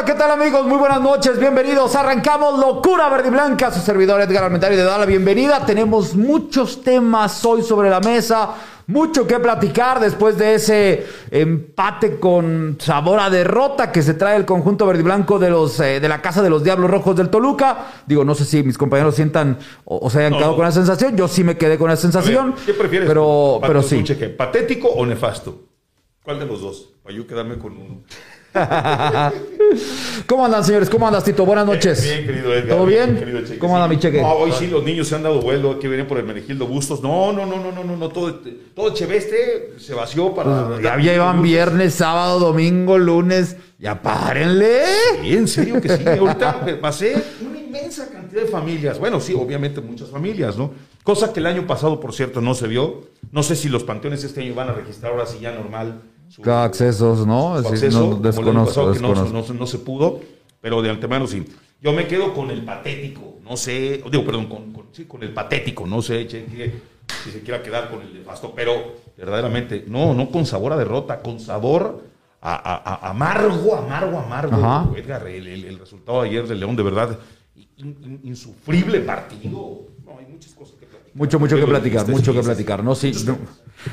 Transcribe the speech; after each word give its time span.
Hola, 0.00 0.06
¿qué 0.06 0.18
tal 0.18 0.30
amigos? 0.30 0.64
Muy 0.64 0.78
buenas 0.78 1.02
noches, 1.02 1.38
bienvenidos. 1.38 1.94
Arrancamos 1.94 2.58
Locura 2.58 3.10
Verde 3.10 3.28
y 3.28 3.30
Blanca. 3.32 3.70
Su 3.70 3.80
servidor 3.80 4.18
Edgar 4.22 4.44
Armentario 4.44 4.78
de 4.78 4.84
da 4.84 4.96
la 4.96 5.04
bienvenida. 5.04 5.66
Tenemos 5.66 6.14
muchos 6.14 6.82
temas 6.82 7.44
hoy 7.44 7.60
sobre 7.60 7.90
la 7.90 8.00
mesa. 8.00 8.54
Mucho 8.86 9.26
que 9.26 9.38
platicar 9.38 10.00
después 10.00 10.38
de 10.38 10.54
ese 10.54 11.06
empate 11.30 12.18
con 12.18 12.78
sabor 12.80 13.20
a 13.20 13.28
derrota 13.28 13.92
que 13.92 14.00
se 14.00 14.14
trae 14.14 14.38
el 14.38 14.46
conjunto 14.46 14.86
verde 14.86 15.00
y 15.00 15.04
blanco 15.04 15.38
de 15.38 15.50
los 15.50 15.78
eh, 15.80 16.00
de 16.00 16.08
la 16.08 16.22
casa 16.22 16.40
de 16.40 16.48
los 16.48 16.64
Diablos 16.64 16.90
Rojos 16.90 17.14
del 17.14 17.28
Toluca. 17.28 17.88
Digo, 18.06 18.24
no 18.24 18.34
sé 18.34 18.46
si 18.46 18.62
mis 18.62 18.78
compañeros 18.78 19.14
sientan 19.14 19.58
o, 19.84 20.08
se 20.08 20.20
hayan 20.20 20.32
quedado 20.32 20.56
con 20.56 20.64
la 20.64 20.72
sensación. 20.72 21.14
Yo 21.14 21.28
sí 21.28 21.44
me 21.44 21.58
quedé 21.58 21.76
con 21.76 21.90
la 21.90 21.96
sensación. 21.96 22.54
¿Qué 22.64 22.72
prefieres? 22.72 23.06
Pero, 23.06 23.60
pero 23.60 23.82
sí. 23.82 24.02
¿Patético 24.38 24.88
o 24.88 25.04
nefasto? 25.04 25.66
¿Cuál 26.22 26.38
de 26.38 26.46
los 26.46 26.62
dos? 26.62 26.94
Para 27.02 27.14
yo 27.14 27.26
quedarme 27.26 27.58
con 27.58 27.76
uno. 27.76 28.02
¿Cómo 30.26 30.44
andan, 30.44 30.64
señores? 30.64 30.90
¿Cómo 30.90 31.06
andas, 31.06 31.22
Tito? 31.22 31.46
Buenas 31.46 31.66
noches. 31.66 32.02
Bien, 32.02 32.26
querido 32.26 32.52
Edgar. 32.52 32.76
¿Todo 32.76 32.86
bien? 32.86 33.56
¿Cómo 33.58 33.76
anda 33.76 33.86
mi 33.86 33.98
cheque? 33.98 34.20
hoy 34.22 34.50
sí 34.52 34.66
los 34.66 34.82
niños 34.82 35.06
se 35.08 35.14
han 35.14 35.22
dado 35.22 35.40
vuelo, 35.40 35.78
que 35.78 35.86
vienen 35.88 36.08
por 36.08 36.18
el 36.18 36.24
Menegildo 36.24 36.66
Bustos. 36.66 37.00
No, 37.02 37.32
no, 37.32 37.46
no, 37.46 37.62
no, 37.62 37.72
no, 37.72 37.84
no, 37.84 37.96
no, 37.96 38.08
todo, 38.08 38.40
todo 38.74 38.92
Cheveste 38.92 39.74
se 39.78 39.94
vació 39.94 40.34
para... 40.34 40.68
Pues, 40.68 40.82
ya 40.82 40.96
llevan 40.96 41.42
viernes, 41.42 41.94
sábado, 41.94 42.40
domingo, 42.40 42.98
lunes. 42.98 43.56
Ya 43.78 44.02
párenle. 44.02 44.82
Sí, 45.22 45.36
en 45.36 45.48
serio 45.48 45.80
que 45.80 45.96
sí. 45.96 46.04
Ahorita 46.06 46.78
pasé 46.80 47.22
una 47.48 47.58
inmensa 47.58 48.10
cantidad 48.10 48.42
de 48.42 48.48
familias. 48.48 48.98
Bueno, 48.98 49.20
sí, 49.20 49.34
obviamente 49.34 49.80
muchas 49.80 50.10
familias, 50.10 50.56
¿no? 50.58 50.72
Cosa 51.04 51.32
que 51.32 51.40
el 51.40 51.46
año 51.46 51.66
pasado, 51.66 52.00
por 52.00 52.12
cierto, 52.12 52.40
no 52.40 52.54
se 52.54 52.66
vio. 52.66 53.08
No 53.32 53.42
sé 53.42 53.54
si 53.56 53.68
los 53.68 53.84
panteones 53.84 54.24
este 54.24 54.42
año 54.42 54.54
van 54.54 54.70
a 54.70 54.72
registrar 54.72 55.12
ahora 55.12 55.24
sí 55.24 55.38
ya 55.40 55.52
normal 55.52 56.02
cada 56.42 56.64
accesos, 56.64 57.26
¿no? 57.26 57.60
no 57.60 58.16
desconozco, 58.16 58.94
No, 59.54 59.66
se 59.66 59.78
pudo, 59.78 60.20
pero 60.60 60.82
de 60.82 60.90
antemano 60.90 61.26
sí. 61.26 61.44
Yo 61.82 61.92
me 61.92 62.06
quedo 62.06 62.34
con 62.34 62.50
el 62.50 62.64
patético, 62.64 63.36
no 63.42 63.56
sé, 63.56 64.02
digo, 64.10 64.24
perdón, 64.24 64.46
con, 64.46 64.86
sí, 64.92 65.06
con 65.06 65.22
el 65.22 65.32
patético, 65.32 65.86
no 65.86 66.02
sé 66.02 66.28
si 66.28 67.30
se 67.30 67.40
quiera 67.40 67.62
quedar 67.62 67.90
con 67.90 68.02
el 68.02 68.12
nefasto, 68.12 68.52
pero 68.54 68.96
verdaderamente, 69.16 69.84
no, 69.88 70.12
no 70.12 70.30
con 70.30 70.44
sabor 70.44 70.74
a 70.74 70.76
derrota, 70.76 71.20
con 71.20 71.40
sabor 71.40 72.04
a, 72.42 73.08
amargo, 73.08 73.76
amargo, 73.76 74.18
amargo. 74.18 74.96
Edgar, 74.96 75.26
el, 75.26 75.78
resultado 75.78 76.22
de 76.22 76.28
ayer 76.28 76.46
del 76.46 76.60
León, 76.60 76.76
de 76.76 76.82
verdad, 76.82 77.18
insufrible 77.76 79.00
partido. 79.00 79.86
No, 80.04 80.18
hay 80.18 80.26
muchas 80.26 80.52
cosas 80.52 80.76
que 80.76 80.86
platicar. 80.86 81.16
Mucho, 81.16 81.38
mucho 81.38 81.56
que 81.56 81.66
platicar, 81.66 82.08
mucho 82.08 82.32
que 82.32 82.42
platicar, 82.42 82.84
¿no? 82.84 82.94
Sí. 82.94 83.12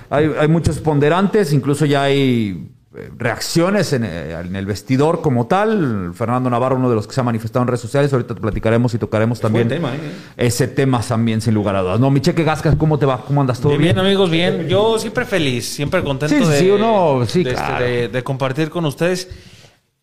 Hay, 0.09 0.47
muchos 0.47 0.79
ponderantes, 0.79 1.53
incluso 1.53 1.85
ya 1.85 2.03
hay 2.03 2.69
eh, 2.95 3.09
reacciones 3.17 3.93
eh, 3.93 4.37
en, 4.39 4.55
el 4.55 4.65
vestidor 4.65 5.21
como 5.21 5.47
tal. 5.47 6.11
Fernando 6.13 6.49
Navarro, 6.49 6.77
uno 6.77 6.89
de 6.89 6.95
los 6.95 7.07
que 7.07 7.13
se 7.13 7.21
ha 7.21 7.23
manifestado 7.23 7.63
en 7.63 7.67
redes 7.67 7.81
sociales, 7.81 8.11
ahorita 8.13 8.35
platicaremos 8.35 8.93
y 8.93 8.97
tocaremos 8.97 9.39
también 9.39 9.67
tema, 9.67 9.95
¿eh? 9.95 9.99
ese 10.37 10.67
tema 10.67 11.01
también, 11.01 11.41
sin 11.41 11.53
lugar 11.53 11.75
a 11.75 11.81
dudas. 11.81 11.99
No, 11.99 12.09
mi 12.09 12.21
cheque 12.21 12.43
Gascas, 12.43 12.75
¿cómo 12.75 12.97
te 12.97 13.05
va? 13.05 13.23
¿Cómo 13.23 13.41
andas? 13.41 13.59
¿Todo 13.59 13.69
bien? 13.71 13.81
Bien, 13.81 13.99
amigos, 13.99 14.29
bien. 14.29 14.67
Yo 14.67 14.97
siempre 14.99 15.25
feliz, 15.25 15.65
siempre 15.67 16.03
contento 16.03 16.47
de, 16.47 18.09
de, 18.11 18.23
compartir 18.23 18.69
con 18.69 18.85
ustedes. 18.85 19.29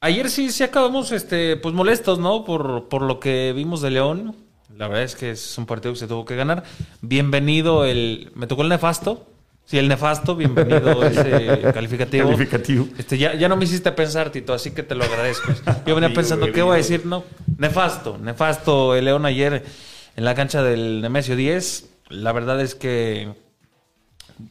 Ayer 0.00 0.28
sí, 0.28 0.50
sí 0.50 0.62
acabamos 0.62 1.12
este, 1.12 1.56
pues 1.56 1.74
molestos, 1.74 2.18
¿no? 2.18 2.44
Por, 2.44 2.88
por 2.88 3.02
lo 3.02 3.20
que 3.20 3.52
vimos 3.56 3.80
de 3.80 3.90
León. 3.90 4.36
La 4.76 4.88
verdad 4.88 5.04
es 5.04 5.14
que 5.14 5.30
es 5.30 5.56
un 5.56 5.66
partido 5.66 5.94
que 5.94 6.00
se 6.00 6.06
tuvo 6.06 6.24
que 6.24 6.36
ganar. 6.36 6.64
Bienvenido 7.00 7.84
el... 7.84 8.32
Me 8.34 8.46
tocó 8.46 8.62
el 8.62 8.68
nefasto 8.68 9.26
Sí, 9.66 9.78
el 9.78 9.88
nefasto, 9.88 10.36
bienvenido 10.36 11.02
ese 11.06 11.72
calificativo. 11.72 12.26
Calificativo. 12.26 12.88
Este, 12.98 13.16
ya, 13.16 13.34
ya 13.34 13.48
no 13.48 13.56
me 13.56 13.64
hiciste 13.64 13.90
pensar, 13.92 14.30
Tito, 14.30 14.52
así 14.52 14.72
que 14.72 14.82
te 14.82 14.94
lo 14.94 15.04
agradezco. 15.04 15.52
Yo 15.86 15.94
venía 15.94 16.12
pensando, 16.12 16.52
¿qué 16.52 16.62
voy 16.62 16.74
a 16.74 16.76
decir? 16.76 17.06
No, 17.06 17.24
nefasto, 17.56 18.18
nefasto 18.18 18.94
el 18.94 19.06
León 19.06 19.24
ayer 19.24 19.64
en 20.16 20.24
la 20.24 20.34
cancha 20.34 20.62
del 20.62 21.00
Nemesio 21.00 21.34
10. 21.34 21.88
La 22.10 22.32
verdad 22.32 22.60
es 22.60 22.74
que 22.74 23.32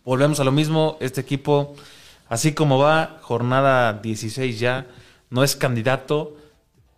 volvemos 0.03 0.39
a 0.39 0.43
lo 0.43 0.51
mismo. 0.51 0.97
Este 0.99 1.21
equipo, 1.21 1.75
así 2.27 2.53
como 2.53 2.79
va, 2.79 3.19
jornada 3.21 3.93
16 3.93 4.59
ya, 4.59 4.87
no 5.29 5.43
es 5.43 5.55
candidato 5.55 6.37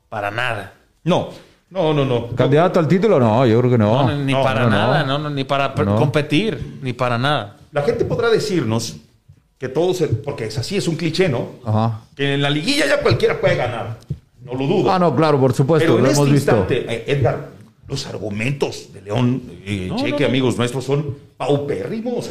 para 0.07 0.31
nada. 0.31 0.73
No, 1.03 1.31
no, 1.69 1.93
no, 1.93 2.05
no. 2.05 2.27
¿Candidato 2.35 2.79
al 2.79 2.87
título? 2.87 3.19
No, 3.19 3.45
yo 3.45 3.59
creo 3.59 3.71
que 3.71 3.77
no. 3.77 4.15
ni 4.17 4.33
para 4.33 4.67
nada, 4.67 5.03
no. 5.03 5.29
ni 5.29 5.43
para 5.43 5.73
competir, 5.73 6.79
ni 6.81 6.93
para 6.93 7.17
nada. 7.17 7.57
La 7.71 7.81
gente 7.81 8.05
podrá 8.05 8.29
decirnos 8.29 8.97
que 9.57 9.69
todos, 9.69 10.03
porque 10.23 10.45
es 10.45 10.57
así, 10.57 10.77
es 10.77 10.87
un 10.87 10.95
cliché, 10.95 11.27
¿no? 11.27 11.49
Ajá. 11.65 12.01
Que 12.15 12.35
en 12.35 12.41
la 12.41 12.49
liguilla 12.49 12.85
ya 12.87 13.01
cualquiera 13.01 13.39
puede 13.39 13.55
ganar. 13.55 13.97
No 14.43 14.53
lo 14.53 14.67
dudo. 14.67 14.91
Ah, 14.91 14.99
no, 14.99 15.15
claro, 15.15 15.39
por 15.39 15.53
supuesto. 15.53 15.95
Pero 15.95 16.05
en 16.05 16.11
este 16.11 16.29
instante, 16.29 16.85
eh, 16.87 17.03
Edgar, 17.07 17.49
los 17.87 18.05
argumentos 18.07 18.93
de 18.93 19.01
León, 19.01 19.41
eh, 19.65 19.91
Cheque, 19.95 20.25
amigos 20.25 20.57
nuestros, 20.57 20.83
son 20.83 21.17
paupérrimos. 21.37 22.29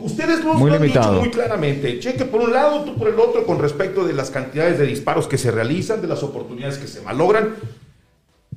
Ustedes 0.00 0.44
lo, 0.44 0.52
han 0.52 0.82
dicho 0.82 1.12
muy 1.12 1.30
claramente. 1.30 1.98
Cheque 2.00 2.24
por 2.24 2.40
un 2.40 2.52
lado, 2.52 2.82
tú 2.82 2.94
por 2.94 3.08
el 3.08 3.18
otro, 3.18 3.44
con 3.44 3.58
respecto 3.58 4.04
de 4.04 4.12
las 4.12 4.30
cantidades 4.30 4.78
de 4.78 4.86
disparos 4.86 5.26
que 5.26 5.38
se 5.38 5.50
realizan, 5.50 6.00
de 6.00 6.08
las 6.08 6.22
oportunidades 6.22 6.78
que 6.78 6.86
se 6.86 7.00
malogran. 7.00 7.54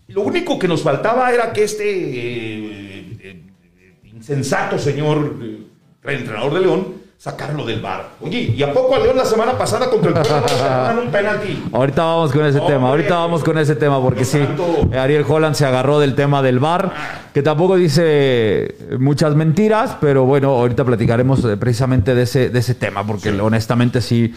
Lo 0.07 0.21
único 0.21 0.59
que 0.59 0.67
nos 0.67 0.83
faltaba 0.83 1.31
era 1.33 1.51
que 1.51 1.63
este 1.63 1.83
eh, 1.87 3.43
insensato 4.03 4.77
señor 4.77 5.35
el 6.03 6.19
entrenador 6.19 6.53
de 6.53 6.59
León, 6.61 7.05
sacarlo 7.17 7.65
del 7.65 7.81
bar. 7.81 8.09
Oye, 8.21 8.53
¿y 8.55 8.61
a 8.61 8.71
poco 8.71 8.95
a 8.95 8.99
León 8.99 9.17
la 9.17 9.25
semana 9.25 9.57
pasada 9.57 9.89
contra 9.89 10.09
el 10.09 10.13
Puebla 10.13 10.95
un 11.03 11.11
penalti? 11.11 11.63
Ahorita 11.71 12.03
vamos 12.03 12.31
con 12.31 12.45
ese 12.45 12.59
tema, 12.59 12.89
ahorita 12.89 13.15
vamos 13.15 13.43
con 13.43 13.57
ese 13.57 13.75
tema, 13.75 13.99
porque 13.99 14.25
sí, 14.25 14.39
Ariel 14.95 15.25
Holland 15.27 15.55
se 15.55 15.65
agarró 15.65 15.99
del 15.99 16.13
tema 16.13 16.43
del 16.43 16.59
bar, 16.59 16.93
que 17.33 17.41
tampoco 17.41 17.77
dice 17.77 18.75
muchas 18.99 19.33
mentiras, 19.35 19.97
pero 19.99 20.25
bueno, 20.25 20.49
ahorita 20.49 20.83
platicaremos 20.83 21.43
eh, 21.45 21.57
precisamente 21.57 22.13
de 22.13 22.23
ese, 22.23 22.49
de 22.49 22.59
ese 22.59 22.75
tema, 22.75 23.05
porque 23.05 23.29
honestamente 23.31 24.01
sí. 24.01 24.33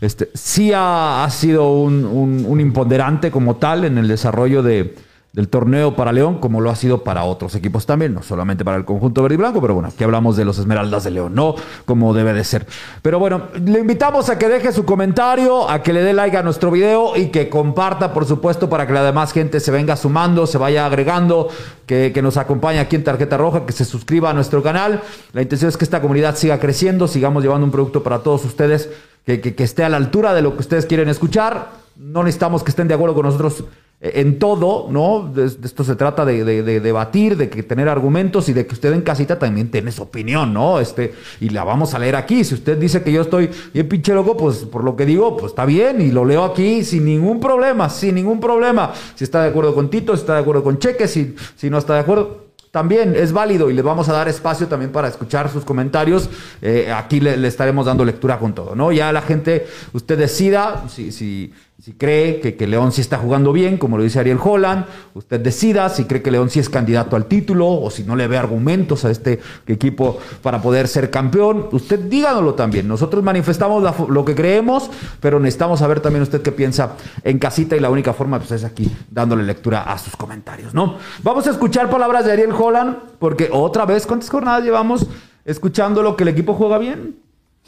Este, 0.00 0.30
sí 0.32 0.72
ha, 0.74 1.28
sido 1.30 1.72
un, 1.74 2.06
un 2.06 2.58
imponderante 2.58 3.30
como 3.30 3.56
tal 3.56 3.84
en 3.84 3.98
el 3.98 4.08
desarrollo 4.08 4.62
de, 4.62 4.94
del 5.32 5.48
torneo 5.48 5.94
para 5.94 6.12
León, 6.12 6.38
como 6.38 6.60
lo 6.60 6.70
ha 6.70 6.76
sido 6.76 7.04
para 7.04 7.22
otros 7.22 7.54
equipos 7.54 7.86
también, 7.86 8.12
no 8.12 8.22
solamente 8.22 8.64
para 8.64 8.76
el 8.76 8.84
conjunto 8.84 9.22
verde 9.22 9.34
y 9.34 9.38
blanco, 9.38 9.60
pero 9.60 9.74
bueno, 9.74 9.88
aquí 9.88 10.02
hablamos 10.02 10.36
de 10.36 10.44
los 10.44 10.58
Esmeraldas 10.58 11.04
de 11.04 11.12
León, 11.12 11.36
no 11.36 11.54
como 11.84 12.12
debe 12.12 12.32
de 12.32 12.42
ser. 12.42 12.66
Pero 13.00 13.20
bueno, 13.20 13.42
le 13.64 13.78
invitamos 13.78 14.28
a 14.28 14.38
que 14.38 14.48
deje 14.48 14.72
su 14.72 14.84
comentario, 14.84 15.70
a 15.70 15.84
que 15.84 15.92
le 15.92 16.02
dé 16.02 16.12
like 16.12 16.36
a 16.36 16.42
nuestro 16.42 16.72
video 16.72 17.16
y 17.16 17.26
que 17.26 17.48
comparta, 17.48 18.12
por 18.12 18.24
supuesto, 18.24 18.68
para 18.68 18.88
que 18.88 18.92
la 18.92 19.04
demás 19.04 19.32
gente 19.32 19.60
se 19.60 19.70
venga 19.70 19.96
sumando, 19.96 20.48
se 20.48 20.58
vaya 20.58 20.84
agregando, 20.84 21.48
que, 21.86 22.12
nos 22.20 22.36
acompañe 22.36 22.80
aquí 22.80 22.96
en 22.96 23.04
Tarjeta 23.04 23.36
Roja, 23.36 23.64
que 23.64 23.72
se 23.72 23.84
suscriba 23.84 24.30
a 24.30 24.32
nuestro 24.34 24.62
canal. 24.62 25.00
La 25.32 25.42
intención 25.42 25.68
es 25.68 25.76
que 25.76 25.84
esta 25.84 26.02
comunidad 26.02 26.36
siga 26.36 26.58
creciendo, 26.58 27.06
sigamos 27.06 27.42
llevando 27.42 27.64
un 27.64 27.72
producto 27.72 28.02
para 28.02 28.18
todos 28.18 28.44
ustedes 28.44 28.90
que, 29.24 29.40
que 29.40 29.64
esté 29.64 29.84
a 29.84 29.88
la 29.88 29.96
altura 29.96 30.34
de 30.34 30.42
lo 30.42 30.54
que 30.54 30.60
ustedes 30.60 30.86
quieren 30.86 31.08
escuchar. 31.08 31.70
No 31.96 32.24
necesitamos 32.24 32.64
que 32.64 32.70
estén 32.70 32.88
de 32.88 32.94
acuerdo 32.94 33.14
con 33.14 33.26
nosotros 33.26 33.64
en 34.02 34.38
todo, 34.38 34.86
¿no? 34.90 35.30
De, 35.32 35.44
esto 35.44 35.84
se 35.84 35.94
trata 35.94 36.24
de, 36.24 36.42
debatir, 36.62 37.36
de 37.36 37.50
que 37.50 37.62
tener 37.62 37.88
argumentos 37.88 38.48
y 38.48 38.54
de 38.54 38.66
que 38.66 38.72
usted 38.72 38.94
en 38.94 39.02
casita 39.02 39.38
también 39.38 39.70
tiene 39.70 39.92
su 39.92 40.02
opinión, 40.02 40.54
¿no? 40.54 40.80
Este, 40.80 41.14
y 41.40 41.50
la 41.50 41.64
vamos 41.64 41.92
a 41.92 41.98
leer 41.98 42.16
aquí. 42.16 42.42
Si 42.44 42.54
usted 42.54 42.78
dice 42.78 43.02
que 43.02 43.12
yo 43.12 43.20
estoy 43.20 43.50
bien 43.74 43.88
pinche 43.88 44.14
loco, 44.14 44.36
pues 44.38 44.58
por 44.58 44.84
lo 44.84 44.96
que 44.96 45.04
digo, 45.04 45.36
pues 45.36 45.52
está 45.52 45.66
bien 45.66 46.00
y 46.00 46.10
lo 46.10 46.24
leo 46.24 46.44
aquí 46.44 46.82
sin 46.82 47.04
ningún 47.04 47.40
problema, 47.40 47.90
sin 47.90 48.14
ningún 48.14 48.40
problema. 48.40 48.92
Si 49.14 49.24
está 49.24 49.42
de 49.42 49.50
acuerdo 49.50 49.74
con 49.74 49.90
Tito, 49.90 50.14
si 50.16 50.20
está 50.20 50.34
de 50.34 50.40
acuerdo 50.40 50.64
con 50.64 50.78
Cheque, 50.78 51.06
si, 51.06 51.34
si 51.56 51.68
no 51.68 51.76
está 51.76 51.94
de 51.94 52.00
acuerdo, 52.00 52.50
también 52.70 53.16
es 53.16 53.32
válido 53.32 53.68
y 53.68 53.74
le 53.74 53.82
vamos 53.82 54.08
a 54.08 54.12
dar 54.12 54.28
espacio 54.28 54.68
también 54.68 54.92
para 54.92 55.08
escuchar 55.08 55.50
sus 55.50 55.64
comentarios. 55.64 56.30
Eh, 56.62 56.92
aquí 56.94 57.20
le, 57.20 57.36
le, 57.36 57.48
estaremos 57.48 57.84
dando 57.84 58.04
lectura 58.04 58.38
con 58.38 58.54
todo, 58.54 58.76
¿no? 58.76 58.92
Ya 58.92 59.12
la 59.12 59.22
gente, 59.22 59.66
usted 59.92 60.16
decida 60.16 60.84
si, 60.88 61.10
si, 61.10 61.52
si 61.82 61.94
cree 61.94 62.40
que, 62.40 62.56
que, 62.56 62.66
León 62.66 62.92
sí 62.92 63.00
está 63.00 63.16
jugando 63.16 63.54
bien, 63.54 63.78
como 63.78 63.96
lo 63.96 64.02
dice 64.02 64.20
Ariel 64.20 64.38
Holland, 64.42 64.84
usted 65.14 65.40
decida 65.40 65.88
si 65.88 66.04
cree 66.04 66.20
que 66.20 66.30
León 66.30 66.50
sí 66.50 66.60
es 66.60 66.68
candidato 66.68 67.16
al 67.16 67.24
título 67.24 67.68
o 67.68 67.90
si 67.90 68.04
no 68.04 68.16
le 68.16 68.28
ve 68.28 68.36
argumentos 68.36 69.06
a 69.06 69.10
este 69.10 69.40
equipo 69.66 70.18
para 70.42 70.60
poder 70.60 70.88
ser 70.88 71.10
campeón. 71.10 71.68
Usted 71.72 72.00
díganoslo 72.00 72.52
también. 72.52 72.86
Nosotros 72.86 73.24
manifestamos 73.24 74.10
lo 74.10 74.24
que 74.26 74.34
creemos, 74.34 74.90
pero 75.20 75.40
necesitamos 75.40 75.78
saber 75.78 76.00
también 76.00 76.22
usted 76.22 76.42
qué 76.42 76.52
piensa 76.52 76.96
en 77.24 77.38
casita 77.38 77.76
y 77.76 77.80
la 77.80 77.88
única 77.88 78.12
forma 78.12 78.38
pues, 78.38 78.50
es 78.52 78.64
aquí 78.64 78.90
dándole 79.10 79.42
lectura 79.44 79.84
a 79.84 79.96
sus 79.96 80.14
comentarios, 80.16 80.74
¿no? 80.74 80.98
Vamos 81.22 81.46
a 81.46 81.50
escuchar 81.50 81.88
palabras 81.88 82.26
de 82.26 82.32
Ariel 82.32 82.52
Holland, 82.52 82.96
porque 83.18 83.48
otra 83.50 83.86
vez, 83.86 84.06
¿cuántas 84.06 84.28
jornadas 84.28 84.64
llevamos 84.64 85.06
escuchando 85.46 86.02
lo 86.02 86.14
que 86.14 86.24
el 86.24 86.28
equipo 86.28 86.52
juega 86.52 86.76
bien? 86.76 87.16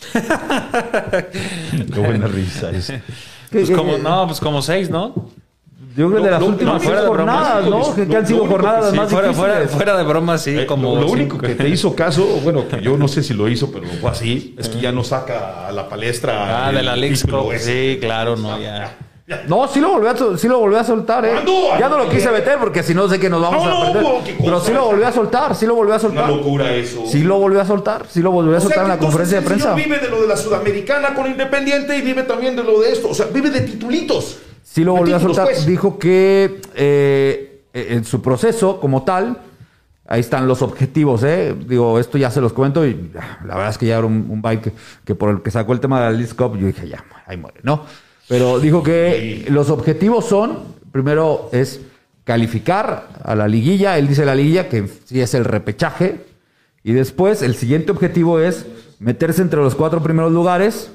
qué 0.12 2.00
buena 2.00 2.26
risa. 2.26 2.70
Es. 2.70 2.92
Pues 3.52 3.70
como, 3.70 3.98
no, 3.98 4.26
pues 4.26 4.40
como 4.40 4.62
seis, 4.62 4.90
¿no? 4.90 5.14
Yo 5.96 6.08
creo 6.08 6.20
que 6.20 6.24
de 6.24 6.30
las 6.30 6.42
últimas 6.42 6.82
fuera 6.82 7.06
jornadas, 7.06 7.68
¿no? 7.68 7.94
Que, 7.94 8.16
han 8.16 8.26
sido 8.26 8.46
jornadas 8.46 8.94
más 8.94 9.10
fuera, 9.10 9.34
fuera, 9.34 9.68
fuera, 9.68 9.96
de 9.98 10.04
broma, 10.04 10.38
sí. 10.38 10.58
Eh, 10.58 10.66
como 10.66 10.96
lo, 10.98 11.06
único 11.06 11.36
que 11.36 11.54
te 11.54 11.68
hizo 11.68 11.94
caso, 11.94 12.24
bueno, 12.42 12.66
que 12.66 12.80
yo 12.80 12.96
no 12.96 13.08
sé 13.08 13.22
si 13.22 13.34
lo 13.34 13.46
hizo, 13.48 13.70
pero 13.70 13.86
fue 14.00 14.10
así, 14.10 14.54
es 14.58 14.70
que 14.70 14.80
ya 14.80 14.90
no 14.90 15.04
saca 15.04 15.68
a 15.68 15.72
la 15.72 15.88
palestra. 15.88 16.68
Ah, 16.68 16.72
de 16.72 16.82
la 16.82 16.96
Lixco. 16.96 17.50
Sí, 17.58 17.98
claro, 18.00 18.36
no, 18.36 18.58
ya. 18.58 18.96
No, 19.46 19.68
sí 19.68 19.80
lo 19.80 19.90
volvió 19.90 20.10
a, 20.10 20.38
sí 20.38 20.48
lo 20.48 20.58
volvió 20.58 20.80
a 20.80 20.84
soltar, 20.84 21.24
¿eh? 21.24 21.34
Ya 21.78 21.88
no 21.88 21.96
lo 21.98 22.08
quise 22.08 22.30
meter 22.30 22.58
porque 22.58 22.82
si 22.82 22.92
no 22.92 23.08
sé 23.08 23.20
que 23.20 23.30
nos 23.30 23.40
vamos 23.40 23.66
a 23.66 23.92
perder. 23.92 24.36
Pero 24.42 24.60
sí 24.60 24.72
lo 24.72 24.86
volvió 24.86 25.06
a 25.06 25.12
soltar, 25.12 25.54
sí 25.54 25.66
lo 25.66 25.74
volvió 25.74 25.94
a 25.94 25.98
soltar. 25.98 26.24
Una 26.24 26.36
locura 26.36 26.72
eso. 26.74 27.04
Sí 27.06 27.22
lo 27.22 27.38
volvió 27.38 27.60
a 27.60 27.64
soltar, 27.64 28.06
sí 28.08 28.20
lo 28.20 28.32
volvió 28.32 28.56
a 28.56 28.60
soltar 28.60 28.82
en 28.82 28.88
la 28.88 28.98
conferencia 28.98 29.40
de 29.40 29.46
prensa. 29.46 29.74
vive 29.74 29.98
de 29.98 30.08
lo 30.08 30.20
de 30.20 30.26
la 30.26 30.36
Sudamericana 30.36 31.14
con 31.14 31.26
Independiente 31.26 31.96
y 31.96 32.02
vive 32.02 32.24
también 32.24 32.56
de 32.56 32.64
lo 32.64 32.80
de 32.80 32.92
esto. 32.92 33.10
O 33.10 33.14
sea, 33.14 33.26
vive 33.26 33.50
de 33.50 33.60
titulitos. 33.60 34.38
Sí 34.62 34.84
lo 34.84 34.94
volvió 34.94 35.16
a 35.16 35.20
soltar. 35.20 35.44
Pues. 35.44 35.66
Dijo 35.66 35.98
que 35.98 36.60
eh, 36.74 37.62
en 37.72 38.04
su 38.04 38.22
proceso 38.22 38.80
como 38.80 39.02
tal, 39.04 39.38
ahí 40.06 40.20
están 40.20 40.48
los 40.48 40.62
objetivos, 40.62 41.22
¿eh? 41.22 41.54
Digo, 41.66 41.98
esto 41.98 42.18
ya 42.18 42.30
se 42.30 42.40
los 42.40 42.52
cuento 42.52 42.84
y 42.84 43.10
la 43.44 43.54
verdad 43.54 43.70
es 43.70 43.78
que 43.78 43.86
ya 43.86 43.98
era 43.98 44.06
un, 44.06 44.26
un 44.28 44.42
bike 44.42 44.72
que, 45.04 45.14
por 45.14 45.30
el 45.30 45.42
que 45.42 45.50
sacó 45.50 45.72
el 45.72 45.80
tema 45.80 46.00
de 46.00 46.06
la 46.06 46.12
League 46.12 46.34
Cup, 46.34 46.58
yo 46.58 46.66
dije, 46.66 46.88
ya, 46.88 47.04
ahí 47.26 47.36
muere, 47.36 47.60
¿no? 47.62 47.84
Pero 48.32 48.60
dijo 48.60 48.82
que 48.82 49.44
los 49.50 49.68
objetivos 49.68 50.24
son, 50.24 50.60
primero 50.90 51.50
es 51.52 51.82
calificar 52.24 53.10
a 53.22 53.34
la 53.34 53.46
liguilla, 53.46 53.98
él 53.98 54.08
dice 54.08 54.24
la 54.24 54.34
liguilla, 54.34 54.70
que 54.70 54.88
sí 55.04 55.20
es 55.20 55.34
el 55.34 55.44
repechaje, 55.44 56.24
y 56.82 56.92
después 56.92 57.42
el 57.42 57.54
siguiente 57.54 57.92
objetivo 57.92 58.40
es 58.40 58.64
meterse 59.00 59.42
entre 59.42 59.60
los 59.60 59.74
cuatro 59.74 60.02
primeros 60.02 60.32
lugares 60.32 60.90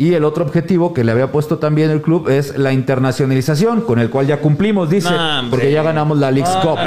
y 0.00 0.14
el 0.14 0.22
otro 0.22 0.44
objetivo 0.44 0.94
que 0.94 1.02
le 1.02 1.10
había 1.10 1.32
puesto 1.32 1.58
también 1.58 1.90
el 1.90 2.00
club 2.00 2.28
es 2.28 2.56
la 2.56 2.72
internacionalización, 2.72 3.80
con 3.80 3.98
el 3.98 4.10
cual 4.10 4.28
ya 4.28 4.36
cumplimos, 4.36 4.88
dice, 4.88 5.10
porque 5.50 5.72
ya 5.72 5.82
ganamos 5.82 6.18
la 6.18 6.30
League 6.30 6.48
Cup. 6.62 6.78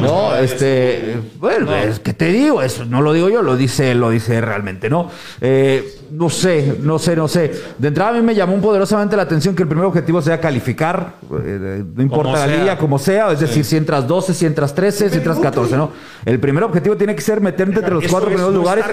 No, 0.00 0.32
este, 0.36 1.16
bueno, 1.40 1.74
es 1.74 1.98
que 1.98 2.14
te 2.14 2.26
digo, 2.26 2.62
eso 2.62 2.84
no 2.84 3.02
lo 3.02 3.12
digo 3.12 3.28
yo, 3.28 3.42
lo 3.42 3.56
dice, 3.56 3.96
lo 3.96 4.10
dice 4.10 4.40
realmente, 4.40 4.88
¿no? 4.88 5.10
Eh, 5.40 6.02
no 6.12 6.30
sé, 6.30 6.76
no 6.80 7.00
sé, 7.00 7.16
no 7.16 7.26
sé. 7.26 7.50
De 7.78 7.88
entrada 7.88 8.10
a 8.10 8.12
mí 8.12 8.20
me 8.20 8.32
llamó 8.32 8.56
poderosamente 8.60 9.16
la 9.16 9.22
atención 9.22 9.56
que 9.56 9.64
el 9.64 9.68
primer 9.68 9.86
objetivo 9.86 10.22
sea 10.22 10.40
calificar, 10.40 11.14
eh, 11.44 11.82
no 11.96 12.00
importa 12.00 12.46
la 12.46 12.56
liga, 12.56 12.78
como 12.78 13.00
sea, 13.00 13.32
es 13.32 13.40
decir, 13.40 13.64
si 13.64 13.76
entras 13.76 14.06
12, 14.06 14.34
si 14.34 14.46
entras 14.46 14.72
13, 14.72 15.10
si 15.10 15.16
entras 15.16 15.40
14, 15.40 15.76
¿no? 15.76 15.90
El 16.24 16.38
primer 16.38 16.62
objetivo 16.62 16.96
tiene 16.96 17.16
que 17.16 17.22
ser 17.22 17.40
meterte 17.40 17.80
entre 17.80 17.92
los 17.92 18.06
cuatro 18.06 18.28
primeros 18.28 18.54
lugares 18.54 18.84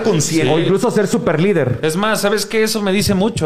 o 0.49 0.59
incluso 0.59 0.89
ser 0.89 1.05
super 1.05 1.39
líder. 1.39 1.77
Es 1.83 1.95
más, 1.95 2.21
¿sabes 2.21 2.47
qué? 2.47 2.63
Eso 2.63 2.81
me 2.81 2.91
dice 2.91 3.13
mucho 3.13 3.42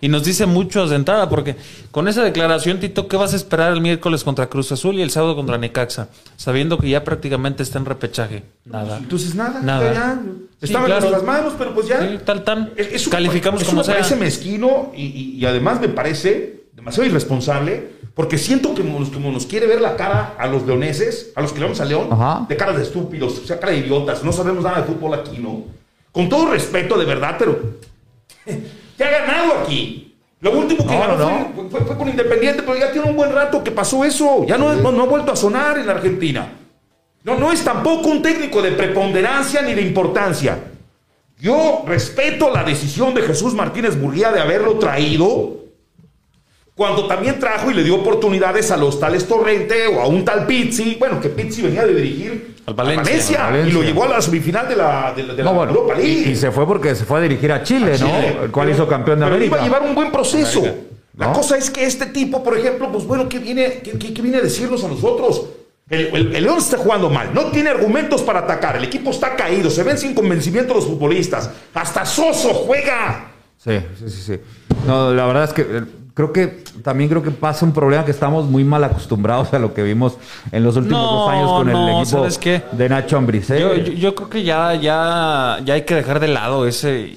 y 0.00 0.08
nos 0.08 0.24
dice 0.24 0.46
mucho 0.46 0.86
de 0.86 0.96
entrada, 0.96 1.28
porque 1.28 1.56
con 1.90 2.08
esa 2.08 2.22
declaración, 2.22 2.78
Tito, 2.78 3.08
¿qué 3.08 3.16
vas 3.16 3.32
a 3.32 3.36
esperar 3.36 3.72
el 3.72 3.80
miércoles 3.80 4.22
contra 4.24 4.48
Cruz 4.48 4.70
Azul 4.72 4.96
y 4.96 5.02
el 5.02 5.10
sábado 5.10 5.34
contra 5.34 5.56
Necaxa? 5.56 6.08
Sabiendo 6.36 6.78
que 6.78 6.88
ya 6.90 7.04
prácticamente 7.04 7.62
está 7.62 7.78
en 7.78 7.86
repechaje. 7.86 8.42
Nada. 8.64 8.98
Entonces 8.98 9.34
nada, 9.34 9.60
nada. 9.60 9.92
Ya, 9.92 10.22
estaban 10.60 10.90
en 10.90 10.98
nuestras 10.98 11.22
manos, 11.22 11.54
pero 11.56 11.74
pues 11.74 11.88
ya. 11.88 12.18
tal, 12.24 12.44
tan. 12.44 12.72
Calificamos 13.10 13.62
eso 13.62 13.70
como 13.70 13.82
me 13.82 13.88
parece 13.88 14.16
mezquino 14.16 14.92
y, 14.94 15.38
y, 15.38 15.46
además 15.46 15.80
me 15.80 15.88
parece 15.88 16.64
demasiado 16.74 17.08
irresponsable, 17.08 17.88
porque 18.14 18.36
siento 18.36 18.74
que 18.74 18.84
nos, 18.84 19.08
como 19.08 19.32
nos 19.32 19.46
quiere 19.46 19.66
ver 19.66 19.80
la 19.80 19.96
cara 19.96 20.34
a 20.38 20.46
los 20.46 20.66
leoneses, 20.66 21.32
a 21.34 21.40
los 21.40 21.52
que 21.52 21.60
le 21.60 21.64
vamos 21.64 21.80
a 21.80 21.84
León, 21.84 22.10
de 22.48 22.56
cara 22.56 22.72
de 22.72 22.82
estúpidos, 22.82 23.38
o 23.38 23.46
sea, 23.46 23.58
cara 23.58 23.72
de 23.72 23.78
idiotas, 23.78 24.22
no 24.22 24.32
sabemos 24.32 24.64
nada 24.64 24.82
de 24.82 24.84
fútbol 24.84 25.14
aquí, 25.14 25.38
¿no? 25.38 25.64
Con 26.12 26.28
todo 26.28 26.50
respeto, 26.50 26.98
de 26.98 27.06
verdad, 27.06 27.36
pero 27.38 27.58
ya 28.98 29.06
ha 29.06 29.10
ganado 29.10 29.54
aquí. 29.60 30.16
Lo 30.40 30.58
último 30.58 30.86
que 30.86 30.98
ganó 30.98 31.52
Fue, 31.70 31.96
con 31.96 32.08
Independiente, 32.08 32.62
pero 32.62 32.78
ya 32.78 32.92
tiene 32.92 33.08
un 33.08 33.16
buen 33.16 33.32
rato 33.32 33.64
que 33.64 33.70
pasó 33.70 34.04
eso. 34.04 34.44
Ya 34.46 34.58
no, 34.58 34.74
no, 34.74 35.02
ha 35.02 35.06
vuelto 35.06 35.32
a 35.32 35.36
sonar 35.36 35.78
en 35.78 35.86
la 35.86 35.94
Argentina. 35.94 36.52
No, 37.22 37.38
no 37.38 37.50
es 37.50 37.64
tampoco 37.64 38.10
un 38.10 38.20
técnico 38.20 38.60
de 38.60 38.72
preponderancia 38.72 39.62
ni 39.62 39.72
de 39.72 39.80
importancia. 39.80 40.58
Yo 41.40 41.84
respeto 41.86 42.50
la 42.50 42.62
decisión 42.62 43.14
de 43.14 43.22
Jesús 43.22 43.54
Martínez 43.54 43.98
Burguía 43.98 44.30
de 44.30 44.40
haberlo 44.40 44.78
traído 44.78 45.63
cuando 46.74 47.06
también 47.06 47.38
trajo 47.38 47.70
y 47.70 47.74
le 47.74 47.84
dio 47.84 47.94
oportunidades 47.94 48.70
a 48.72 48.76
los 48.76 48.98
tales 48.98 49.28
Torrente 49.28 49.86
o 49.86 50.00
a 50.00 50.06
un 50.06 50.24
tal 50.24 50.46
Pizzi, 50.46 50.96
bueno, 50.98 51.20
que 51.20 51.28
Pizzi 51.28 51.62
venía 51.62 51.86
de 51.86 51.94
dirigir 51.94 52.56
al 52.66 52.74
Valencia, 52.74 53.50
y 53.64 53.70
lo 53.70 53.82
llevó 53.82 54.04
a 54.04 54.08
la 54.08 54.22
semifinal 54.22 54.68
de 54.68 54.76
la, 54.76 55.12
de, 55.14 55.22
la 55.22 55.50
Europa 55.50 55.94
League. 55.94 56.30
Y, 56.30 56.34
se 56.34 56.50
fue 56.50 56.66
porque 56.66 56.94
se 56.94 57.04
fue 57.04 57.18
a 57.18 57.22
dirigir 57.22 57.52
a 57.52 57.62
Chile, 57.62 57.96
¿no? 58.00 58.42
El 58.44 58.50
cual 58.50 58.70
hizo 58.70 58.88
campeón 58.88 59.20
de 59.20 59.26
América. 59.26 59.46
iba 59.46 59.60
a 59.60 59.64
llevar 59.64 59.82
un 59.82 59.94
buen 59.94 60.10
proceso. 60.10 60.62
La 61.16 61.32
cosa 61.32 61.56
es 61.56 61.70
que 61.70 61.84
este 61.84 62.06
tipo, 62.06 62.42
por 62.42 62.58
ejemplo, 62.58 62.90
pues 62.90 63.04
bueno, 63.04 63.28
¿qué 63.28 63.38
viene, 63.38 63.80
qué, 63.82 64.22
viene 64.22 64.38
a 64.38 64.40
decirnos 64.40 64.82
a 64.82 64.88
nosotros? 64.88 65.46
El, 65.88 66.32
León 66.32 66.58
está 66.58 66.78
jugando 66.78 67.08
mal, 67.08 67.32
no 67.32 67.50
tiene 67.50 67.70
argumentos 67.70 68.22
para 68.22 68.40
atacar, 68.40 68.76
el 68.76 68.84
equipo 68.84 69.10
está 69.10 69.36
caído, 69.36 69.70
se 69.70 69.82
ven 69.82 69.98
sin 69.98 70.14
convencimiento 70.14 70.74
los 70.74 70.86
futbolistas, 70.86 71.50
hasta 71.74 72.04
Soso 72.06 72.54
juega. 72.54 73.32
Sí, 73.58 73.78
sí, 73.98 74.08
sí, 74.08 74.22
sí. 74.22 74.40
No, 74.86 75.12
la 75.12 75.26
verdad 75.26 75.44
es 75.44 75.52
que 75.52 75.62
eh, 75.62 75.82
creo 76.14 76.32
que 76.32 76.46
también 76.82 77.10
creo 77.10 77.22
que 77.22 77.32
pasa 77.32 77.66
un 77.66 77.72
problema 77.72 78.04
que 78.04 78.12
estamos 78.12 78.46
muy 78.46 78.64
mal 78.64 78.82
acostumbrados 78.84 79.52
a 79.52 79.58
lo 79.58 79.74
que 79.74 79.82
vimos 79.82 80.16
en 80.52 80.62
los 80.62 80.76
últimos 80.76 81.02
dos 81.02 81.28
años 81.28 81.50
con 81.50 81.68
el 81.68 82.02
equipo 82.02 82.76
de 82.76 82.88
Nacho 82.88 83.18
Ambriz. 83.18 83.50
¿eh? 83.50 83.94
Yo, 83.98 84.14
creo 84.14 84.30
que 84.30 84.42
ya, 84.44 84.74
ya, 84.74 85.58
ya 85.64 85.74
hay 85.74 85.82
que 85.82 85.96
dejar 85.96 86.20
de 86.20 86.28
lado 86.28 86.66
ese. 86.66 87.16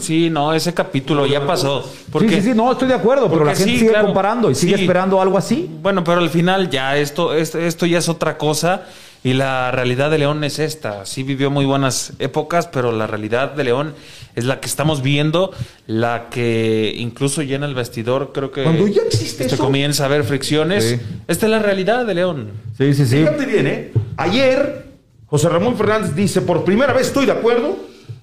sí, 0.00 0.30
no, 0.30 0.54
ese 0.54 0.72
capítulo 0.72 1.26
ya 1.26 1.46
pasó. 1.46 1.88
Porque, 2.10 2.30
sí, 2.30 2.34
sí, 2.36 2.42
sí, 2.50 2.54
no, 2.54 2.72
estoy 2.72 2.88
de 2.88 2.94
acuerdo, 2.94 3.30
pero 3.30 3.44
la 3.44 3.54
gente 3.54 3.78
sigue 3.78 4.00
comparando 4.00 4.50
y 4.50 4.54
sigue 4.54 4.76
esperando 4.76 5.20
algo 5.20 5.36
así. 5.36 5.70
Bueno, 5.82 6.02
pero 6.02 6.20
al 6.20 6.30
final 6.30 6.70
ya 6.70 6.96
esto, 6.96 7.34
esto, 7.34 7.58
esto 7.58 7.84
ya 7.84 7.98
es 7.98 8.08
otra 8.08 8.38
cosa. 8.38 8.82
Y 9.24 9.34
la 9.34 9.70
realidad 9.70 10.10
de 10.10 10.18
León 10.18 10.44
es 10.44 10.58
esta. 10.58 11.04
Sí 11.04 11.22
vivió 11.22 11.50
muy 11.50 11.64
buenas 11.64 12.12
épocas, 12.18 12.68
pero 12.68 12.92
la 12.92 13.06
realidad 13.06 13.52
de 13.52 13.64
León 13.64 13.94
es 14.36 14.44
la 14.44 14.60
que 14.60 14.66
estamos 14.66 15.02
viendo, 15.02 15.52
la 15.86 16.28
que 16.30 16.94
incluso 16.96 17.42
llena 17.42 17.66
el 17.66 17.74
vestidor. 17.74 18.30
Creo 18.32 18.52
que 18.52 18.62
cuando 18.62 18.86
ya 18.86 19.02
existe 19.02 19.48
se 19.48 19.58
comienza 19.58 20.04
a 20.04 20.06
haber 20.06 20.24
fricciones. 20.24 21.00
Esta 21.26 21.46
es 21.46 21.50
la 21.50 21.58
realidad 21.58 22.06
de 22.06 22.14
León. 22.14 22.50
Sí, 22.76 22.94
sí, 22.94 23.06
sí. 23.06 23.18
Fíjate 23.18 23.46
bien, 23.46 23.66
¿eh? 23.66 23.92
Ayer 24.16 24.86
José 25.26 25.48
Ramón 25.48 25.76
Fernández 25.76 26.14
dice, 26.14 26.40
por 26.40 26.64
primera 26.64 26.92
vez 26.92 27.08
estoy 27.08 27.26
de 27.26 27.32
acuerdo 27.32 27.76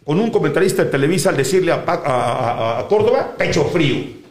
con 0.04 0.20
un 0.20 0.32
comentarista 0.32 0.84
de 0.84 0.90
Televisa 0.90 1.30
al 1.30 1.38
decirle 1.38 1.72
a, 1.72 2.86
Córdoba, 2.90 3.36
pecho 3.38 3.66
frío. 3.66 4.25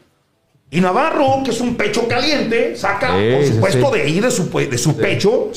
Y 0.70 0.80
Navarro, 0.80 1.42
que 1.44 1.50
es 1.50 1.60
un 1.60 1.76
pecho 1.76 2.08
caliente, 2.08 2.74
saca, 2.76 3.14
por 3.14 3.46
supuesto, 3.46 3.90
de 3.90 4.02
ahí 4.02 4.20
de 4.20 4.30
su, 4.30 4.50
de 4.50 4.78
su 4.78 4.96
pecho 4.96 5.50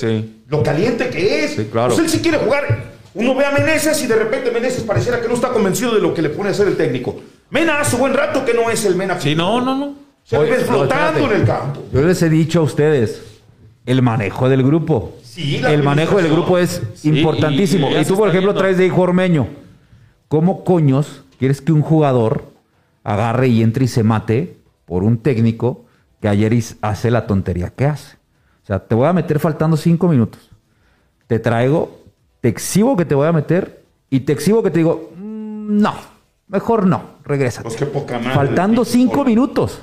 lo 0.48 0.64
caliente 0.64 1.10
que 1.10 1.44
es. 1.44 1.56
claro. 1.72 1.94
Pues 1.94 2.00
él 2.00 2.10
sí 2.10 2.20
quiere 2.20 2.38
jugar 2.38 2.98
uno 3.18 3.34
ve 3.34 3.46
a 3.46 3.52
Meneses 3.52 4.04
y 4.04 4.08
de 4.08 4.16
repente 4.16 4.52
Meneses 4.52 4.84
pareciera 4.84 5.20
que 5.20 5.28
no 5.28 5.34
está 5.34 5.50
convencido 5.50 5.96
de 5.96 6.02
lo 6.02 6.14
que 6.14 6.22
le 6.22 6.30
pone 6.30 6.50
a 6.50 6.52
hacer 6.52 6.68
el 6.68 6.78
técnico. 6.78 7.16
Mena 7.50 7.80
hace 7.80 7.98
buen 7.98 8.14
rato 8.14 8.46
que 8.46 8.54
no 8.54 8.70
es 8.70 8.86
el 8.86 8.96
Mena. 8.96 9.20
Sí, 9.20 9.34
no, 9.34 9.60
no, 9.60 9.76
no. 9.76 9.96
Se 10.24 10.38
ve 10.38 10.58
flotando 10.58 11.32
en 11.32 11.42
el 11.42 11.48
campo. 11.48 11.84
Yo 11.92 12.02
les 12.02 12.22
he 12.22 12.30
dicho 12.30 12.60
a 12.60 12.64
ustedes, 12.64 13.24
el 13.88 14.04
manejo 14.04 14.50
del 14.50 14.62
grupo. 14.62 15.18
Sí, 15.24 15.60
el 15.66 15.82
manejo 15.82 16.18
del 16.18 16.32
grupo 16.32 16.60
es 16.60 16.82
importantísimo. 17.04 17.90
Y, 17.90 18.06
tú, 18.06 18.16
por 18.16 18.30
ejemplo, 18.30 18.54
traes 18.54 18.78
de 18.78 18.86
hijo 18.86 19.02
Ormeño. 19.02 19.48
¿Cómo 20.28 20.64
coños 20.64 21.24
quieres 21.40 21.62
que 21.62 21.72
un 21.72 21.82
jugador 21.82 22.52
agarre 23.04 23.48
y 23.48 23.64
entre 23.64 23.86
y 23.86 23.88
se 23.88 24.04
mate 24.04 24.57
por 24.88 25.04
un 25.04 25.20
técnico 25.20 25.86
que 26.20 26.28
ayer 26.28 26.52
hace 26.82 27.12
la 27.12 27.28
tontería 27.28 27.70
que 27.70 27.86
hace? 27.86 28.18
O 28.64 28.66
sea, 28.66 28.80
te 28.80 28.96
voy 28.96 29.06
a 29.06 29.14
meter 29.14 29.40
faltando 29.40 29.78
cinco 29.78 30.08
minutos. 30.08 30.50
Te 31.28 31.38
traigo 31.38 32.08
te 32.42 32.50
exhibo 32.50 32.96
que 32.96 33.06
te 33.06 33.16
voy 33.16 33.28
a 33.28 33.32
meter 33.32 33.84
y 34.10 34.22
te 34.22 34.34
exhibo 34.34 34.64
que 34.64 34.72
te 34.72 34.80
digo, 34.80 35.12
mm, 35.16 35.82
no, 35.82 35.94
mejor 36.48 36.86
no, 36.86 37.18
regresa. 37.26 37.64
Pues 37.64 37.76
qué 37.76 37.86
poca 37.86 38.20
madre. 38.20 38.36
Faltando 38.36 38.86
cinco 38.86 39.24
minutos. 39.24 39.80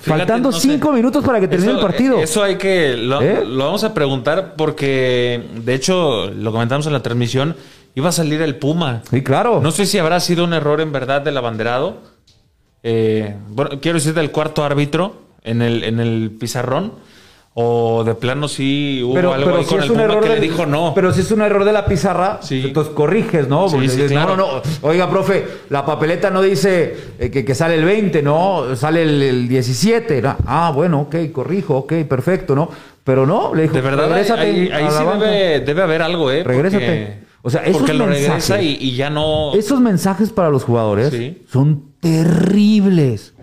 Faltando 0.00 0.50
cinco 0.50 0.92
minutos 0.92 1.24
para 1.24 1.38
que 1.38 1.46
termine 1.46 1.72
el 1.72 1.80
partido. 1.80 2.18
Eso 2.18 2.42
hay 2.42 2.56
que. 2.56 2.96
Lo, 2.96 3.22
¿Eh? 3.22 3.44
lo, 3.44 3.66
vamos 3.66 3.84
a 3.84 3.94
preguntar 3.94 4.54
porque, 4.56 5.48
de 5.64 5.74
hecho, 5.74 6.28
lo 6.30 6.50
comentamos 6.50 6.86
en 6.86 6.92
la 6.92 7.02
transmisión. 7.02 7.54
Iba 7.94 8.08
a 8.08 8.12
salir 8.12 8.42
el 8.42 8.56
Puma. 8.56 9.02
Sí, 9.08 9.22
claro. 9.22 9.60
No 9.62 9.70
sé 9.70 9.86
si 9.86 9.98
habrá 9.98 10.18
sido 10.20 10.44
un 10.44 10.52
error 10.54 10.80
en 10.80 10.90
verdad 10.90 11.22
del 11.22 11.36
abanderado. 11.36 12.02
Eh, 12.88 13.34
bueno, 13.48 13.80
quiero 13.82 13.98
decir 13.98 14.14
del 14.14 14.30
cuarto 14.30 14.62
árbitro 14.62 15.16
en 15.42 15.60
el, 15.60 15.82
en 15.82 15.98
el 15.98 16.30
pizarrón. 16.38 16.92
O 17.58 18.04
de 18.04 18.14
plano 18.14 18.48
sí 18.48 19.00
hubo 19.02 19.16
algo 19.16 19.46
pero 19.46 19.66
con 19.66 19.82
el 19.82 19.88
Puma 19.88 20.20
que 20.20 20.28
le 20.28 20.40
dijo 20.40 20.66
no. 20.66 20.92
Pero 20.94 21.10
si 21.10 21.22
es 21.22 21.30
un 21.30 21.40
error 21.40 21.64
de 21.64 21.72
la 21.72 21.86
pizarra, 21.86 22.38
entonces 22.50 22.92
corriges, 22.92 23.48
¿no? 23.48 23.66
no, 23.66 24.36
no, 24.36 24.46
Oiga, 24.82 25.08
profe, 25.08 25.46
la 25.70 25.84
papeleta 25.86 26.30
no 26.30 26.42
dice 26.42 26.94
eh, 27.18 27.30
que, 27.30 27.54
sale 27.54 27.76
el 27.76 27.84
20, 27.86 28.22
¿no? 28.22 28.76
Sale 28.76 29.02
el, 29.02 29.48
17. 29.48 30.22
Ah, 30.46 30.70
bueno, 30.72 31.00
ok, 31.00 31.16
corrijo, 31.32 31.78
ok, 31.78 31.94
perfecto, 32.06 32.54
¿no? 32.54 32.68
Pero 33.02 33.24
no, 33.24 33.54
le 33.54 33.62
dijo, 33.62 33.74
de 33.74 33.80
verdad, 33.80 34.12
ahí, 34.12 34.24
sí 34.24 35.64
debe, 35.64 35.82
haber 35.82 36.02
algo, 36.02 36.30
¿eh? 36.30 36.44
Regrésate. 36.44 37.22
o 37.40 37.48
sea, 37.48 37.62
esos 37.62 37.78
porque 37.78 37.94
lo 37.94 38.06
regresa 38.06 38.60
y, 38.60 38.94
ya 38.94 39.08
no... 39.08 39.54
Esos 39.54 39.80
mensajes 39.80 40.28
para 40.28 40.50
los 40.50 40.62
jugadores 40.62 41.10
son 41.50 41.85
terribles. 42.00 43.34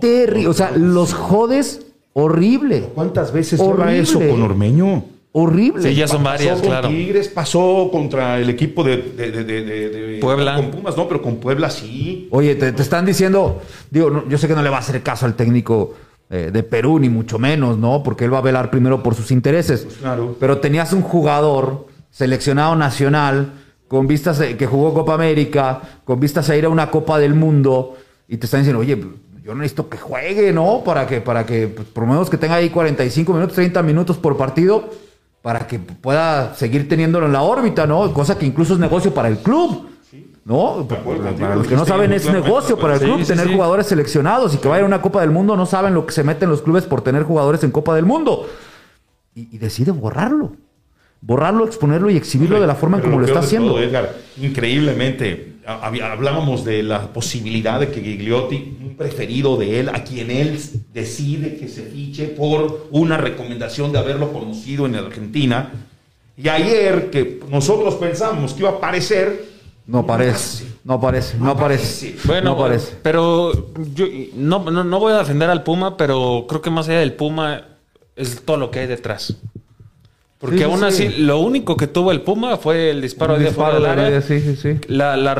Terribles. 0.00 0.48
O 0.48 0.54
sea, 0.54 0.72
los 0.72 1.14
jodes 1.14 1.86
Horrible. 2.18 2.88
¿Cuántas 2.94 3.30
veces 3.30 3.60
Horrible. 3.60 3.98
eso 3.98 4.18
con 4.18 4.40
Ormeño? 4.40 5.04
Horrible. 5.32 5.82
Sí, 5.82 5.94
ya 5.94 6.08
son 6.08 6.24
varias, 6.24 6.60
con 6.60 6.70
claro. 6.70 6.88
Tigres 6.88 7.28
pasó 7.28 7.90
contra 7.92 8.38
el 8.38 8.48
equipo 8.48 8.82
de, 8.82 10.18
Puebla. 10.18 10.56
Con 10.56 10.70
Pumas, 10.70 10.96
no, 10.96 11.06
pero 11.08 11.20
con 11.20 11.36
Puebla 11.36 11.68
sí. 11.68 12.26
Oye, 12.30 12.54
te, 12.54 12.68
están 12.68 13.04
diciendo, 13.04 13.60
digo, 13.90 14.24
yo 14.30 14.38
sé 14.38 14.48
que 14.48 14.54
no 14.54 14.62
le 14.62 14.70
va 14.70 14.76
a 14.76 14.80
hacer 14.80 15.02
caso 15.02 15.26
al 15.26 15.34
técnico 15.34 15.94
eh, 16.30 16.48
de 16.50 16.62
Perú, 16.62 16.98
ni 16.98 17.10
mucho 17.10 17.38
menos, 17.38 17.76
¿no? 17.76 18.02
Porque 18.02 18.24
él 18.24 18.32
va 18.32 18.38
a 18.38 18.40
velar 18.40 18.70
primero 18.70 19.02
por 19.02 19.14
sus 19.14 19.30
intereses. 19.30 19.82
Pues 19.82 19.96
claro. 19.96 20.38
Pero 20.40 20.56
tenías 20.56 20.94
un 20.94 21.02
jugador 21.02 21.86
seleccionado 22.10 22.76
nacional 22.76 23.52
con 23.88 24.06
vistas 24.06 24.38
que 24.40 24.66
jugó 24.66 24.92
Copa 24.94 25.14
América, 25.14 25.80
con 26.04 26.18
vistas 26.18 26.48
a 26.50 26.56
ir 26.56 26.64
a 26.64 26.68
una 26.68 26.90
Copa 26.90 27.18
del 27.18 27.34
Mundo, 27.34 27.96
y 28.28 28.36
te 28.38 28.46
están 28.46 28.60
diciendo, 28.60 28.80
oye, 28.80 28.98
yo 29.44 29.54
necesito 29.54 29.88
que 29.88 29.96
juegue, 29.96 30.52
¿no? 30.52 30.82
Para 30.84 31.06
que, 31.06 31.20
para 31.20 31.46
que, 31.46 31.68
pues, 31.68 31.86
por 31.88 32.04
lo 32.04 32.10
menos 32.10 32.28
que 32.28 32.36
tenga 32.36 32.56
ahí 32.56 32.70
45 32.70 33.32
minutos, 33.32 33.54
30 33.54 33.82
minutos 33.82 34.16
por 34.16 34.36
partido, 34.36 34.90
para 35.40 35.68
que 35.68 35.78
pueda 35.78 36.54
seguir 36.54 36.88
teniéndolo 36.88 37.26
en 37.26 37.32
la 37.32 37.42
órbita, 37.42 37.86
¿no? 37.86 38.12
Cosa 38.12 38.36
que 38.36 38.46
incluso 38.46 38.74
es 38.74 38.80
negocio 38.80 39.14
para 39.14 39.28
el 39.28 39.38
club. 39.38 39.90
¿No? 40.44 40.86
Para 40.86 41.56
los 41.56 41.66
que 41.66 41.74
no 41.74 41.84
saben, 41.84 42.12
es 42.12 42.30
negocio 42.30 42.78
para 42.78 42.94
el 42.94 43.00
club 43.00 43.26
tener 43.26 43.52
jugadores 43.52 43.88
seleccionados 43.88 44.54
y 44.54 44.58
que 44.58 44.68
vaya 44.68 44.84
a 44.84 44.86
una 44.86 45.02
Copa 45.02 45.20
del 45.20 45.32
Mundo, 45.32 45.56
no 45.56 45.66
saben 45.66 45.92
lo 45.92 46.06
que 46.06 46.12
se 46.12 46.22
meten 46.22 46.48
los 46.48 46.62
clubes 46.62 46.84
por 46.84 47.02
tener 47.02 47.24
jugadores 47.24 47.64
en 47.64 47.72
Copa 47.72 47.96
del 47.96 48.04
Mundo. 48.04 48.46
Y, 49.34 49.56
y 49.56 49.58
decide 49.58 49.90
borrarlo 49.90 50.52
borrarlo, 51.20 51.66
exponerlo 51.66 52.10
y 52.10 52.16
exhibirlo 52.16 52.60
de 52.60 52.66
la 52.66 52.74
forma 52.74 52.98
en 52.98 53.04
como 53.04 53.18
lo, 53.18 53.26
está 53.26 53.40
haciendo. 53.40 53.78
Edgar, 53.80 54.14
increíblemente, 54.40 55.54
hablábamos 55.66 56.64
de 56.64 56.82
la 56.82 57.12
posibilidad 57.12 57.80
de 57.80 57.90
que 57.90 58.00
Gigliotti, 58.00 58.78
un 58.82 58.96
preferido 58.96 59.56
de 59.56 59.80
él, 59.80 59.88
a 59.88 60.04
quien 60.04 60.30
él 60.30 60.60
decide 60.92 61.56
que 61.56 61.68
se 61.68 61.82
fiche 61.82 62.28
por 62.28 62.88
una 62.90 63.16
recomendación 63.16 63.92
de 63.92 63.98
haberlo 63.98 64.32
conocido 64.32 64.86
en 64.86 64.94
Argentina, 64.94 65.72
y 66.36 66.48
ayer 66.48 67.10
que 67.10 67.40
nosotros 67.50 67.94
pensamos 67.94 68.52
que 68.52 68.60
iba 68.60 68.70
a 68.70 68.74
aparecer, 68.74 69.56
no 69.86 70.00
aparece, 70.00 70.66
no 70.84 70.94
aparece, 70.94 71.38
no 71.38 71.50
aparece. 71.50 72.16
Bueno, 72.24 72.50
no 72.50 72.56
aparece. 72.56 72.96
pero 73.02 73.72
yo 73.94 74.06
no, 74.34 74.68
no, 74.70 74.82
no 74.82 74.98
voy 74.98 75.12
a 75.12 75.18
defender 75.18 75.48
al 75.48 75.62
Puma, 75.62 75.96
pero 75.96 76.44
creo 76.48 76.60
que 76.60 76.70
más 76.70 76.88
allá 76.88 76.98
del 76.98 77.12
Puma 77.12 77.68
es 78.16 78.42
todo 78.44 78.56
lo 78.56 78.70
que 78.70 78.80
hay 78.80 78.86
detrás. 78.88 79.36
Porque 80.46 80.64
aún 80.64 80.84
así, 80.84 81.08
lo 81.08 81.38
único 81.38 81.76
que 81.76 81.86
tuvo 81.86 82.12
el 82.12 82.22
Puma 82.22 82.56
fue 82.56 82.90
el 82.90 83.00
disparo, 83.00 83.38
de 83.38 83.46
disparo 83.46 83.80
del 83.80 83.86
área. 83.86 84.22
Sí, 84.22 84.40
sí, 84.56 84.78
la, 84.88 85.16
la, 85.16 85.34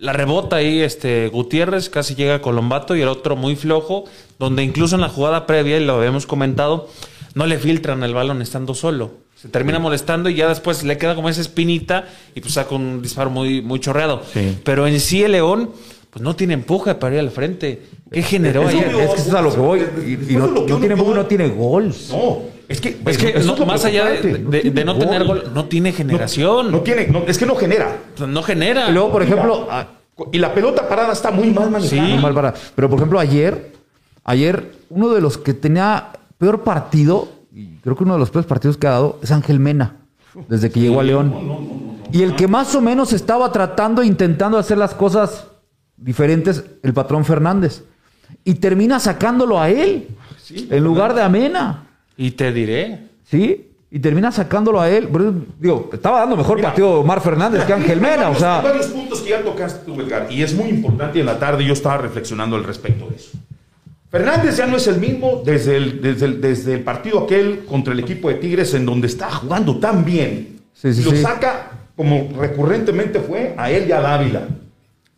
la, 0.00 0.12
rebota 0.12 0.56
ahí 0.56 0.80
este, 0.80 1.28
Gutiérrez, 1.28 1.88
casi 1.88 2.14
llega 2.14 2.36
a 2.36 2.42
Colombato 2.42 2.94
y 2.96 3.02
el 3.02 3.08
otro 3.08 3.36
muy 3.36 3.56
flojo, 3.56 4.04
donde 4.38 4.62
incluso 4.62 4.94
en 4.94 5.00
la 5.00 5.08
jugada 5.08 5.46
previa, 5.46 5.78
y 5.78 5.84
lo 5.84 5.94
habíamos 5.94 6.26
comentado, 6.26 6.88
no 7.34 7.46
le 7.46 7.58
filtran 7.58 8.02
el 8.02 8.14
balón 8.14 8.42
estando 8.42 8.74
solo. 8.74 9.22
Se 9.42 9.48
termina 9.48 9.80
molestando 9.80 10.28
y 10.28 10.36
ya 10.36 10.48
después 10.48 10.84
le 10.84 10.98
queda 10.98 11.16
como 11.16 11.28
esa 11.28 11.40
espinita 11.40 12.06
y 12.32 12.40
pues 12.40 12.54
saca 12.54 12.76
un 12.76 13.02
disparo 13.02 13.28
muy, 13.28 13.60
muy 13.60 13.80
chorreado. 13.80 14.22
Pero 14.62 14.86
en 14.86 15.00
sí 15.00 15.24
el 15.24 15.32
León 15.32 15.70
pues 16.12 16.22
no 16.22 16.36
tiene 16.36 16.52
empuje 16.52 16.94
para 16.96 17.14
ir 17.14 17.20
al 17.20 17.30
frente. 17.30 17.84
¿Qué 18.10 18.22
generó 18.22 18.68
ayer? 18.68 18.88
Es 18.88 19.10
que 19.14 19.16
eso 19.16 19.28
es 19.30 19.34
a 19.34 19.40
lo 19.40 19.50
que 19.50 19.60
voy. 19.60 19.80
Y, 19.80 20.36
no, 20.36 20.50
tiene 20.66 20.92
empuje, 20.92 21.14
no 21.14 21.24
tiene 21.24 21.48
gol. 21.48 21.94
No. 22.10 22.38
Es 22.68 22.82
que, 22.82 22.98
es 23.06 23.16
que 23.16 23.64
más 23.64 23.82
allá 23.86 24.10
de, 24.10 24.84
no, 24.84 24.98
tener 24.98 25.24
gol, 25.24 25.44
no 25.54 25.64
tiene 25.64 25.90
generación. 25.90 26.70
No, 26.70 26.80
tiene, 26.80 27.08
es 27.26 27.38
que 27.38 27.46
no 27.46 27.56
genera. 27.56 27.96
No 28.28 28.42
genera. 28.42 28.90
Y 28.90 28.92
luego, 28.92 29.10
por 29.10 29.22
ejemplo. 29.22 29.66
Y 30.30 30.38
la 30.38 30.52
pelota 30.52 30.86
parada 30.86 31.14
está 31.14 31.30
muy 31.30 31.50
mal 31.50 31.70
manejada. 31.70 32.06
Sí. 32.06 32.18
mal 32.20 32.34
parada. 32.34 32.58
Pero, 32.74 32.90
por 32.90 32.98
ejemplo, 32.98 33.18
ayer, 33.18 33.72
ayer, 34.22 34.70
uno 34.90 35.08
de 35.14 35.22
los 35.22 35.38
que 35.38 35.54
tenía 35.54 36.10
peor 36.36 36.62
partido, 36.62 37.28
y 37.54 37.76
creo 37.76 37.96
que 37.96 38.04
uno 38.04 38.12
de 38.12 38.20
los 38.20 38.28
peores 38.28 38.46
partidos 38.46 38.76
que 38.76 38.86
ha 38.86 38.90
dado, 38.90 39.18
es 39.22 39.30
Ángel 39.30 39.60
Mena, 39.60 39.96
desde 40.46 40.70
que 40.70 40.78
llegó 40.78 41.00
a 41.00 41.04
León. 41.04 42.02
y 42.12 42.22
el 42.22 42.36
que 42.36 42.48
más 42.48 42.74
o 42.74 42.82
menos 42.82 43.14
estaba 43.14 43.50
tratando, 43.50 44.02
intentando 44.02 44.58
hacer 44.58 44.76
las 44.76 44.92
cosas 44.92 45.46
diferentes, 46.02 46.64
el 46.82 46.92
patrón 46.92 47.24
Fernández. 47.24 47.84
Y 48.44 48.54
termina 48.54 48.98
sacándolo 48.98 49.60
a 49.60 49.70
él, 49.70 50.08
en 50.50 50.84
lugar 50.84 51.14
de 51.14 51.22
a 51.22 51.28
Mena. 51.28 51.86
Y 52.16 52.32
te 52.32 52.52
diré. 52.52 53.08
Sí, 53.24 53.72
y 53.90 53.98
termina 53.98 54.32
sacándolo 54.32 54.80
a 54.80 54.88
él. 54.88 55.08
digo, 55.58 55.90
estaba 55.92 56.20
dando 56.20 56.36
mejor 56.36 56.60
partido 56.60 57.00
Omar 57.00 57.20
Fernández 57.20 57.64
que 57.64 57.74
Ángel 57.74 58.00
Mena. 58.00 58.30
o 58.30 58.34
sea... 58.34 58.58
Hay 58.60 58.64
varios 58.64 58.86
puntos 58.86 59.20
que 59.20 59.30
ya 59.30 59.42
tocaste 59.42 59.84
tú, 59.84 60.00
Edgar, 60.00 60.28
y 60.30 60.42
es 60.42 60.54
muy 60.54 60.70
importante. 60.70 61.18
Y 61.18 61.20
en 61.20 61.26
la 61.26 61.38
tarde 61.38 61.64
yo 61.64 61.74
estaba 61.74 61.98
reflexionando 61.98 62.56
al 62.56 62.64
respecto 62.64 63.08
de 63.08 63.16
eso. 63.16 63.30
Fernández 64.10 64.56
ya 64.56 64.66
no 64.66 64.76
es 64.76 64.86
el 64.86 64.98
mismo 64.98 65.42
desde 65.44 65.76
el, 65.76 66.00
desde 66.00 66.26
el, 66.26 66.40
desde 66.40 66.74
el 66.74 66.80
partido 66.80 67.20
aquel 67.20 67.64
contra 67.64 67.92
el 67.92 68.00
equipo 68.00 68.28
de 68.28 68.34
Tigres, 68.34 68.74
en 68.74 68.84
donde 68.84 69.06
está 69.06 69.30
jugando 69.30 69.78
tan 69.78 70.04
bien. 70.04 70.60
y 70.82 71.02
lo 71.02 71.14
saca, 71.16 71.70
como 71.96 72.30
recurrentemente 72.38 73.20
fue, 73.20 73.54
a 73.56 73.70
él 73.70 73.88
y 73.88 73.92
a 73.92 74.00
Dávila. 74.00 74.48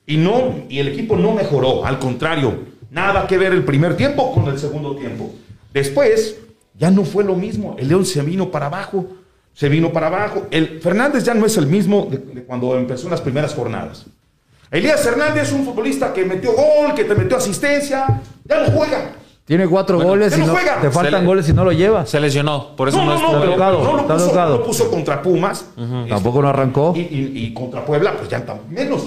Y, 0.07 0.17
no, 0.17 0.55
y 0.69 0.79
el 0.79 0.89
equipo 0.89 1.17
no 1.17 1.33
mejoró, 1.33 1.85
al 1.85 1.99
contrario, 1.99 2.59
nada 2.91 3.27
que 3.27 3.39
ver 3.39 3.53
el 3.53 3.65
primer 3.65 3.97
tiempo 3.97 4.33
con 4.33 4.47
el 4.49 4.59
segundo 4.59 4.95
tiempo. 4.97 5.33
Después, 5.73 6.37
ya 6.79 6.91
no 6.91 7.05
fue 7.05 7.25
lo 7.25 7.35
mismo. 7.35 7.77
El 7.79 7.89
León 7.89 8.05
se 8.05 8.21
vino 8.23 8.51
para 8.51 8.67
abajo, 8.67 9.07
se 9.55 9.69
vino 9.69 9.93
para 9.93 10.09
abajo. 10.09 10.47
El 10.51 10.81
Fernández 10.81 11.25
ya 11.25 11.35
no 11.35 11.47
es 11.47 11.57
el 11.57 11.67
mismo 11.67 12.09
de, 12.11 12.19
cuando 12.45 12.77
empezó 12.77 13.05
en 13.05 13.13
las 13.13 13.21
primeras 13.21 13.55
jornadas. 13.55 14.07
Elías 14.71 15.07
Hernández 15.07 15.45
es 15.45 15.53
un 15.53 15.65
futbolista 15.65 16.13
que 16.13 16.25
metió 16.25 16.53
gol, 16.53 16.95
que 16.97 17.05
te 17.05 17.15
metió 17.15 17.37
asistencia, 17.37 18.21
ya 18.45 18.63
no 18.63 18.73
juega. 18.73 19.13
Tiene 19.45 19.69
cuatro 19.69 20.01
goles 20.01 20.37
y 20.37 20.41
no, 20.41 20.55
te 20.81 20.91
faltan 20.91 21.27
goles 21.27 21.49
y 21.49 21.53
no 21.53 21.65
lo 21.65 21.73
lleva. 21.73 22.07
Se 22.07 22.19
lesionó, 22.19 22.75
por 22.75 22.89
eso 22.89 22.97
no, 22.97 23.15
no, 23.15 23.21
no, 23.21 23.33
no, 23.33 23.39
no, 23.39 23.97
lo 23.97 24.07
puso, 24.07 24.35
no, 24.35 24.49
lo 24.49 24.65
puso, 24.65 24.91
contra 24.91 25.23
Pumas. 25.23 25.67
Tampoco 26.09 26.43
lo 26.43 26.49
arrancó. 26.49 26.95
Y, 26.97 27.53
contra 27.53 27.85
Puebla, 27.85 28.17
pues 28.17 28.29
ya 28.29 28.45
menos. 28.71 29.03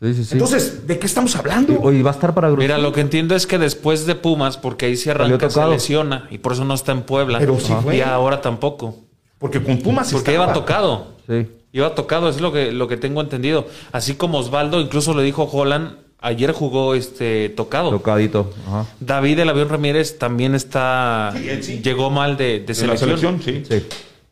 Entonces, 0.00 0.86
¿de 0.86 0.98
qué 0.98 1.06
estamos 1.06 1.34
hablando? 1.34 1.80
Hoy 1.80 2.02
va 2.02 2.10
a 2.10 2.14
estar 2.14 2.32
para 2.32 2.50
Mira, 2.50 2.78
lo 2.78 2.92
que 2.92 3.00
entiendo 3.00 3.34
es 3.34 3.46
que 3.46 3.58
después 3.58 4.06
de 4.06 4.14
Pumas, 4.14 4.56
porque 4.56 4.86
ahí 4.86 4.96
se 4.96 5.10
arranca, 5.10 5.50
se 5.50 5.66
lesiona 5.66 6.28
y 6.30 6.38
por 6.38 6.52
eso 6.52 6.64
no 6.64 6.74
está 6.74 6.92
en 6.92 7.02
Puebla. 7.02 7.38
Pero 7.40 7.58
sí 7.58 7.72
Y 7.92 8.00
ahora 8.00 8.40
tampoco. 8.40 8.96
Porque 9.38 9.62
con 9.62 9.78
Pumas 9.78 10.12
Porque 10.12 10.34
iba 10.34 10.52
tocado. 10.52 11.14
Sí. 11.26 11.48
Iba 11.72 11.94
tocado, 11.94 12.28
es 12.28 12.40
lo 12.40 12.52
que, 12.52 12.72
lo 12.72 12.88
que 12.88 12.96
tengo 12.96 13.20
entendido. 13.20 13.66
Así 13.92 14.14
como 14.14 14.38
Osvaldo, 14.38 14.80
incluso 14.80 15.14
lo 15.14 15.20
dijo 15.20 15.44
Holland, 15.44 15.96
ayer 16.20 16.52
jugó 16.52 16.94
este 16.94 17.48
tocado. 17.50 17.90
Tocadito. 17.90 18.52
David 19.00 19.40
el 19.40 19.48
avión 19.48 19.68
Ramírez 19.68 20.18
también 20.18 20.54
está. 20.54 21.34
Llegó 21.82 22.10
mal 22.10 22.36
de, 22.36 22.60
de 22.60 22.74
selección. 22.74 23.40
sí. 23.42 23.64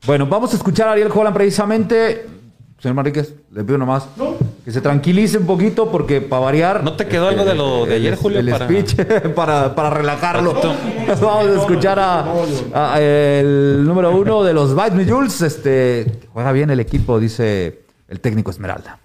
Bueno, 0.06 0.26
vamos 0.26 0.52
a 0.52 0.56
escuchar 0.56 0.86
a 0.86 0.92
Ariel 0.92 1.10
Holland 1.12 1.34
precisamente. 1.34 2.35
Señor 2.78 2.94
Marríquez, 2.94 3.34
le 3.52 3.64
pido 3.64 3.78
nomás 3.78 4.06
que 4.64 4.70
se 4.70 4.80
tranquilice 4.80 5.38
un 5.38 5.46
poquito 5.46 5.90
porque 5.90 6.20
para 6.20 6.42
variar. 6.42 6.84
¿No 6.84 6.94
te 6.94 7.06
quedó 7.06 7.28
algo 7.28 7.44
de 7.44 7.54
lo 7.54 7.86
de 7.86 7.94
ayer, 7.94 8.16
Julio? 8.16 8.40
El 8.40 8.50
para... 8.50 8.66
speech 8.66 8.96
para, 9.34 9.90
relajarlo. 9.90 10.54
Vamos 11.20 11.46
a 11.46 11.60
escuchar 11.60 11.98
a, 11.98 13.00
el 13.00 13.82
número 13.84 14.14
uno 14.14 14.44
de 14.44 14.52
los 14.52 14.74
Bite 14.74 15.10
Jules. 15.10 15.40
Este, 15.40 16.20
juega 16.32 16.52
bien 16.52 16.68
el 16.70 16.80
equipo, 16.80 17.18
dice 17.18 17.86
el 18.08 18.20
técnico 18.20 18.50
Esmeralda. 18.50 19.00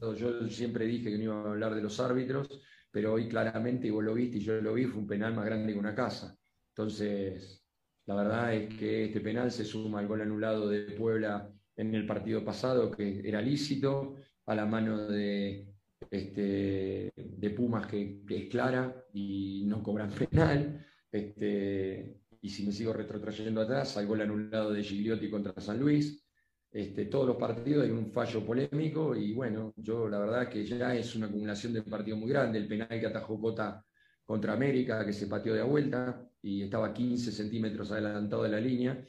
Yo 0.00 0.48
siempre 0.48 0.86
dije 0.86 1.10
que 1.10 1.18
no 1.18 1.24
iba 1.24 1.42
a 1.42 1.50
hablar 1.50 1.74
de 1.74 1.82
los 1.82 2.00
árbitros, 2.00 2.48
pero 2.90 3.12
hoy 3.12 3.28
claramente, 3.28 3.86
y 3.86 3.90
vos 3.90 4.02
lo 4.02 4.14
viste 4.14 4.38
y 4.38 4.40
yo 4.40 4.60
lo 4.60 4.74
vi, 4.74 4.86
fue 4.86 5.00
un 5.00 5.06
penal 5.06 5.34
más 5.34 5.44
grande 5.44 5.72
que 5.72 5.78
una 5.78 5.94
casa. 5.94 6.36
Entonces, 6.70 7.62
la 8.06 8.14
verdad 8.14 8.54
es 8.54 8.74
que 8.74 9.04
este 9.06 9.20
penal 9.20 9.52
se 9.52 9.64
suma 9.64 10.00
al 10.00 10.08
gol 10.08 10.22
anulado 10.22 10.68
de 10.68 10.80
Puebla 10.92 11.48
en 11.78 11.94
el 11.94 12.04
partido 12.04 12.44
pasado, 12.44 12.90
que 12.90 13.22
era 13.24 13.40
lícito, 13.40 14.16
a 14.46 14.54
la 14.54 14.66
mano 14.66 15.06
de, 15.06 15.68
este, 16.10 17.12
de 17.14 17.50
Pumas, 17.50 17.86
que, 17.86 18.22
es 18.28 18.48
clara 18.48 19.04
y 19.14 19.64
no 19.66 19.82
cobran 19.82 20.10
penal. 20.30 20.84
Este, 21.10 22.20
y 22.40 22.50
si 22.50 22.66
me 22.66 22.72
sigo 22.72 22.92
retrotrayendo 22.92 23.60
atrás, 23.60 23.96
al 23.96 24.06
gol 24.06 24.22
anulado 24.22 24.72
de 24.72 24.82
Gigliotti 24.82 25.30
contra 25.30 25.60
San 25.60 25.78
Luis. 25.78 26.24
Este, 26.70 27.06
todos 27.06 27.28
los 27.28 27.36
partidos 27.36 27.84
hay 27.84 27.90
un 27.90 28.12
fallo 28.12 28.44
polémico 28.44 29.16
y 29.16 29.32
bueno, 29.32 29.72
yo 29.76 30.06
la 30.06 30.18
verdad 30.18 30.50
que 30.50 30.66
ya 30.66 30.94
es 30.94 31.16
una 31.16 31.26
acumulación 31.26 31.72
de 31.72 31.82
partidos 31.82 32.18
muy 32.18 32.28
grande. 32.28 32.58
El 32.58 32.68
penal 32.68 32.88
que 32.88 33.06
atajó 33.06 33.40
Cota 33.40 33.84
contra 34.24 34.52
América, 34.52 35.06
que 35.06 35.12
se 35.12 35.28
pateó 35.28 35.54
de 35.54 35.62
vuelta 35.62 36.28
y 36.42 36.62
estaba 36.62 36.92
15 36.92 37.32
centímetros 37.32 37.92
adelantado 37.92 38.42
de 38.42 38.48
la 38.50 38.60
línea. 38.60 39.02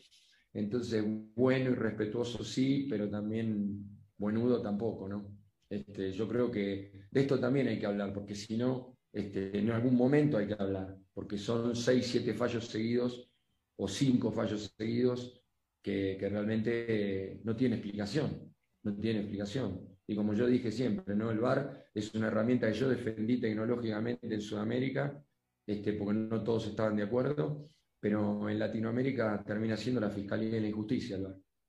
Entonces, 0.53 1.03
bueno 1.35 1.71
y 1.71 1.75
respetuoso 1.75 2.43
sí, 2.43 2.87
pero 2.89 3.09
también 3.09 3.85
buenudo 4.17 4.61
tampoco, 4.61 5.07
¿no? 5.07 5.37
Este, 5.69 6.11
yo 6.11 6.27
creo 6.27 6.49
que 6.49 6.91
de 7.11 7.21
esto 7.21 7.39
también 7.39 7.67
hay 7.67 7.79
que 7.79 7.85
hablar, 7.85 8.11
porque 8.13 8.33
si 8.33 8.57
no, 8.57 8.97
este, 9.13 9.57
en 9.57 9.69
algún 9.69 9.95
momento 9.95 10.37
hay 10.37 10.47
que 10.47 10.55
hablar, 10.57 10.97
porque 11.13 11.37
son 11.37 11.75
seis, 11.75 12.07
siete 12.07 12.33
fallos 12.33 12.67
seguidos 12.67 13.31
o 13.77 13.87
cinco 13.87 14.31
fallos 14.31 14.73
seguidos 14.75 15.43
que, 15.81 16.17
realmente 16.19 17.39
no 17.43 17.55
tiene 17.55 17.75
explicación, 17.75 18.53
no 18.83 18.95
tiene 18.95 19.19
explicación. 19.19 19.87
Y 20.07 20.15
como 20.15 20.33
yo 20.33 20.47
dije 20.47 20.71
siempre, 20.71 21.15
¿no? 21.15 21.29
el 21.29 21.39
VAR 21.39 21.85
es 21.93 22.13
una 22.15 22.27
herramienta 22.27 22.67
que 22.71 22.77
yo 22.77 22.89
defendí 22.89 23.39
tecnológicamente 23.39 24.33
en 24.33 24.41
Sudamérica, 24.41 25.23
este, 25.67 25.93
porque 25.93 26.13
no 26.15 26.43
todos 26.43 26.67
estaban 26.67 26.95
de 26.95 27.03
acuerdo, 27.03 27.69
pero 27.99 28.49
en 28.49 28.59
Latinoamérica 28.59 29.43
termina 29.45 29.75
siendo 29.75 30.01
la 30.01 30.09
Fiscalía 30.09 30.51
de 30.51 30.61
la 30.61 30.67
Injusticia. 30.67 31.17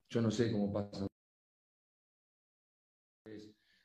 Yo 0.09 0.21
no 0.21 0.31
sé 0.31 0.53
cómo 0.53 0.73
pasa. 0.73 1.07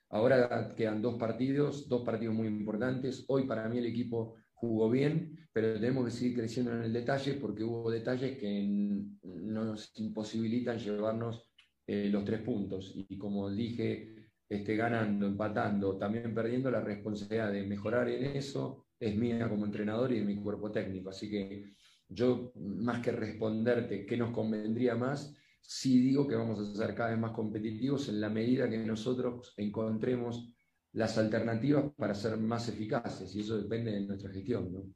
Ahora 0.10 0.74
quedan 0.76 1.02
dos 1.02 1.18
partidos, 1.18 1.90
dos 1.90 2.04
partidos 2.04 2.36
muy 2.36 2.48
importantes. 2.48 3.26
Hoy 3.28 3.48
para 3.48 3.68
mí 3.68 3.80
el 3.80 3.88
equipo 3.88 4.36
jugó 4.54 4.90
bien, 4.90 5.48
pero 5.52 5.74
tenemos 5.74 6.06
que 6.06 6.12
seguir 6.12 6.38
creciendo 6.38 6.72
en 6.74 6.84
el 6.84 6.94
detalle 6.94 7.34
porque 7.34 7.64
hubo 7.64 7.92
detalles 7.92 8.38
que 8.38 9.04
nos 9.24 9.92
imposibilitan 10.00 10.80
llevarnos 10.80 11.50
eh, 11.88 12.10
los 12.10 12.24
tres 12.24 12.42
puntos. 12.42 12.94
Y 12.96 13.18
como 13.18 13.50
dije, 13.50 14.16
este, 14.48 14.76
ganando, 14.76 15.28
empatando, 15.28 15.98
también 15.98 16.34
perdiendo, 16.34 16.72
la 16.72 16.82
responsabilidad 16.82 17.52
de 17.52 17.64
mejorar 17.64 18.08
en 18.10 18.38
eso 18.38 18.86
es 19.00 19.16
mía 19.16 19.50
como 19.50 19.66
entrenador 19.66 20.12
y 20.12 20.20
de 20.20 20.26
mi 20.26 20.36
cuerpo 20.38 20.72
técnico. 20.72 21.10
Así 21.10 21.30
que 21.30 21.74
yo, 22.10 22.52
más 22.56 23.02
que 23.02 23.12
responderte 23.12 24.06
qué 24.06 24.18
nos 24.18 24.32
convendría 24.32 24.96
más, 24.96 25.36
sí 25.62 26.00
digo 26.00 26.28
que 26.28 26.36
vamos 26.36 26.60
a 26.60 26.76
ser 26.76 26.96
cada 26.96 27.10
vez 27.12 27.20
más 27.20 27.32
competitivos 27.32 28.10
en 28.10 28.22
la 28.22 28.30
medida 28.30 28.70
que 28.70 28.78
nosotros 28.78 29.54
encontremos 29.58 30.52
las 30.94 31.18
alternativas 31.18 31.86
para 31.98 32.16
ser 32.16 32.38
más 32.38 32.70
eficaces 32.70 33.36
y 33.36 33.42
eso 33.42 33.58
depende 33.58 33.92
de 33.92 34.02
nuestra 34.02 34.32
gestión. 34.32 34.96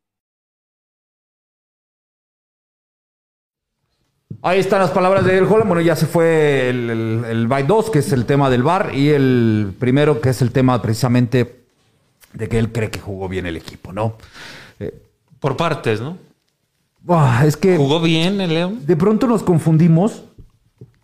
Ahí 4.42 4.60
están 4.60 4.80
las 4.80 4.92
palabras 4.92 5.25
de 5.25 5.38
El 5.38 5.44
Holland. 5.44 5.68
Bueno, 5.68 5.82
ya 5.82 5.98
se 5.98 6.06
fue 6.06 6.70
el, 6.70 6.89
el, 6.89 7.48
Byte 7.48 7.68
2, 7.68 7.89
que 7.89 8.00
es 8.00 8.13
el 8.13 8.25
tema 8.25 8.50
del 8.50 8.63
bar, 8.63 8.96
y 8.96 9.10
el 9.10 9.74
primero, 9.78 10.22
que 10.22 10.30
es 10.30 10.42
el 10.42 10.54
tema 10.54 10.82
precisamente 10.82 11.66
de 12.34 12.48
que 12.48 12.58
él 12.58 12.72
cree 12.72 12.89
que 12.89 13.00
jugó 13.00 13.28
bien 13.28 13.46
el 13.48 13.58
equipo, 13.58 13.92
¿no? 13.92 14.18
Eh, 14.80 14.94
Por 15.42 15.58
partes, 15.58 16.00
¿no? 16.00 16.28
Es 17.46 17.58
que. 17.58 17.77
¿Jugó 17.77 18.01
bien 18.01 18.41
el 18.41 18.53
León? 18.53 18.79
De 18.86 18.96
pronto 18.96 19.27
nos 19.27 19.44
confundimos 19.44 20.24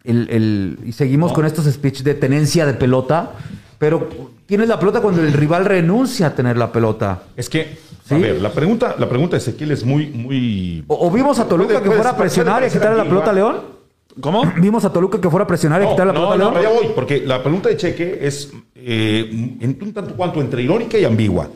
el, 0.03 0.77
y 0.85 0.91
seguimos 0.91 1.33
con 1.33 1.45
estos 1.45 1.65
speech 1.65 2.01
de 2.03 2.13
tenencia 2.13 2.65
de 2.65 2.73
pelota, 2.73 3.31
pero 3.77 4.07
tienes 4.45 4.67
la 4.67 4.79
pelota 4.79 5.01
cuando 5.01 5.21
el 5.21 5.33
rival 5.33 5.65
renuncia 5.65 6.27
a 6.27 6.35
tener 6.35 6.57
la 6.57 6.71
pelota. 6.71 7.23
Es 7.35 7.49
que, 7.49 7.77
a 8.09 8.15
ver, 8.15 8.41
la 8.41 8.51
pregunta, 8.51 8.95
la 8.97 9.09
pregunta 9.09 9.35
de 9.35 9.41
Ezequiel 9.41 9.71
es 9.71 9.83
muy, 9.83 10.07
muy. 10.07 10.83
O, 10.87 11.09
vimos 11.09 11.39
a 11.39 11.47
Toluca 11.47 11.81
que 11.81 11.89
fuera 11.89 12.11
a 12.11 12.17
presionar 12.17 12.63
y 12.63 12.67
a 12.67 12.69
quitarle 12.69 12.97
la 12.97 13.05
pelota 13.05 13.31
a 13.31 13.33
León. 13.33 13.75
¿Cómo? 14.21 14.43
Vimos 14.57 14.85
a 14.85 14.93
Toluca 14.93 15.19
que 15.19 15.29
fuera 15.29 15.43
a 15.43 15.47
presionar 15.47 15.83
y 15.83 15.87
quitarle 15.87 16.13
la 16.13 16.19
pelota 16.19 16.33
a 16.33 16.37
León. 16.37 16.53
No, 16.53 16.61
ya 16.61 16.69
voy, 16.69 16.87
porque 16.95 17.25
la 17.25 17.41
pregunta 17.41 17.69
de 17.69 17.77
Cheque 17.77 18.19
es 18.21 18.51
eh, 18.75 19.57
en 19.59 19.77
un 19.81 19.93
tanto 19.93 20.15
cuanto 20.15 20.39
entre 20.39 20.61
irónica 20.61 20.97
y 20.97 21.03
ambigua. 21.03 21.49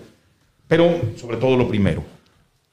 Pero 0.67 0.99
sobre 1.15 1.37
todo 1.37 1.55
lo 1.55 1.67
primero. 1.67 2.03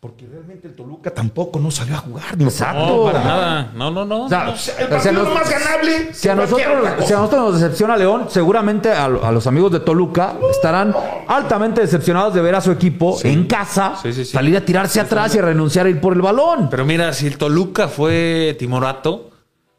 Porque 0.06 0.24
realmente 0.24 0.68
el 0.68 0.74
Toluca 0.76 1.10
tampoco 1.10 1.58
no 1.58 1.68
salió 1.68 1.96
a 1.96 1.98
jugar. 1.98 2.24
Exacto. 2.38 2.86
No, 2.86 3.04
para 3.06 3.24
nada. 3.24 3.72
No, 3.74 3.90
no, 3.90 4.04
no. 4.04 4.26
O 4.26 4.28
sea, 4.28 4.54
el 4.78 4.86
partido 4.86 5.34
más 5.34 5.50
ganable. 5.50 6.14
Si 6.14 6.28
a, 6.28 6.36
nosotros, 6.36 6.68
si 7.04 7.12
a 7.12 7.16
nosotros 7.16 7.40
nos 7.40 7.60
decepciona 7.60 7.96
León, 7.96 8.26
seguramente 8.28 8.92
a, 8.92 9.08
los 9.08 9.46
amigos 9.48 9.72
de 9.72 9.80
Toluca 9.80 10.36
estarán 10.48 10.94
altamente 11.26 11.80
decepcionados 11.80 12.34
de 12.34 12.40
ver 12.40 12.54
a 12.54 12.60
su 12.60 12.70
equipo 12.70 13.18
en 13.24 13.48
casa 13.48 13.94
salir 14.24 14.56
a 14.56 14.60
tirarse 14.60 15.00
atrás 15.00 15.34
y 15.34 15.40
a 15.40 15.42
renunciar 15.42 15.86
a 15.86 15.90
ir 15.90 16.00
por 16.00 16.12
el 16.12 16.22
balón. 16.22 16.68
Pero 16.70 16.84
mira, 16.84 17.12
si 17.12 17.26
el 17.26 17.36
Toluca 17.36 17.88
fue 17.88 18.54
timorato 18.60 19.30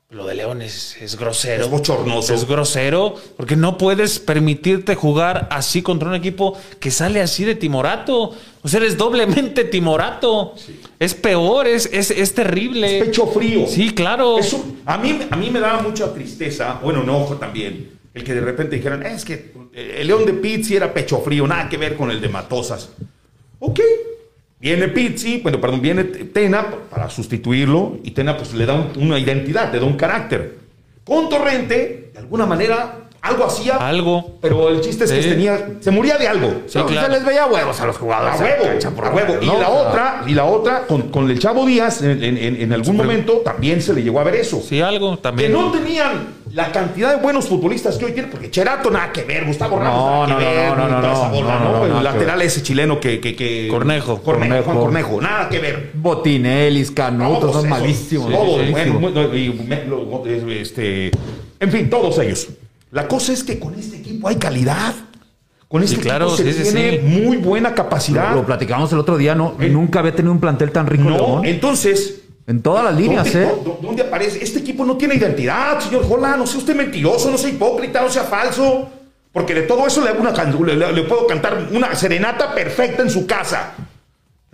lo 0.09 0.25
de 0.25 0.35
León 0.35 0.61
es, 0.61 1.17
grosero. 1.19 1.65
Es 1.65 1.69
bochornoso. 1.69 2.33
Es 2.33 2.47
grosero 2.47 3.15
porque 3.35 3.57
no 3.57 3.77
puedes 3.77 4.19
permitirte 4.19 4.95
jugar 4.95 5.49
así 5.51 5.81
contra 5.81 6.07
un 6.07 6.15
equipo 6.15 6.57
que 6.79 6.91
sale 6.91 7.19
así 7.19 7.43
de 7.43 7.55
timorato. 7.55 8.33
O 8.61 8.67
sea, 8.69 8.79
eres 8.79 8.97
doblemente 8.97 9.65
timorato. 9.65 10.55
Es 10.97 11.13
peor, 11.13 11.67
es, 11.67 11.87
es, 11.91 12.33
terrible. 12.33 12.99
Es 12.99 13.05
pecho 13.05 13.27
frío. 13.27 13.67
Sí, 13.67 13.93
claro. 13.93 14.39
Eso, 14.39 14.63
a, 14.85 14.97
mí, 14.97 15.19
a 15.29 15.35
mí 15.35 15.49
me 15.49 15.59
daba 15.59 15.81
mucha 15.81 16.13
tristeza, 16.13 16.79
bueno, 16.81 17.03
enojo 17.03 17.35
también, 17.35 17.91
el 18.13 18.23
que 18.23 18.33
de 18.33 18.41
repente 18.41 18.77
dijeran, 18.77 19.05
es 19.05 19.25
que 19.25 19.51
el 19.73 20.07
León 20.07 20.25
de 20.25 20.33
Pizzi 20.33 20.77
era 20.77 20.93
pecho 20.93 21.19
frío, 21.19 21.45
nada 21.45 21.67
que 21.67 21.75
ver 21.75 21.97
con 21.97 22.11
el 22.11 22.21
de 22.21 22.29
Matosas. 22.29 22.91
Ok, 23.59 23.81
Viene 24.59 24.87
Pizzi, 24.87 25.41
bueno, 25.41 25.61
perdón, 25.61 25.81
viene 25.81 26.03
Tena 26.03 26.65
para 26.89 27.09
sustituirlo 27.09 27.99
y 28.03 28.11
Tena 28.11 28.37
pues 28.37 28.53
le 28.53 28.65
da 28.65 28.91
una 28.95 29.19
identidad, 29.19 29.71
le 29.71 29.79
da 29.79 29.85
un 29.85 29.97
carácter. 29.97 30.57
Con 31.03 31.29
Torrente, 31.29 32.09
de 32.11 32.19
alguna 32.19 32.45
manera, 32.45 33.06
algo 33.27 33.45
hacía. 33.45 33.75
Algo. 33.75 34.37
Pero 34.41 34.69
el 34.69 34.81
chiste 34.81 35.05
es 35.05 35.11
que 35.11 35.21
tenía, 35.21 35.77
se 35.79 35.91
moría 35.91 36.17
de 36.17 36.27
algo. 36.27 36.61
Se 36.67 36.83
les 36.83 37.25
veía 37.25 37.45
huevos 37.45 37.79
a 37.79 37.85
los 37.85 37.97
jugadores. 37.97 38.39
A 38.39 38.43
huevo, 38.43 39.05
a 39.05 39.09
huevo. 39.09 39.37
Y 39.41 39.45
la 39.45 39.69
otra, 39.69 40.23
y 40.25 40.33
la 40.33 40.45
otra, 40.45 40.85
con, 40.87 41.29
el 41.29 41.39
Chavo 41.39 41.65
Díaz, 41.65 42.01
en, 42.01 42.73
algún 42.73 42.97
momento 42.97 43.41
también 43.43 43.81
se 43.81 43.93
le 43.93 44.03
llegó 44.03 44.19
a 44.19 44.23
ver 44.23 44.35
eso. 44.35 44.61
Sí, 44.61 44.81
algo 44.81 45.17
también. 45.17 45.51
Que 45.51 45.57
no 45.57 45.71
tenían 45.71 46.37
la 46.53 46.71
cantidad 46.71 47.15
de 47.15 47.21
buenos 47.21 47.47
futbolistas 47.47 47.97
que 47.97 48.05
hoy 48.05 48.13
tienen, 48.13 48.31
porque 48.31 48.49
Cherato 48.49 48.89
nada 48.89 49.11
que 49.11 49.23
ver, 49.23 49.45
Gustavo 49.45 49.77
Ramos 49.79 50.29
nada 50.29 50.39
que 50.39 50.45
ver, 50.45 50.77
no, 50.77 50.87
no, 50.87 51.01
no, 51.01 51.87
no, 51.87 51.97
El 51.97 52.03
lateral 52.03 52.41
ese 52.41 52.63
chileno 52.63 52.99
que, 52.99 53.19
que, 53.19 53.67
Cornejo. 53.69 54.21
Cornejo. 54.21 54.63
Juan 54.63 54.77
Cornejo, 54.77 55.21
nada 55.21 55.49
que 55.49 55.59
ver. 55.59 55.91
Botinellis, 55.93 56.91
Canuto, 56.91 57.53
son 57.53 57.69
malísimos. 57.69 58.31
Todos, 58.31 58.71
bueno, 58.71 60.23
este, 60.49 61.11
en 61.59 61.71
fin, 61.71 61.89
todos 61.89 62.17
ellos. 62.19 62.47
La 62.97 63.07
cosa 63.07 63.31
es 63.31 63.43
que 63.43 63.59
con 63.59 63.75
este 63.75 63.97
equipo 63.97 64.27
hay 64.27 64.37
calidad. 64.37 64.91
Con 65.67 65.83
este 65.83 65.97
claro, 65.97 66.33
equipo 66.33 66.51
se 66.51 66.63
tiene 66.63 66.99
muy 67.03 67.37
buena 67.37 67.75
capacidad. 67.75 68.33
Lo, 68.33 68.43
platicamos 68.43 68.91
el 68.91 68.97
otro 68.97 69.17
día, 69.17 69.35
¿no? 69.35 69.55
Eh, 69.59 69.69
nunca 69.69 69.99
había 69.99 70.15
tenido 70.15 70.31
un 70.31 70.39
plantel 70.39 70.71
tan 70.71 70.87
rico. 70.87 71.03
No, 71.03 71.43
entonces... 71.43 72.21
En 72.47 72.63
todas 72.63 72.85
las 72.85 72.95
líneas, 72.95 73.35
¿eh? 73.35 73.51
¿Dónde 73.81 74.01
aparece? 74.01 74.43
Este 74.43 74.59
equipo 74.59 74.83
no 74.83 74.97
tiene 74.97 75.13
identidad, 75.13 75.79
señor 75.79 76.07
Holland. 76.09 76.37
No 76.37 76.47
sea 76.47 76.57
usted 76.57 76.75
mentiroso, 76.75 77.29
no 77.29 77.37
sea 77.37 77.51
hipócrita, 77.51 78.01
no 78.01 78.09
sea 78.09 78.23
falso. 78.23 78.89
Porque 79.31 79.53
de 79.53 79.63
todo 79.63 79.85
eso 79.85 80.03
le, 80.03 80.13
una, 80.13 80.31
le 80.91 81.03
puedo 81.03 81.27
cantar 81.27 81.67
una 81.71 81.93
serenata 81.93 82.55
perfecta 82.55 83.03
en 83.03 83.11
su 83.11 83.27
casa. 83.27 83.73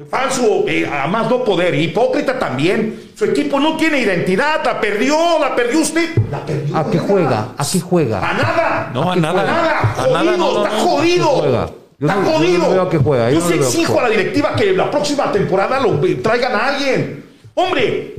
Falso, 0.10 0.66
eh, 0.68 0.90
a 0.92 1.06
más 1.06 1.30
no 1.30 1.44
poder, 1.44 1.76
hipócrita 1.76 2.40
también. 2.40 3.12
Su 3.16 3.26
equipo 3.26 3.60
no 3.60 3.78
tiene 3.78 4.00
identidad, 4.00 4.66
la 4.66 4.82
perdió, 4.82 5.16
la 5.40 5.56
perdió 5.56 5.82
usted. 5.82 6.10
La 6.32 6.44
perdió. 6.44 6.76
¿A 6.76 6.90
qué 6.90 6.98
juega? 6.98 7.50
¿A 7.56 7.64
qué 7.64 7.80
juega? 7.80 8.18
A 8.18 8.34
nada. 8.34 8.92
No, 8.92 9.12
a, 9.12 9.16
nada. 9.16 9.94
A 9.96 10.08
nada. 10.08 10.34
Jodido, 10.34 10.64
está 10.64 10.70
jodido. 10.80 11.76
está 12.00 12.14
jodido. 12.24 12.90
que 12.90 12.98
juega. 12.98 13.30
Yo, 13.30 13.48
yo 13.48 13.56
exijo 13.56 14.00
a 14.00 14.04
la 14.04 14.10
directiva 14.10 14.56
que 14.56 14.74
la 14.74 14.90
próxima 14.90 15.32
temporada 15.32 15.80
lo 15.80 16.00
traigan 16.24 16.54
a 16.54 16.70
alguien. 16.70 17.26
Hombre, 17.54 18.16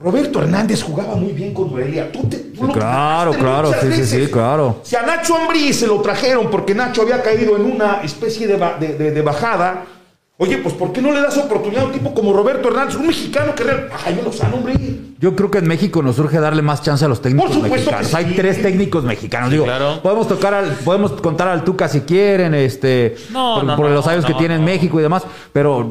Roberto 0.00 0.42
Hernández 0.42 0.82
jugaba 0.82 1.14
muy 1.14 1.32
bien 1.32 1.54
con 1.54 1.70
Duelia. 1.70 2.10
Tú 2.10 2.28
te, 2.28 2.50
claro, 2.72 3.30
claro, 3.34 3.72
sí, 3.80 3.92
sí, 3.92 4.04
sí, 4.04 4.26
claro. 4.26 4.80
Si 4.82 4.96
a 4.96 5.02
Nacho 5.02 5.36
Ambrí 5.36 5.72
se 5.72 5.86
lo 5.86 6.00
trajeron 6.00 6.50
porque 6.50 6.74
Nacho 6.74 7.02
había 7.02 7.22
caído 7.22 7.54
en 7.54 7.62
una 7.62 8.00
especie 8.02 8.48
de, 8.48 8.56
de, 8.80 9.12
de 9.12 9.22
bajada 9.22 9.84
Oye, 10.36 10.58
pues 10.58 10.74
¿por 10.74 10.92
qué 10.92 11.00
no 11.00 11.12
le 11.12 11.20
das 11.20 11.36
oportunidad 11.38 11.84
a 11.84 11.86
un 11.86 11.92
tipo 11.92 12.12
como 12.12 12.32
Roberto 12.32 12.66
Hernández, 12.68 12.96
un 12.96 13.06
mexicano 13.06 13.54
que 13.54 13.62
real... 13.62 13.88
Ay, 14.04 14.20
Lozano, 14.24 14.56
hombre. 14.56 14.74
Yo 15.20 15.36
creo 15.36 15.48
que 15.48 15.58
en 15.58 15.68
México 15.68 16.02
nos 16.02 16.16
surge 16.16 16.40
darle 16.40 16.60
más 16.60 16.82
chance 16.82 17.04
a 17.04 17.08
los 17.08 17.22
técnicos 17.22 17.56
mexicanos. 17.62 18.12
Hay 18.14 18.34
tres 18.34 18.60
técnicos 18.60 19.04
mexicanos. 19.04 19.52
Digo, 19.52 19.64
podemos 20.02 20.26
tocar 20.26 20.52
al, 20.52 20.70
podemos 20.84 21.12
contar 21.12 21.46
al 21.46 21.62
Tuca 21.62 21.86
si 21.86 22.00
quieren, 22.00 22.52
este, 22.52 23.16
por, 23.32 23.88
los 23.90 24.06
años 24.08 24.24
que 24.24 24.34
tiene 24.34 24.56
en 24.56 24.64
México 24.64 24.98
y 24.98 25.02
demás, 25.04 25.22
pero 25.52 25.88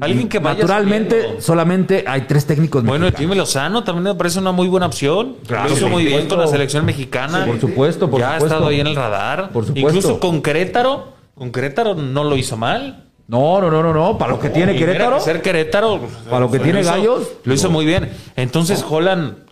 alguien 0.00 0.28
que 0.28 0.40
naturalmente 0.40 1.40
solamente 1.40 2.04
hay 2.08 2.22
tres 2.22 2.44
técnicos 2.44 2.82
bueno, 2.82 3.04
mexicanos. 3.04 3.28
Bueno, 3.28 3.32
el 3.34 3.38
Lozano 3.38 3.84
también 3.84 4.02
me 4.02 4.14
parece 4.16 4.40
una 4.40 4.50
muy 4.50 4.66
buena 4.66 4.86
opción. 4.86 5.36
Lo 5.48 5.72
hizo 5.72 5.88
muy 5.88 6.04
bien 6.04 6.28
con 6.28 6.40
la 6.40 6.48
selección 6.48 6.84
mexicana. 6.84 7.46
por 7.46 7.60
supuesto, 7.60 8.10
por 8.10 8.18
ya 8.18 8.34
ha 8.34 8.38
estado 8.38 8.66
ahí 8.66 8.80
en 8.80 8.88
el 8.88 8.96
radar. 8.96 9.50
Por 9.50 9.64
supuesto. 9.64 9.88
Incluso 9.88 10.18
con 10.18 10.42
Querétaro, 10.42 11.12
con 11.36 11.52
Querétaro 11.52 11.94
no 11.94 12.24
lo 12.24 12.36
hizo 12.36 12.56
mal. 12.56 13.05
No, 13.28 13.60
no, 13.60 13.70
no, 13.70 13.82
no, 13.82 13.92
no. 13.92 14.18
Para 14.18 14.32
lo 14.32 14.40
que 14.40 14.50
tiene 14.50 14.76
Querétaro. 14.76 15.20
Ser 15.20 15.42
Querétaro. 15.42 16.00
Para 16.30 16.40
lo 16.40 16.50
que 16.50 16.58
tiene 16.58 16.82
Gallos. 16.82 17.28
Lo 17.44 17.54
hizo 17.54 17.70
muy 17.70 17.84
bien. 17.84 18.10
Entonces, 18.36 18.84
Holland. 18.88 19.46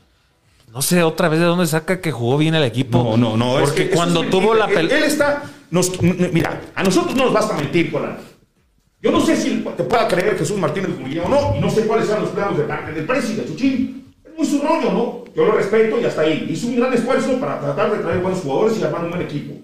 No 0.73 0.83
sé 0.83 1.05
otra 1.05 1.29
vez 1.29 1.39
de 1.39 1.47
dónde 1.47 1.69
saca 1.69 2.01
que 2.01 2.11
jugó 2.11 2.37
bien 2.37 2.57
el 2.57 2.65
equipo. 2.65 2.99
No, 2.99 3.17
no, 3.17 3.37
no. 3.37 3.61
Porque 3.61 3.91
cuando 3.91 4.25
tuvo 4.25 4.55
la 4.55 4.67
pelota. 4.67 4.97
Él, 4.97 5.05
está. 5.05 5.45
mira, 6.01 6.61
a 6.75 6.83
nosotros 6.83 7.15
no 7.15 7.27
nos 7.27 7.33
basta 7.33 7.55
mentir, 7.55 7.95
Holland. 7.95 8.19
Yo 9.01 9.13
no 9.13 9.21
sé 9.21 9.37
si 9.37 9.63
te 9.77 9.85
pueda 9.85 10.09
creer 10.09 10.37
Jesús 10.37 10.57
Martínez 10.57 10.91
Julián 10.99 11.27
o 11.27 11.29
no, 11.29 11.57
y 11.57 11.61
no 11.61 11.71
sé 11.71 11.87
cuáles 11.87 12.07
sean 12.07 12.23
los 12.23 12.31
planos 12.31 12.57
de 12.57 12.65
parte 12.65 12.93
del 12.93 13.05
presidente 13.05 13.51
Chuchín. 13.51 14.15
Es 14.25 14.37
muy 14.37 14.47
su 14.47 14.61
rollo, 14.63 14.91
¿no? 14.91 15.25
Yo 15.37 15.45
lo 15.45 15.53
respeto 15.53 16.01
y 16.01 16.05
hasta 16.07 16.23
ahí. 16.23 16.47
Hizo 16.51 16.69
un 16.69 16.77
gran 16.77 16.93
esfuerzo 16.93 17.39
para 17.39 17.61
tratar 17.61 17.93
de 17.93 17.99
traer 17.99 18.21
buenos 18.21 18.41
jugadores 18.41 18.79
y 18.79 18.83
armar 18.83 19.05
un 19.05 19.11
buen 19.11 19.23
equipo. 19.23 19.55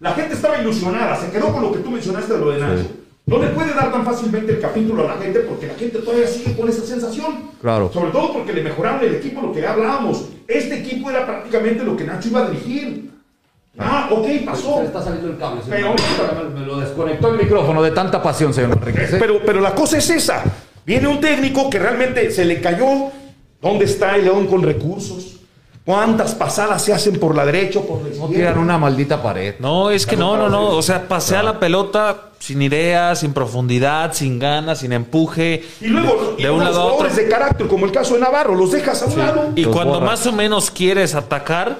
La 0.00 0.14
gente 0.14 0.34
estaba 0.34 0.58
ilusionada, 0.58 1.16
se 1.16 1.30
quedó 1.30 1.52
con 1.52 1.62
lo 1.62 1.72
que 1.72 1.80
tú 1.80 1.90
mencionaste 1.90 2.34
de 2.34 2.38
lo 2.38 2.50
de 2.50 2.60
Nacho. 2.60 2.86
No 3.26 3.38
le 3.38 3.48
puede 3.48 3.72
dar 3.72 3.90
tan 3.90 4.04
fácilmente 4.04 4.52
el 4.52 4.60
capítulo 4.60 5.04
a 5.04 5.14
la 5.14 5.22
gente 5.22 5.40
porque 5.40 5.66
la 5.66 5.74
gente 5.74 5.98
todavía 6.00 6.26
sigue 6.26 6.54
con 6.54 6.68
esa 6.68 6.84
sensación. 6.84 7.50
Claro. 7.60 7.90
Sobre 7.92 8.10
todo 8.10 8.34
porque 8.34 8.52
le 8.52 8.62
mejoraron 8.62 9.02
el 9.02 9.14
equipo, 9.14 9.40
lo 9.40 9.52
que 9.52 9.66
hablábamos. 9.66 10.26
Este 10.46 10.80
equipo 10.80 11.10
era 11.10 11.24
prácticamente 11.24 11.84
lo 11.84 11.96
que 11.96 12.04
Nacho 12.04 12.28
iba 12.28 12.44
a 12.44 12.50
dirigir. 12.50 13.10
Ah, 13.78 14.08
ok, 14.10 14.26
pasó. 14.44 14.78
Se 14.78 14.84
está 14.84 15.02
saliendo 15.02 15.30
el 15.30 15.38
cable. 15.38 15.62
Pero, 15.68 15.94
me, 16.54 16.66
lo 16.66 16.80
desconectó 16.80 17.28
el 17.30 17.38
micrófono 17.38 17.82
de 17.82 17.90
tanta 17.92 18.22
pasión, 18.22 18.52
señor 18.52 18.72
Enrique. 18.72 19.06
Pero, 19.18 19.40
pero 19.44 19.60
la 19.60 19.74
cosa 19.74 19.96
es 19.98 20.10
esa. 20.10 20.44
Viene 20.84 21.08
un 21.08 21.18
técnico 21.18 21.70
que 21.70 21.78
realmente 21.78 22.30
se 22.30 22.44
le 22.44 22.60
cayó. 22.60 23.10
¿Dónde 23.60 23.86
está 23.86 24.16
el 24.16 24.24
León 24.24 24.46
con 24.46 24.62
recursos? 24.62 25.33
¿Cuántas 25.84 26.34
pasadas 26.34 26.82
se 26.82 26.94
hacen 26.94 27.20
por 27.20 27.36
la 27.36 27.44
derecha 27.44 27.80
o 27.80 27.86
por 27.86 28.02
la 28.02 28.08
izquierda? 28.08 28.28
No 28.28 28.34
tiran 28.34 28.58
una 28.58 28.78
maldita 28.78 29.22
pared. 29.22 29.56
No, 29.58 29.90
es 29.90 30.06
que 30.06 30.16
no, 30.16 30.36
no, 30.36 30.48
no. 30.48 30.68
O 30.68 30.80
sea, 30.80 31.06
pasea 31.06 31.42
la 31.42 31.60
pelota 31.60 32.30
sin 32.38 32.62
idea, 32.62 33.14
sin 33.14 33.34
profundidad, 33.34 34.14
sin 34.14 34.38
ganas, 34.38 34.78
sin 34.78 34.94
empuje. 34.94 35.62
Y 35.82 35.88
luego, 35.88 36.36
de, 36.38 36.50
un 36.50 36.64
lado 36.64 36.80
a 36.80 36.84
otro. 36.94 37.08
de 37.08 37.28
carácter, 37.28 37.66
como 37.66 37.84
el 37.84 37.92
caso 37.92 38.14
de 38.14 38.20
Navarro, 38.20 38.54
los 38.54 38.72
dejas 38.72 39.02
a 39.02 39.06
un 39.06 39.18
lado. 39.18 39.52
Y 39.56 39.64
cuando 39.64 40.00
más 40.00 40.26
o 40.26 40.32
menos 40.32 40.70
quieres 40.70 41.14
atacar, 41.14 41.78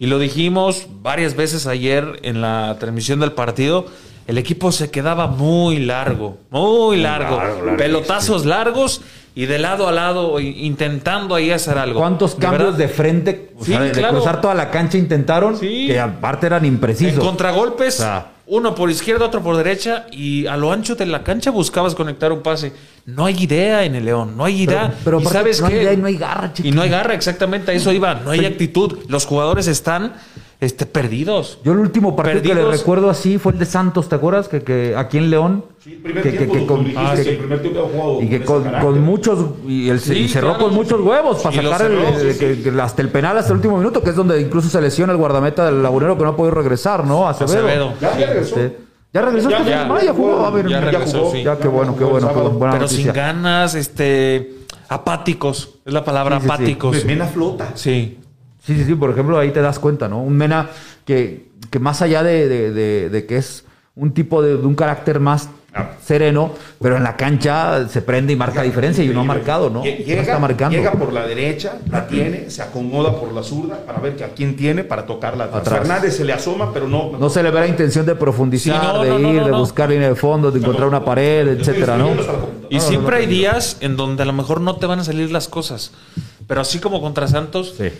y 0.00 0.06
lo 0.06 0.18
dijimos 0.18 0.86
varias 0.90 1.36
veces 1.36 1.68
ayer 1.68 2.18
en 2.22 2.40
la 2.40 2.78
transmisión 2.80 3.20
del 3.20 3.32
partido, 3.32 3.86
el 4.30 4.38
equipo 4.38 4.70
se 4.70 4.92
quedaba 4.92 5.26
muy 5.26 5.80
largo, 5.80 6.38
muy 6.50 6.98
largo. 6.98 7.42
Pelotazos 7.76 8.46
largos 8.46 9.02
y 9.34 9.46
de 9.46 9.58
lado 9.58 9.88
a 9.88 9.92
lado 9.92 10.38
intentando 10.38 11.34
ahí 11.34 11.50
hacer 11.50 11.76
algo. 11.76 11.98
¿Cuántos 11.98 12.36
cambios 12.36 12.78
de 12.78 12.86
frente? 12.86 13.52
O 13.58 13.64
de 13.64 13.90
cruzar 13.90 14.40
toda 14.40 14.54
la 14.54 14.70
cancha 14.70 14.98
intentaron, 14.98 15.58
que 15.58 15.98
aparte 15.98 16.46
eran 16.46 16.64
imprecisos. 16.64 17.14
En 17.14 17.20
contragolpes, 17.20 18.06
uno 18.46 18.72
por 18.76 18.88
izquierda, 18.88 19.26
otro 19.26 19.42
por 19.42 19.56
derecha, 19.56 20.06
y 20.12 20.46
a 20.46 20.56
lo 20.56 20.70
ancho 20.70 20.94
de 20.94 21.06
la 21.06 21.24
cancha 21.24 21.50
buscabas 21.50 21.96
conectar 21.96 22.30
un 22.30 22.40
pase. 22.40 22.72
No 23.06 23.26
hay 23.26 23.36
idea 23.36 23.84
en 23.84 23.96
el 23.96 24.04
León, 24.04 24.36
no 24.36 24.44
hay 24.44 24.62
idea. 24.62 24.94
Pero, 25.02 25.20
sabes 25.22 25.60
no 25.60 25.66
hay 25.66 25.96
no 25.96 26.06
hay 26.06 26.16
garra, 26.16 26.52
Y 26.62 26.70
no 26.70 26.82
hay 26.82 26.90
garra, 26.90 27.14
exactamente, 27.14 27.72
a 27.72 27.74
eso 27.74 27.90
iba. 27.90 28.14
No 28.14 28.30
hay 28.30 28.46
actitud. 28.46 28.96
Los 29.08 29.26
jugadores 29.26 29.66
están 29.66 30.12
este, 30.60 30.84
perdidos. 30.84 31.58
Yo 31.64 31.72
el 31.72 31.78
último 31.78 32.14
partido 32.14 32.42
que 32.42 32.54
le 32.54 32.64
recuerdo 32.64 33.08
así 33.08 33.38
fue 33.38 33.52
el 33.52 33.58
de 33.58 33.64
Santos, 33.64 34.08
¿te 34.08 34.14
acuerdas? 34.14 34.48
Que, 34.48 34.62
que 34.62 34.94
aquí 34.94 35.16
en 35.16 35.30
León. 35.30 35.64
Sí, 35.82 35.94
el 35.94 35.98
primer 36.00 36.22
tiempo, 36.22 36.52
que, 36.52 36.66
con, 36.66 36.92
ah, 36.96 37.14
el 37.16 37.38
primer 37.38 37.62
tiempo 37.62 37.90
jugado 37.90 38.22
y 38.22 38.28
que 38.28 38.44
con, 38.44 39.00
muchos 39.00 39.46
y, 39.66 39.88
el, 39.88 39.98
cerró 40.00 40.58
con 40.58 40.74
muchos 40.74 41.00
huevos 41.00 41.42
para 41.42 41.56
sacar 41.56 41.90
el, 41.90 42.78
hasta 42.78 43.00
el 43.00 43.08
penal 43.08 43.38
hasta 43.38 43.52
el 43.52 43.56
último 43.56 43.78
minuto, 43.78 44.02
que 44.02 44.10
es 44.10 44.16
donde 44.16 44.38
incluso 44.38 44.68
se 44.68 44.78
lesiona 44.82 45.14
el 45.14 45.18
guardameta 45.18 45.64
del 45.64 45.82
lagunero 45.82 46.18
que 46.18 46.24
no 46.24 46.30
ha 46.30 46.36
podido 46.36 46.54
regresar, 46.54 47.06
¿no? 47.06 47.26
Acevedo. 47.26 47.66
Acevedo. 47.66 47.94
Ya, 47.98 48.26
regresó. 48.26 48.60
Este, 48.60 48.76
ya 49.12 49.22
regresó, 49.22 49.50
ya, 49.50 49.64
ya, 49.64 50.02
ya, 50.04 50.12
jugó, 50.12 50.44
a 50.44 50.50
ver, 50.50 50.68
ya, 50.68 50.80
regresó, 50.80 51.34
ya, 51.34 51.58
qué 51.58 51.66
bueno, 51.66 51.96
qué 51.96 52.04
bueno, 52.04 52.28
Pero 52.28 52.72
noticia. 52.72 52.96
sin 53.04 53.12
ganas, 53.12 53.74
este 53.74 54.60
apáticos, 54.90 55.78
es 55.86 55.92
la 55.92 56.04
palabra 56.04 56.36
apáticos. 56.36 56.98
Sí. 56.98 57.06
Mena 57.06 57.26
flota. 57.26 57.72
Sí. 57.74 58.19
Sí, 58.70 58.76
sí, 58.76 58.84
sí, 58.84 58.94
por 58.94 59.10
ejemplo, 59.10 59.36
ahí 59.36 59.50
te 59.50 59.60
das 59.60 59.80
cuenta, 59.80 60.06
¿no? 60.06 60.22
Un 60.22 60.36
Mena 60.36 60.70
que, 61.04 61.48
que 61.70 61.80
más 61.80 62.02
allá 62.02 62.22
de, 62.22 62.48
de, 62.48 63.10
de, 63.10 63.26
que 63.26 63.36
es 63.36 63.64
un 63.96 64.12
tipo 64.12 64.42
de, 64.42 64.54
un 64.54 64.76
carácter 64.76 65.18
más 65.18 65.48
ah. 65.74 65.94
sereno, 66.00 66.52
pero 66.80 66.96
en 66.96 67.02
la 67.02 67.16
cancha 67.16 67.88
se 67.88 68.00
prende 68.00 68.32
y 68.32 68.36
marca 68.36 68.62
diferencia 68.62 69.02
y 69.02 69.08
uno 69.08 69.22
ha 69.22 69.24
marcado, 69.24 69.70
¿no? 69.70 69.82
Llega, 69.82 70.22
está 70.22 70.38
marcando. 70.38 70.78
llega 70.78 70.92
por 70.92 71.12
la 71.12 71.26
derecha, 71.26 71.78
la 71.90 72.06
tiene, 72.06 72.48
se 72.48 72.62
acomoda 72.62 73.18
por 73.18 73.32
la 73.32 73.42
zurda 73.42 73.84
para 73.84 73.98
ver 73.98 74.14
que 74.14 74.22
a 74.22 74.28
quién 74.28 74.54
tiene 74.54 74.84
para 74.84 75.04
tocarla 75.04 75.46
atrás. 75.46 75.80
Fernández 75.80 76.16
se 76.16 76.24
le 76.24 76.32
asoma, 76.32 76.72
pero 76.72 76.86
no. 76.86 77.10
No 77.18 77.28
se 77.28 77.42
le 77.42 77.50
ve 77.50 77.58
la 77.58 77.66
intención 77.66 78.06
de 78.06 78.14
profundizar, 78.14 79.00
de 79.00 79.20
ir, 79.20 79.42
de 79.42 79.50
buscar 79.50 79.90
línea 79.90 80.10
de 80.10 80.14
fondo, 80.14 80.52
de 80.52 80.60
encontrar 80.60 80.86
una 80.86 81.04
pared, 81.04 81.48
etcétera, 81.48 81.96
¿no? 81.96 82.10
Y 82.68 82.78
siempre 82.78 83.16
hay 83.16 83.26
días 83.26 83.78
en 83.80 83.96
donde 83.96 84.22
a 84.22 84.26
lo 84.26 84.32
mejor 84.32 84.60
no 84.60 84.76
te 84.76 84.86
van 84.86 85.00
a 85.00 85.04
salir 85.04 85.32
las 85.32 85.48
cosas. 85.48 85.90
Pero 86.46 86.60
así 86.60 86.78
como 86.78 87.00
contra 87.00 87.26
Santos, 87.26 87.74
sí 87.76 87.90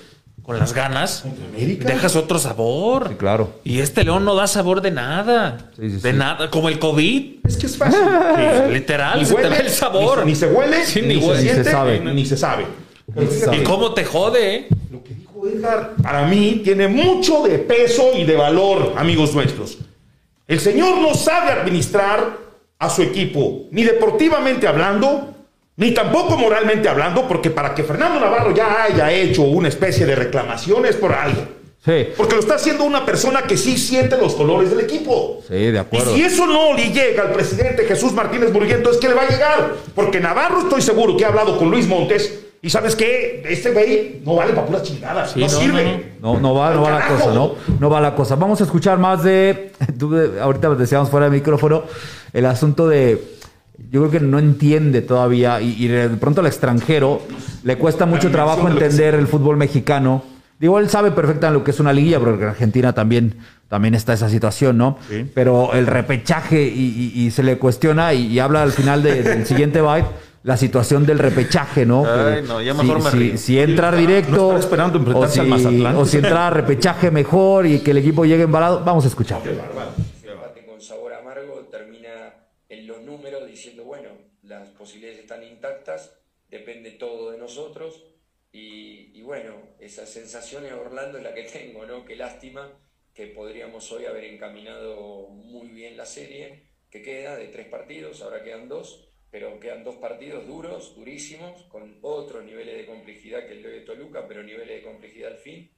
con 0.50 0.58
las 0.58 0.72
ganas, 0.72 1.24
dejas 1.56 2.16
otro 2.16 2.40
sabor. 2.40 3.16
claro. 3.16 3.60
Y 3.62 3.78
este 3.78 4.02
león 4.02 4.24
no 4.24 4.34
da 4.34 4.48
sabor 4.48 4.80
de 4.80 4.90
nada. 4.90 5.70
de 5.76 6.12
nada. 6.12 6.50
Como 6.50 6.68
el 6.68 6.80
COVID. 6.80 7.46
Es 7.46 7.56
que 7.56 7.66
es 7.66 7.76
fácil. 7.76 8.00
literal, 8.72 9.24
se 9.24 9.36
te 9.36 9.48
ve 9.48 9.58
el 9.58 9.70
sabor. 9.70 10.26
Ni, 10.26 10.34
se 10.34 10.48
huele, 10.48 10.78
ni, 10.78 10.84
se, 10.84 11.62
sabe. 11.62 12.00
Ni, 12.00 12.26
se 12.26 12.36
sabe. 12.36 12.66
¿Y 13.52 13.62
cómo 13.62 13.94
te 13.94 14.04
jode? 14.04 14.56
Eh? 14.56 14.68
Lo 14.90 15.04
que 15.04 15.14
dijo 15.14 15.46
Edgar, 15.46 15.92
para 16.02 16.26
mí, 16.26 16.62
tiene 16.64 16.88
mucho 16.88 17.44
de 17.44 17.58
peso 17.58 18.10
y 18.16 18.24
de 18.24 18.34
valor, 18.34 18.94
amigos 18.96 19.32
nuestros. 19.32 19.78
El 20.48 20.58
señor 20.58 20.98
no 20.98 21.14
sabe 21.14 21.52
administrar 21.52 22.38
a 22.76 22.90
su 22.90 23.02
equipo, 23.02 23.68
ni 23.70 23.84
deportivamente 23.84 24.66
hablando, 24.66 25.32
ni 25.80 25.92
tampoco 25.92 26.36
moralmente 26.36 26.90
hablando, 26.90 27.26
porque 27.26 27.48
para 27.48 27.74
que 27.74 27.82
Fernando 27.82 28.20
Navarro 28.20 28.54
ya 28.54 28.82
haya 28.82 29.10
hecho 29.10 29.42
una 29.42 29.68
especie 29.68 30.04
de 30.04 30.14
reclamación 30.14 30.84
es 30.84 30.94
por 30.94 31.10
algo. 31.10 31.40
Sí. 31.82 32.08
Porque 32.18 32.34
lo 32.34 32.40
está 32.42 32.56
haciendo 32.56 32.84
una 32.84 33.06
persona 33.06 33.44
que 33.44 33.56
sí 33.56 33.78
siente 33.78 34.18
los 34.18 34.34
colores 34.34 34.68
del 34.68 34.80
equipo. 34.80 35.40
Sí, 35.48 35.54
de 35.54 35.78
acuerdo. 35.78 36.14
Y 36.14 36.18
si 36.18 36.22
eso 36.26 36.46
no 36.46 36.74
le 36.74 36.90
llega 36.90 37.22
al 37.22 37.32
presidente 37.32 37.86
Jesús 37.86 38.12
Martínez 38.12 38.52
Murguía, 38.52 38.76
es 38.76 38.96
que 38.98 39.08
le 39.08 39.14
va 39.14 39.22
a 39.22 39.28
llegar. 39.30 39.72
Porque 39.94 40.20
Navarro 40.20 40.60
estoy 40.60 40.82
seguro 40.82 41.16
que 41.16 41.24
ha 41.24 41.28
hablado 41.28 41.56
con 41.56 41.70
Luis 41.70 41.88
Montes. 41.88 42.40
Y 42.60 42.68
sabes 42.68 42.94
qué, 42.94 43.42
este 43.48 43.70
güey 43.70 44.20
no 44.22 44.34
vale 44.34 44.52
para 44.52 44.66
puras 44.66 44.82
chingadas. 44.82 45.34
no, 45.34 45.48
sirve. 45.48 46.12
No, 46.20 46.38
no, 46.38 46.54
va, 46.54 46.74
no 46.74 46.82
va 46.82 46.90
la 46.90 47.08
cosa, 47.08 47.32
¿no? 47.32 47.54
No 47.78 47.88
va 47.88 48.02
la 48.02 48.14
cosa. 48.14 48.36
Vamos 48.36 48.60
a 48.60 48.64
escuchar 48.64 48.98
más 48.98 49.22
de. 49.22 49.72
ahorita 50.42 50.74
decíamos 50.74 51.08
fuera 51.08 51.24
del 51.24 51.32
micrófono 51.32 51.84
el 52.34 52.44
asunto 52.44 52.86
de 52.86 53.39
yo 53.90 54.00
creo 54.00 54.10
que 54.10 54.20
no 54.20 54.38
entiende 54.38 55.02
todavía 55.02 55.60
y, 55.60 55.88
de 55.88 56.08
pronto 56.10 56.40
al 56.40 56.46
extranjero 56.46 57.22
le 57.62 57.76
cuesta 57.76 58.06
mucho 58.06 58.30
trabajo 58.30 58.68
entender 58.68 59.14
el 59.14 59.26
fútbol 59.26 59.56
mexicano. 59.56 60.22
Digo, 60.58 60.78
él 60.78 60.90
sabe 60.90 61.10
perfectamente 61.10 61.58
lo 61.58 61.64
que 61.64 61.70
es 61.70 61.80
una 61.80 61.92
liguilla, 61.92 62.18
pero 62.18 62.34
en 62.34 62.42
Argentina 62.44 62.92
también, 62.92 63.36
también 63.68 63.94
está 63.94 64.12
esa 64.12 64.28
situación, 64.28 64.76
¿no? 64.76 64.98
Pero 65.34 65.72
el 65.72 65.86
repechaje 65.86 66.62
y, 66.62 67.30
se 67.30 67.42
le 67.42 67.58
cuestiona 67.58 68.12
y, 68.12 68.38
habla 68.38 68.62
al 68.62 68.72
final 68.72 69.02
del 69.02 69.46
siguiente 69.46 69.80
byte 69.80 70.06
la 70.42 70.56
situación 70.56 71.04
del 71.04 71.18
repechaje, 71.18 71.84
¿no? 71.84 72.04
Ay, 72.06 72.42
no 72.46 72.62
ya 72.62 72.72
mejor 72.72 73.02
si, 73.02 73.16
me 73.16 73.30
si, 73.32 73.38
si, 73.38 73.58
entrar 73.58 73.94
directo 73.94 74.56
esperando 74.56 74.98
o 75.14 75.28
si, 75.28 75.40
o 75.40 76.06
si 76.06 76.16
entrar 76.16 76.38
a 76.38 76.50
repechaje 76.50 77.10
mejor 77.10 77.66
y 77.66 77.80
que 77.80 77.90
el 77.90 77.98
equipo 77.98 78.24
llegue 78.24 78.44
embalado, 78.44 78.82
vamos 78.84 79.04
a 79.04 79.08
escuchar. 79.08 79.40
Depende 86.48 86.92
todo 86.92 87.30
de 87.30 87.38
nosotros. 87.38 88.04
Y, 88.52 89.22
bueno, 89.22 89.54
esa 89.78 90.06
sensación 90.06 90.66
en 90.66 90.72
Orlando 90.72 91.18
es 91.18 91.24
la 91.24 91.34
que 91.34 91.42
tengo, 91.52 91.86
¿no? 91.86 92.04
Qué 92.04 92.16
lástima 92.16 92.72
que 93.14 93.28
podríamos 93.28 93.90
hoy 93.92 94.06
haber 94.06 94.24
encaminado 94.24 95.28
muy 95.28 95.68
bien 95.68 95.96
la 95.96 96.06
serie, 96.06 96.68
que 96.90 97.02
queda 97.02 97.36
de 97.36 97.48
tres 97.48 97.68
partidos, 97.68 98.22
ahora 98.22 98.42
quedan 98.42 98.68
dos, 98.68 99.08
pero 99.30 99.60
quedan 99.60 99.84
dos 99.84 99.96
partidos 99.96 100.46
duros, 100.46 100.94
durísimos, 100.96 101.62
con 101.64 101.98
otros 102.02 102.44
niveles 102.44 102.76
de 102.76 102.86
complejidad 102.86 103.46
que 103.46 103.52
el 103.52 103.62
de 103.62 103.80
Toluca, 103.80 104.26
pero 104.26 104.42
niveles 104.42 104.76
de 104.76 104.82
complejidad 104.82 105.32
al 105.32 105.38
fin. 105.38 105.70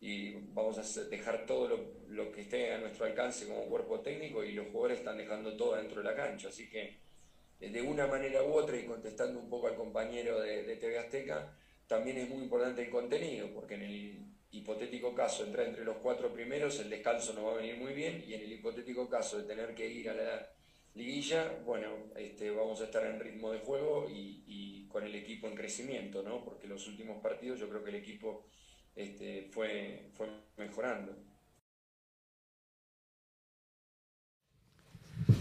Y 0.00 0.34
vamos 0.52 0.78
a 0.78 1.04
dejar 1.04 1.44
todo 1.46 1.68
lo, 1.68 1.78
lo 2.08 2.30
que 2.30 2.42
esté 2.42 2.72
a 2.72 2.78
nuestro 2.78 3.06
alcance 3.06 3.46
como 3.46 3.66
cuerpo 3.66 4.00
técnico 4.00 4.44
y 4.44 4.52
los 4.52 4.68
jugadores 4.68 4.98
están 4.98 5.18
dejando 5.18 5.56
todo 5.56 5.76
dentro 5.76 6.02
de 6.02 6.04
la 6.04 6.14
cancha. 6.14 6.48
Así 6.48 6.68
que 6.68 7.08
de 7.60 7.82
una 7.82 8.06
manera 8.06 8.42
u 8.44 8.52
otra, 8.52 8.76
y 8.76 8.84
contestando 8.84 9.40
un 9.40 9.50
poco 9.50 9.66
al 9.66 9.74
compañero 9.74 10.40
de, 10.40 10.76
TV 10.76 10.98
Azteca, 10.98 11.52
también 11.86 12.18
es 12.18 12.28
muy 12.28 12.44
importante 12.44 12.82
el 12.82 12.90
contenido, 12.90 13.48
porque 13.52 13.74
en 13.74 13.82
el 13.82 14.18
hipotético 14.52 15.14
caso 15.14 15.42
de 15.42 15.48
entrar 15.48 15.66
entre 15.66 15.84
los 15.84 15.96
cuatro 15.96 16.32
primeros, 16.32 16.78
el 16.78 16.88
descanso 16.88 17.32
no 17.34 17.44
va 17.46 17.54
a 17.54 17.56
venir 17.56 17.76
muy 17.76 17.92
bien, 17.94 18.24
y 18.26 18.34
en 18.34 18.42
el 18.42 18.52
hipotético 18.52 19.08
caso 19.08 19.38
de 19.38 19.44
tener 19.44 19.74
que 19.74 19.88
ir 19.88 20.08
a 20.08 20.14
la 20.14 20.48
liguilla, 20.94 21.58
bueno, 21.64 21.88
este, 22.16 22.50
vamos 22.50 22.80
a 22.80 22.84
estar 22.84 23.04
en 23.06 23.18
ritmo 23.18 23.50
de 23.50 23.58
juego 23.58 24.08
y, 24.08 24.86
con 24.88 25.04
el 25.04 25.14
equipo 25.14 25.46
en 25.46 25.54
crecimiento, 25.54 26.22
¿no? 26.22 26.42
porque 26.42 26.66
los 26.66 26.88
últimos 26.88 27.20
partidos 27.22 27.60
yo 27.60 27.68
creo 27.68 27.84
que 27.84 27.90
el 27.90 27.96
equipo 27.96 28.46
este, 28.98 29.48
fue, 29.52 30.10
mejorando. 30.56 31.12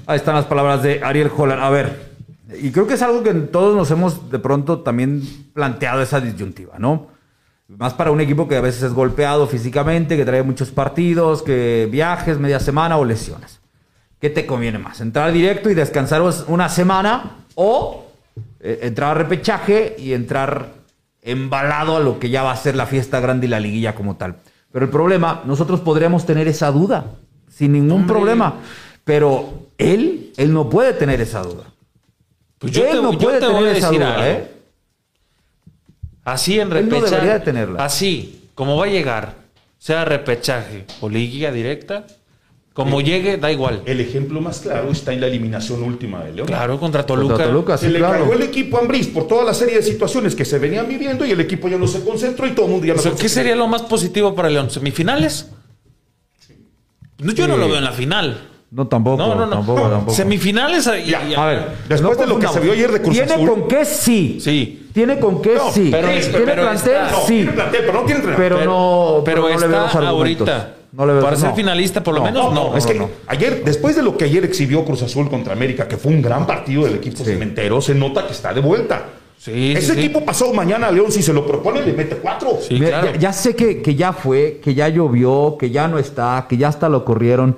Ahí 0.05 0.17
están 0.17 0.35
las 0.35 0.45
palabras 0.45 0.83
de 0.83 1.03
Ariel 1.03 1.31
Holland. 1.35 1.63
A 1.63 1.69
ver, 1.71 2.11
y 2.61 2.71
creo 2.71 2.85
que 2.85 2.93
es 2.93 3.01
algo 3.01 3.23
que 3.23 3.33
todos 3.33 3.75
nos 3.75 3.89
hemos 3.89 4.29
de 4.29 4.37
pronto 4.37 4.81
también 4.81 5.23
planteado 5.53 6.03
esa 6.03 6.21
disyuntiva, 6.21 6.77
¿no? 6.77 7.07
Más 7.67 7.95
para 7.95 8.11
un 8.11 8.21
equipo 8.21 8.47
que 8.47 8.57
a 8.57 8.61
veces 8.61 8.83
es 8.83 8.93
golpeado 8.93 9.47
físicamente, 9.47 10.15
que 10.15 10.23
trae 10.23 10.43
muchos 10.43 10.69
partidos, 10.69 11.41
que 11.41 11.87
viajes, 11.91 12.37
media 12.37 12.59
semana 12.59 12.97
o 12.97 13.05
lesiones. 13.05 13.59
¿Qué 14.21 14.29
te 14.29 14.45
conviene 14.45 14.77
más? 14.77 15.01
¿Entrar 15.01 15.31
directo 15.31 15.69
y 15.69 15.73
descansar 15.73 16.21
una 16.47 16.69
semana 16.69 17.37
o 17.55 18.05
eh, 18.59 18.79
entrar 18.83 19.11
a 19.11 19.13
repechaje 19.15 19.95
y 19.97 20.13
entrar 20.13 20.77
embalado 21.31 21.97
a 21.97 21.99
lo 21.99 22.19
que 22.19 22.29
ya 22.29 22.43
va 22.43 22.51
a 22.51 22.57
ser 22.57 22.75
la 22.75 22.85
fiesta 22.85 23.19
grande 23.19 23.47
y 23.47 23.49
la 23.49 23.59
liguilla 23.59 23.95
como 23.95 24.15
tal? 24.15 24.37
Pero 24.71 24.85
el 24.85 24.91
problema, 24.91 25.41
nosotros 25.45 25.79
podríamos 25.79 26.25
tener 26.25 26.47
esa 26.47 26.71
duda 26.71 27.05
sin 27.49 27.71
ningún 27.71 28.05
problema. 28.07 28.55
Pero 29.03 29.67
él, 29.77 30.33
él 30.37 30.53
no 30.53 30.69
puede 30.69 30.93
tener 30.93 31.21
esa 31.21 31.41
duda. 31.41 31.63
Pues 32.59 32.73
yo 32.73 32.85
él 32.85 33.01
no 33.01 33.17
puede 33.17 33.39
tener 33.39 33.75
esa 33.75 33.91
duda, 33.91 34.29
¿eh? 34.29 34.51
Así 36.23 36.59
en 36.59 36.69
repechaje. 36.69 37.39
tenerla. 37.39 37.85
Así, 37.85 38.49
como 38.53 38.75
va 38.75 38.85
a 38.85 38.89
llegar, 38.89 39.35
sea 39.77 40.03
repechaje 40.03 40.85
o 40.99 41.07
liguilla 41.07 41.51
directa, 41.51 42.05
Como 42.77 43.01
llegue, 43.01 43.37
da 43.37 43.51
igual. 43.51 43.81
El 43.87 43.99
ejemplo 44.01 44.39
más 44.39 44.59
claro 44.59 44.91
está 44.91 45.11
en 45.11 45.19
la 45.19 45.25
eliminación 45.25 45.81
última 45.81 46.23
de 46.23 46.31
León. 46.31 46.45
Claro, 46.45 46.79
contra 46.79 47.03
Toluca. 47.03 47.29
Contra 47.29 47.47
Toluca 47.47 47.75
se 47.75 47.89
le 47.89 47.97
claro. 47.97 48.31
el 48.31 48.43
equipo 48.43 48.77
a 48.77 48.81
Ambriz 48.81 49.07
por 49.07 49.27
toda 49.27 49.43
la 49.43 49.55
serie 49.55 49.77
de 49.77 49.81
situaciones 49.81 50.35
que 50.35 50.45
se 50.45 50.59
venían 50.59 50.87
viviendo 50.87 51.25
y 51.25 51.31
el 51.31 51.39
equipo 51.39 51.67
ya 51.69 51.79
no 51.79 51.87
se 51.87 52.03
concentró 52.03 52.45
y 52.45 52.51
todo 52.51 52.67
el 52.67 52.73
mundo 52.73 52.85
ya 52.85 52.93
no 52.93 53.15
¿Qué 53.15 53.29
sería 53.29 53.55
lo 53.55 53.67
más 53.67 53.81
positivo 53.81 54.35
para 54.35 54.51
León? 54.51 54.69
¿Semifinales? 54.69 55.49
Yo 57.17 57.47
no 57.47 57.57
lo 57.57 57.67
veo 57.67 57.79
en 57.79 57.83
la 57.83 57.93
final. 57.93 58.47
No, 58.69 58.87
tampoco. 58.87 59.17
No, 59.17 59.33
no, 59.33 59.47
no. 59.47 59.55
Tampoco, 59.55 59.81
tampoco. 59.89 60.13
Semifinales. 60.13 60.85
a 60.85 60.91
ver, 60.91 61.69
después 61.89 62.15
de 62.15 62.27
lo 62.27 62.37
que 62.37 62.47
se 62.47 62.59
vio 62.59 62.73
ayer 62.73 62.91
de 62.91 63.01
Cruz 63.01 63.15
¿Tiene 63.15 63.43
con 63.43 63.67
qué 63.67 63.85
sí? 63.85 64.37
Sí. 64.39 64.87
Tiene 64.93 65.17
con 65.17 65.41
qué 65.41 65.57
sí. 65.73 65.89
Pero, 65.91 66.09
¿Tiene 66.09 66.53
plantel? 66.53 66.97
sí. 67.25 67.33
Tiene 67.37 67.51
plantel, 67.53 67.81
pero 67.87 67.93
no 67.93 68.05
tiene 68.05 68.19
entrenador. 68.19 68.37
Pero 68.37 68.65
no. 68.65 69.21
Pero, 69.25 69.47
pero 69.47 69.65
está 69.65 70.09
ahorita 70.09 70.76
para 70.95 71.35
ser 71.35 71.53
finalista, 71.53 72.03
por 72.03 72.15
lo 72.15 72.23
menos, 72.23 72.53
no. 72.53 72.75
es 72.77 72.85
que 72.85 72.99
ayer, 73.27 73.63
después 73.63 73.95
de 73.95 74.03
lo 74.03 74.17
que 74.17 74.25
ayer 74.25 74.45
exhibió 74.45 74.85
Cruz 74.85 75.03
Azul 75.03 75.29
contra 75.29 75.53
América, 75.53 75.87
que 75.87 75.97
fue 75.97 76.13
un 76.13 76.21
gran 76.21 76.47
partido 76.47 76.85
del 76.85 76.95
equipo 76.95 77.23
cementero, 77.23 77.81
se 77.81 77.93
nota 77.93 78.25
que 78.25 78.33
está 78.33 78.53
de 78.53 78.61
vuelta. 78.61 79.05
Ese 79.45 79.93
equipo 79.93 80.25
pasó 80.25 80.53
mañana 80.53 80.87
a 80.87 80.91
León, 80.91 81.11
si 81.11 81.21
se 81.21 81.31
lo 81.33 81.45
propone, 81.45 81.81
le 81.81 81.93
mete 81.93 82.17
cuatro. 82.17 82.57
ya, 83.19 83.33
sé 83.33 83.55
que, 83.55 83.81
que, 83.81 83.95
ya 83.95 84.13
fue, 84.13 84.59
que 84.63 84.73
ya 84.73 84.89
llovió, 84.89 85.57
que 85.59 85.69
ya 85.69 85.87
no 85.87 85.99
está, 85.99 86.47
que 86.49 86.57
ya 86.57 86.69
hasta 86.69 86.89
lo 86.89 87.05
corrieron, 87.05 87.55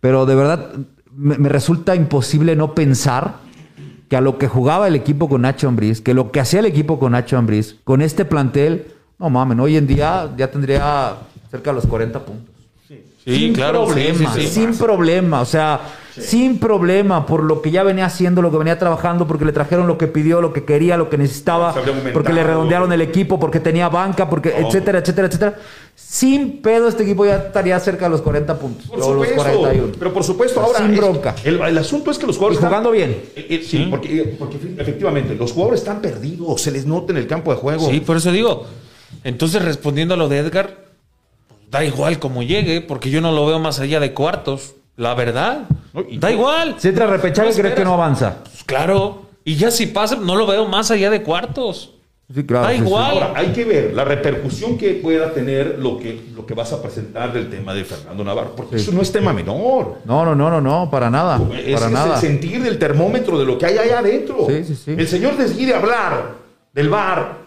pero 0.00 0.24
de 0.24 0.34
verdad 0.34 0.70
me, 1.14 1.48
resulta 1.48 1.94
imposible 1.94 2.56
no 2.56 2.74
pensar 2.74 3.36
que 4.08 4.16
a 4.16 4.20
lo 4.20 4.38
que 4.38 4.48
jugaba 4.48 4.88
el 4.88 4.94
equipo 4.94 5.28
con 5.28 5.42
Nacho 5.42 5.68
Ambriz, 5.68 6.00
que 6.00 6.14
lo 6.14 6.32
que 6.32 6.40
hacía 6.40 6.60
el 6.60 6.66
equipo 6.66 6.98
con 6.98 7.12
Nacho 7.12 7.36
Ambriz, 7.36 7.76
con 7.84 8.00
este 8.00 8.24
plantel, 8.24 8.86
no 9.18 9.28
mames, 9.28 9.58
hoy 9.58 9.76
en 9.76 9.86
día 9.86 10.30
ya 10.36 10.50
tendría 10.50 11.16
cerca 11.50 11.70
de 11.70 11.74
los 11.74 11.86
40 11.86 12.24
puntos 12.24 12.57
sin 13.36 13.52
problema, 13.52 14.34
sin 14.34 14.78
problema, 14.78 15.40
o 15.40 15.44
sea, 15.44 15.80
sin 16.18 16.58
problema 16.58 17.26
por 17.26 17.44
lo 17.44 17.62
que 17.62 17.70
ya 17.70 17.82
venía 17.82 18.06
haciendo, 18.06 18.42
lo 18.42 18.50
que 18.50 18.58
venía 18.58 18.78
trabajando, 18.78 19.26
porque 19.26 19.44
le 19.44 19.52
trajeron 19.52 19.86
lo 19.86 19.98
que 19.98 20.06
pidió, 20.06 20.40
lo 20.40 20.52
que 20.52 20.64
quería, 20.64 20.96
lo 20.96 21.10
que 21.10 21.18
necesitaba, 21.18 21.74
porque 22.12 22.32
le 22.32 22.42
redondearon 22.42 22.92
el 22.92 23.00
equipo, 23.00 23.38
porque 23.38 23.60
tenía 23.60 23.88
banca, 23.88 24.28
porque 24.28 24.54
etcétera, 24.56 24.98
etcétera, 24.98 25.28
etcétera. 25.28 25.56
Sin 25.94 26.62
pedo 26.62 26.88
este 26.88 27.02
equipo 27.02 27.26
ya 27.26 27.36
estaría 27.36 27.78
cerca 27.80 28.06
de 28.06 28.12
los 28.12 28.22
40 28.22 28.58
puntos, 28.58 28.86
por 28.86 29.02
supuesto, 29.02 29.36
los 29.36 29.44
41. 29.44 29.92
Pero 29.98 30.12
por 30.12 30.24
supuesto, 30.24 30.60
ahora 30.60 30.78
sin 30.78 30.96
bronca. 30.96 31.34
El, 31.44 31.78
asunto 31.78 32.10
es 32.10 32.18
que 32.18 32.26
los 32.26 32.36
jugadores 32.36 32.64
jugando 32.64 32.90
bien. 32.90 33.10
Eh, 33.36 33.46
eh, 33.50 33.62
sí, 33.66 33.86
porque, 33.90 34.20
eh, 34.20 34.36
porque 34.38 34.58
efectivamente 34.78 35.34
los 35.34 35.52
jugadores 35.52 35.80
están 35.80 36.00
perdidos, 36.00 36.62
se 36.62 36.70
les 36.70 36.86
nota 36.86 37.12
en 37.12 37.18
el 37.18 37.26
campo 37.26 37.52
de 37.52 37.58
juego. 37.58 37.88
Sí, 37.90 38.00
por 38.00 38.16
eso 38.16 38.32
digo. 38.32 38.64
Entonces, 39.24 39.62
respondiendo 39.62 40.14
a 40.14 40.16
lo 40.16 40.28
de 40.28 40.38
Edgar, 40.38 40.87
da 41.70 41.84
igual 41.84 42.18
como 42.18 42.42
llegue, 42.42 42.80
porque 42.80 43.10
yo 43.10 43.20
no 43.20 43.32
lo 43.32 43.46
veo 43.46 43.58
más 43.58 43.78
allá 43.80 44.00
de 44.00 44.12
cuartos. 44.14 44.74
La 44.96 45.14
verdad. 45.14 45.68
Da 46.18 46.30
igual. 46.30 46.74
Si 46.78 46.88
entra 46.88 47.04
a 47.04 47.08
repechaje, 47.08 47.52
crees 47.54 47.74
que 47.74 47.84
no 47.84 47.94
avanza. 47.94 48.38
Pues 48.42 48.64
claro. 48.64 49.26
Y 49.44 49.54
ya 49.54 49.70
si 49.70 49.86
pasa, 49.86 50.16
no 50.16 50.34
lo 50.34 50.46
veo 50.46 50.66
más 50.66 50.90
allá 50.90 51.08
de 51.08 51.22
cuartos. 51.22 51.94
Sí, 52.34 52.44
claro, 52.44 52.66
da 52.66 52.74
igual. 52.74 53.12
Ahora, 53.12 53.32
hay 53.36 53.52
que 53.52 53.64
ver 53.64 53.94
la 53.94 54.04
repercusión 54.04 54.76
que 54.76 54.94
pueda 54.94 55.32
tener 55.32 55.78
lo 55.78 55.98
que, 55.98 56.20
lo 56.34 56.44
que 56.44 56.52
vas 56.52 56.70
a 56.74 56.82
presentar 56.82 57.32
del 57.32 57.48
tema 57.48 57.72
de 57.72 57.84
Fernando 57.84 58.22
Navarro, 58.22 58.54
porque 58.54 58.76
eso 58.76 58.92
no 58.92 59.00
es 59.00 59.10
tema 59.10 59.32
menor. 59.32 60.00
No, 60.04 60.26
no, 60.26 60.34
no, 60.34 60.50
no, 60.50 60.60
no, 60.60 60.90
para 60.90 61.08
nada. 61.08 61.40
Es, 61.64 61.80
para 61.80 61.90
nada. 61.90 62.16
el 62.16 62.20
sentir 62.20 62.62
del 62.62 62.78
termómetro 62.78 63.38
de 63.38 63.46
lo 63.46 63.56
que 63.56 63.64
hay 63.64 63.78
allá 63.78 64.00
adentro. 64.00 64.46
El 64.48 65.08
señor 65.08 65.38
decide 65.38 65.74
hablar 65.74 66.34
del 66.74 66.90
bar, 66.90 67.38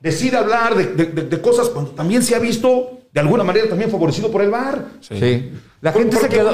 decide 0.00 0.38
hablar 0.38 0.76
de, 0.76 0.86
de 0.86 1.40
cosas 1.42 1.68
cuando 1.68 1.90
también 1.90 2.22
se 2.22 2.34
ha 2.34 2.38
visto 2.38 3.01
de 3.12 3.20
alguna 3.20 3.44
manera 3.44 3.68
también 3.68 3.90
favorecido 3.90 4.30
por 4.30 4.42
el 4.42 4.50
VAR. 4.50 4.84
Sí. 5.00 5.52
La 5.82 5.92
gente 5.92 6.16
se 6.16 6.28
quedó... 6.28 6.50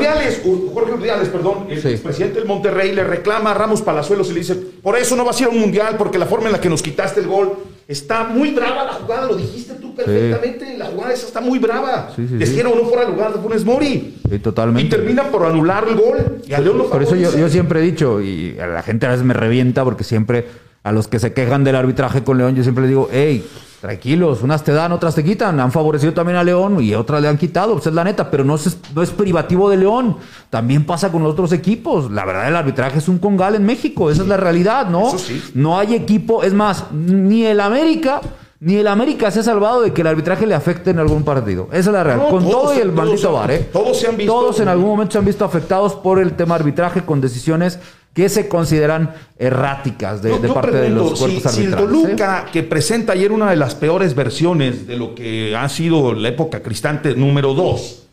Jorge 0.73 0.93
Urdiales, 0.93 1.29
perdón, 1.29 1.67
el 1.69 1.99
presidente 1.99 2.39
del 2.39 2.49
Monterrey 2.49 2.93
le 2.95 3.05
reclama 3.05 3.53
a 3.53 3.55
Ramos 3.55 3.83
Palazuelos 3.83 4.31
y 4.31 4.33
le 4.33 4.41
dice, 4.41 4.55
por 4.55 4.97
eso 4.97 5.15
no 5.17 5.25
vas 5.25 5.39
a 5.39 5.43
ir 5.43 5.49
a 5.49 5.51
un 5.51 5.61
mundial, 5.61 5.97
porque 5.97 6.19
la 6.19 6.27
forma 6.27 6.47
en 6.47 6.53
la 6.53 6.61
que 6.61 6.69
nos 6.69 6.83
quitaste 6.83 7.21
el 7.21 7.27
gol 7.27 7.53
está 7.87 8.25
muy 8.25 8.51
brava 8.51 8.85
la 8.85 8.93
jugada, 8.95 9.27
lo 9.27 9.37
dijiste 9.37 9.75
tú 9.75 9.95
perfectamente, 9.95 10.77
la 10.77 10.87
jugada 10.87 11.13
esa 11.13 11.27
está 11.27 11.41
muy 11.41 11.59
brava. 11.59 12.11
Sí, 12.17 12.23
o 12.61 12.75
no 12.75 12.85
fuera 12.87 13.05
el 13.05 13.13
lugar 13.13 13.33
de 13.35 13.41
Funes 13.41 13.65
Mori. 13.65 14.19
Sí, 14.29 14.39
totalmente. 14.41 14.87
Y 14.87 14.91
termina 14.91 15.25
por 15.31 15.45
anular 15.45 15.87
el 15.87 15.95
gol 15.95 16.43
y 16.47 16.53
a 16.55 16.61
León 16.61 16.79
lo 16.79 16.91
Por 16.91 17.03
eso 17.03 17.15
yo, 17.15 17.37
yo 17.37 17.49
siempre 17.49 17.81
he 17.81 17.83
dicho, 17.83 18.21
y 18.21 18.59
a 18.59 18.67
la 18.67 18.83
gente 18.83 19.07
a 19.07 19.11
veces 19.11 19.25
me 19.25 19.35
revienta 19.35 19.85
porque 19.85 20.05
siempre 20.05 20.47
a 20.83 20.93
los 20.93 21.07
que 21.07 21.19
se 21.19 21.33
quejan 21.33 21.65
del 21.65 21.77
arbitraje 21.77 22.25
con 22.25 22.39
León, 22.39 22.55
yo 22.55 22.63
siempre 22.63 22.83
les 22.83 22.91
digo, 22.91 23.09
hey, 23.13 23.47
Tranquilos, 23.81 24.43
unas 24.43 24.65
te 24.65 24.73
dan, 24.73 24.91
otras 24.91 25.15
te 25.15 25.23
quitan. 25.23 25.61
Han 25.61 25.71
favorecido 25.71 26.13
también 26.13 26.37
a 26.37 26.43
León 26.43 26.83
y 26.83 26.95
otras 26.95 27.23
le 27.23 27.29
han 27.29 27.39
quitado, 27.39 27.75
pues 27.75 27.87
es 27.87 27.95
la 27.95 28.03
neta, 28.03 28.29
pero 28.29 28.45
no 28.45 28.57
es, 28.57 28.77
no 28.93 29.03
es 29.03 29.11
privativo 29.11 29.71
de 29.71 29.77
León. 29.77 30.17
También 30.51 30.85
pasa 30.85 31.13
con 31.13 31.23
los 31.23 31.33
otros 31.33 31.53
equipos. 31.53 32.11
La 32.11 32.25
verdad, 32.25 32.49
el 32.49 32.57
arbitraje 32.57 32.99
es 32.99 33.09
un 33.09 33.19
congal 33.19 33.55
en 33.55 33.65
México, 33.65 34.11
esa 34.11 34.23
es 34.23 34.29
la 34.29 34.37
realidad, 34.37 34.89
¿no? 34.89 35.13
No 35.55 35.79
hay 35.79 35.95
equipo, 35.95 36.43
es 36.43 36.55
más, 36.55 36.91
ni 36.93 37.45
el 37.45 37.61
América. 37.61 38.21
Ni 38.61 38.75
el 38.75 38.89
América 38.89 39.31
se 39.31 39.39
ha 39.39 39.43
salvado 39.45 39.83
de 39.83 39.93
que 39.93 40.01
el 40.01 40.09
arbitraje 40.09 40.45
le 40.45 40.53
afecte 40.57 40.91
en 40.91 40.99
algún 40.99 41.23
partido. 41.23 41.69
Esa 41.71 41.91
es 41.91 41.93
la 41.93 42.03
realidad. 42.03 42.29
con 42.29 42.51
todo 42.51 42.75
y 42.75 42.79
el 42.79 42.91
maldito 42.91 43.33
VAR, 43.33 43.53
¿eh? 43.53 43.69
Todos 43.73 43.97
se 43.97 44.09
han 44.09 44.17
visto. 44.17 44.33
Todos 44.33 44.59
en 44.59 44.67
algún 44.67 44.89
momento 44.89 45.13
se 45.13 45.19
han 45.19 45.25
visto 45.25 45.45
afectados 45.45 45.95
por 45.95 46.19
el 46.19 46.33
tema 46.33 46.57
arbitraje 46.57 47.05
con 47.05 47.21
decisiones 47.21 47.79
que 48.15 48.29
se 48.29 48.49
consideran 48.49 49.15
erráticas 49.39 50.23
de, 50.23 50.33
parte 50.49 50.77
de 50.77 50.91
los 50.91 51.19
cuerpos 51.19 51.41
si, 51.41 51.49
arbitrales. 51.49 51.55
Si 51.55 51.65
el 51.65 51.75
Toluca, 51.75 52.47
que 52.53 52.63
presenta 52.63 53.13
ayer 53.13 53.31
una 53.31 53.51
de 53.51 53.57
las 53.57 53.75
peores 53.75 54.15
versiones 54.15 54.87
de 54.87 54.97
lo 54.97 55.15
que 55.15 55.55
ha 55.55 55.69
sido 55.69 56.13
la 56.15 56.29
época 56.29 56.61
cristante 56.61 57.15
número 57.15 57.55
2, 57.55 58.07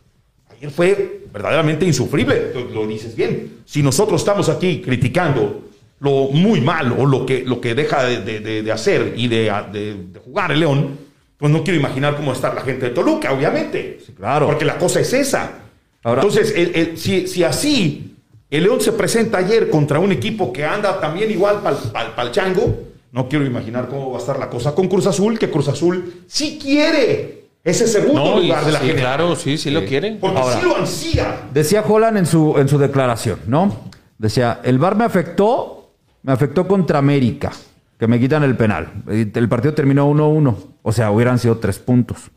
ayer 0.52 0.70
fue 0.70 1.22
verdaderamente 1.34 1.86
insufrible, 1.86 2.54
lo 2.74 2.86
dices 2.86 3.16
bien. 3.16 3.62
Si 3.66 3.82
nosotros 3.82 4.22
estamos 4.22 4.48
aquí 4.48 4.82
criticando 4.82 5.64
lo 6.00 6.28
muy 6.30 6.62
mal 6.62 6.92
o 6.98 7.06
lo 7.06 7.26
que, 7.26 7.44
lo 7.44 7.60
que 7.60 7.74
deja 7.74 8.04
de, 8.06 8.72
hacer 8.72 9.14
y 9.18 9.28
de, 9.28 9.98
jugar 10.24 10.52
el 10.52 10.60
León, 10.60 11.00
pues 11.38 11.52
no 11.52 11.64
quiero 11.64 11.80
imaginar 11.80 12.16
cómo 12.16 12.32
está 12.32 12.54
la 12.54 12.62
gente 12.62 12.86
de 12.86 12.92
Toluca, 12.92 13.34
obviamente. 13.34 14.00
claro. 14.16 14.46
Porque 14.48 14.66
la 14.66 14.78
cosa 14.78 15.00
es 15.00 15.12
esa. 15.14 15.52
Entonces, 16.04 16.54
si, 17.00 17.28
si 17.28 17.44
así 17.44 18.15
el 18.58 18.64
León 18.64 18.80
se 18.80 18.94
presenta 18.94 19.40
ayer 19.40 19.70
contra 19.70 20.00
un 20.00 20.12
equipo 20.12 20.54
que 20.54 20.64
anda 20.64 21.00
también 21.00 21.30
igual 21.30 21.62
para 21.62 22.24
el 22.24 22.32
chango. 22.32 22.84
No 23.12 23.28
quiero 23.28 23.46
imaginar 23.46 23.88
cómo 23.88 24.12
va 24.12 24.18
a 24.18 24.20
estar 24.20 24.40
la 24.40 24.50
cosa 24.50 24.74
con 24.74 24.88
Cruz 24.88 25.08
Azul, 25.08 25.38
que 25.38 25.50
Cruz 25.50 25.68
Azul 25.68 26.24
sí 26.28 26.60
quiere 26.62 27.48
ese 27.64 27.88
segundo 27.88 28.40
lugar 28.40 28.66
de 28.66 28.72
la 28.72 28.80
sí, 28.80 28.90
Claro, 28.94 29.36
sí, 29.36 29.58
sí, 29.58 29.72
lo 29.72 29.86
quiere. 29.86 30.18
Porque 30.20 30.42
sí 30.54 30.66
lo 30.66 30.78
ansía. 30.78 31.50
Decía 31.54 31.84
Holland 31.86 32.18
en 32.18 32.26
su, 32.26 32.56
en 32.58 32.70
su 32.70 32.78
declaración, 32.78 33.40
¿no? 33.48 33.90
Decía, 34.18 34.62
el 34.64 34.80
VAR 34.80 34.96
me 34.96 35.04
afectó, 35.04 35.92
me 36.24 36.32
afectó 36.32 36.68
contra 36.68 37.00
América, 37.00 37.52
que 38.00 38.08
me 38.08 38.20
quitan 38.20 38.44
el 38.44 38.56
penal. 38.56 39.04
El 39.08 39.50
partido 39.50 39.74
terminó 39.74 40.10
1-1, 40.10 40.56
o 40.82 40.92
sea, 40.92 41.12
hubieran 41.12 41.40
sido 41.40 41.58
tres 41.58 41.80
puntos. 41.80 42.32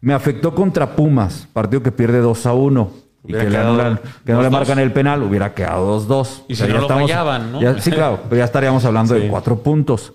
Me 0.00 0.14
afectó 0.14 0.54
contra 0.54 0.94
Pumas, 0.94 1.48
partido 1.52 1.82
que 1.82 1.92
pierde 1.92 2.20
2 2.20 2.46
1 2.46 3.07
y 3.24 3.32
que, 3.32 3.48
no 3.48 4.42
le 4.42 4.50
marcan 4.50 4.78
el 4.78 4.92
penal, 4.92 5.22
hubiera 5.22 5.52
quedado 5.54 6.00
2-2. 6.00 6.44
Y 6.48 6.54
si 6.54 6.66
no 6.68 6.78
lo 6.80 6.88
fallaban, 6.88 7.52
¿no? 7.52 7.80
sí, 7.80 7.90
claro, 7.90 8.20
pero 8.28 8.38
ya 8.38 8.44
estaríamos 8.44 8.84
hablando 8.84 9.14
de 9.14 9.28
cuatro 9.28 9.58
puntos. 9.58 10.12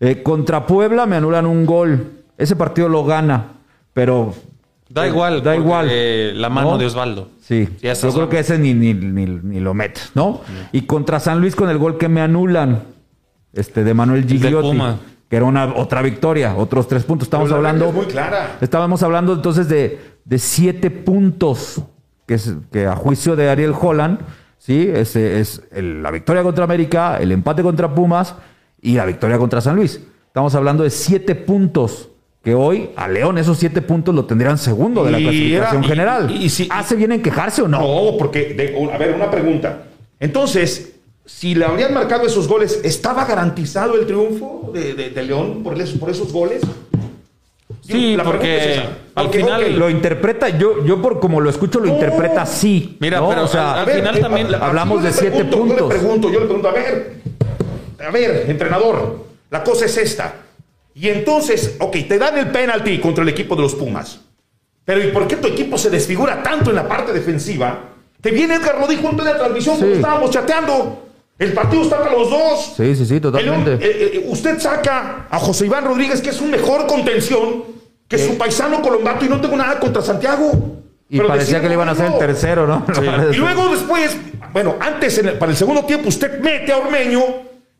Eh, 0.00 0.22
contra 0.22 0.66
Puebla 0.66 1.06
me 1.06 1.16
anulan 1.16 1.46
un 1.46 1.64
gol. 1.64 2.10
Ese 2.36 2.56
partido 2.56 2.88
lo 2.88 3.04
gana, 3.04 3.52
pero... 3.92 4.34
Da 4.88 5.06
igual, 5.06 5.42
da 5.42 5.56
igual. 5.56 5.88
La 6.40 6.50
mano 6.50 6.76
de 6.76 6.86
Osvaldo. 6.86 7.28
Sí, 7.40 7.68
yo 7.80 8.12
creo 8.12 8.28
que 8.28 8.40
ese 8.40 8.58
ni, 8.58 8.74
ni, 8.74 8.94
ni, 8.94 9.60
lo 9.60 9.74
metes, 9.74 10.10
¿no? 10.14 10.40
Y 10.72 10.82
contra 10.82 11.20
San 11.20 11.40
Luis 11.40 11.54
con 11.54 11.70
el 11.70 11.78
gol 11.78 11.98
que 11.98 12.08
me 12.08 12.20
anulan, 12.20 12.82
este, 13.52 13.84
de 13.84 13.94
Manuel 13.94 14.26
Gigliotti 14.26 14.78
que 15.32 15.36
era 15.36 15.46
una 15.46 15.76
otra 15.76 16.02
victoria, 16.02 16.54
otros 16.54 16.86
tres 16.86 17.04
puntos. 17.04 17.24
Estamos 17.24 17.50
hablando. 17.50 17.90
muy 17.90 18.04
clara. 18.04 18.58
Estábamos 18.60 19.02
hablando 19.02 19.32
entonces 19.32 19.66
de, 19.66 19.98
de 20.26 20.38
siete 20.38 20.90
puntos 20.90 21.80
que, 22.26 22.34
es, 22.34 22.54
que 22.70 22.86
a 22.86 22.96
juicio 22.96 23.36
de 23.36 23.48
Ariel 23.50 23.74
Holland, 23.78 24.20
¿sí? 24.58 24.88
es, 24.92 25.62
la 25.72 26.10
victoria 26.10 26.42
contra 26.42 26.64
América, 26.64 27.18
el 27.18 27.32
empate 27.32 27.62
contra 27.62 27.94
Pumas 27.94 28.34
y 28.80 28.94
la 28.94 29.06
victoria 29.06 29.38
contra 29.38 29.60
San 29.60 29.76
Luis. 29.76 30.00
Estamos 30.26 30.54
hablando 30.54 30.82
de 30.84 30.90
siete 30.90 31.34
puntos 31.34 32.08
que 32.42 32.54
hoy 32.54 32.90
a 32.96 33.06
León 33.06 33.38
esos 33.38 33.58
siete 33.58 33.82
puntos 33.82 34.14
lo 34.14 34.24
tendrían 34.24 34.58
segundo 34.58 35.04
de 35.04 35.12
la 35.12 35.18
clasificación 35.18 35.84
general. 35.84 36.30
Y, 36.30 36.48
si, 36.48 36.68
¿Hace 36.70 36.96
bien 36.96 37.12
en 37.12 37.22
quejarse 37.22 37.62
o 37.62 37.68
no? 37.68 37.80
No, 37.80 38.18
porque, 38.18 38.74
a 38.92 38.98
ver, 38.98 39.14
una 39.14 39.30
pregunta. 39.30 39.84
Entonces, 40.18 40.96
si 41.24 41.54
le 41.54 41.64
habrían 41.64 41.94
marcado 41.94 42.26
esos 42.26 42.48
goles, 42.48 42.80
¿estaba 42.82 43.24
garantizado 43.24 43.94
el 43.94 44.06
triunfo 44.06 44.72
de, 44.74 44.94
de 44.94 45.22
León 45.22 45.62
por, 45.62 45.74
por 45.98 46.10
esos 46.10 46.32
goles? 46.32 46.62
Sí, 47.84 48.16
porque 48.22 48.80
al 49.14 49.28
final 49.30 49.78
lo 49.78 49.90
interpreta, 49.90 50.48
yo, 50.50 50.84
yo 50.84 51.02
por 51.02 51.18
como 51.18 51.40
lo 51.40 51.50
escucho, 51.50 51.80
lo 51.80 51.88
interpreta 51.88 52.42
así. 52.42 52.96
Mira, 53.00 53.26
pero 53.26 53.44
o 53.44 53.48
sea, 53.48 53.82
al, 53.82 53.90
final 53.90 54.20
también 54.20 54.54
hablamos 54.54 55.02
de 55.02 55.12
siete 55.12 55.44
puntos. 55.44 55.78
Yo 55.78 55.88
le 55.88 55.94
pregunto, 55.94 56.30
yo 56.30 56.40
le 56.40 56.46
pregunto, 56.46 56.68
a 56.68 56.72
ver, 56.72 57.14
a 58.06 58.10
ver, 58.10 58.44
entrenador, 58.48 59.26
la 59.50 59.64
cosa 59.64 59.86
es 59.86 59.96
esta. 59.96 60.34
Y 60.94 61.08
entonces, 61.08 61.76
ok, 61.80 61.96
te 62.06 62.18
dan 62.18 62.38
el 62.38 62.50
penalti 62.50 62.98
contra 63.00 63.22
el 63.22 63.30
equipo 63.30 63.56
de 63.56 63.62
los 63.62 63.74
Pumas. 63.74 64.20
Pero 64.84 65.02
¿y 65.02 65.08
por 65.08 65.26
qué 65.26 65.36
tu 65.36 65.48
equipo 65.48 65.78
se 65.78 65.90
desfigura 65.90 66.42
tanto 66.42 66.70
en 66.70 66.76
la 66.76 66.88
parte 66.88 67.12
defensiva 67.12 67.78
Te 68.20 68.32
viene 68.32 68.56
Edgar, 68.56 68.80
lo 68.80 68.88
dijo 68.88 69.08
en 69.10 69.16
la 69.16 69.36
transmisión 69.36 69.76
cuando 69.76 69.96
estábamos 69.96 70.30
chateando. 70.30 71.08
El 71.42 71.52
partido 71.52 71.82
está 71.82 71.98
para 71.98 72.12
los 72.12 72.30
dos. 72.30 72.74
Sí, 72.76 72.94
sí, 72.94 73.04
sí, 73.04 73.20
totalmente. 73.20 73.74
Eh, 73.74 74.10
eh, 74.14 74.26
usted 74.28 74.60
saca 74.60 75.26
a 75.28 75.38
José 75.38 75.66
Iván 75.66 75.84
Rodríguez, 75.84 76.20
que 76.20 76.30
es 76.30 76.40
un 76.40 76.50
mejor 76.50 76.86
contención 76.86 77.64
que 78.06 78.18
su 78.18 78.38
paisano 78.38 78.80
colombato, 78.80 79.24
y 79.24 79.28
no 79.28 79.40
tengo 79.40 79.56
nada 79.56 79.80
contra 79.80 80.02
Santiago. 80.02 80.52
Y 81.08 81.20
parecía 81.20 81.60
que 81.60 81.68
le 81.68 81.74
iban 81.74 81.88
a 81.88 81.92
hacer 81.92 82.06
el 82.06 82.18
tercero, 82.18 82.66
¿no? 82.66 82.86
y 83.32 83.36
luego 83.36 83.68
después, 83.68 84.16
bueno, 84.52 84.76
antes 84.80 85.20
para 85.38 85.50
el 85.50 85.56
segundo 85.56 85.84
tiempo, 85.84 86.08
usted 86.08 86.40
mete 86.40 86.72
a 86.72 86.78
Ormeño 86.78 87.20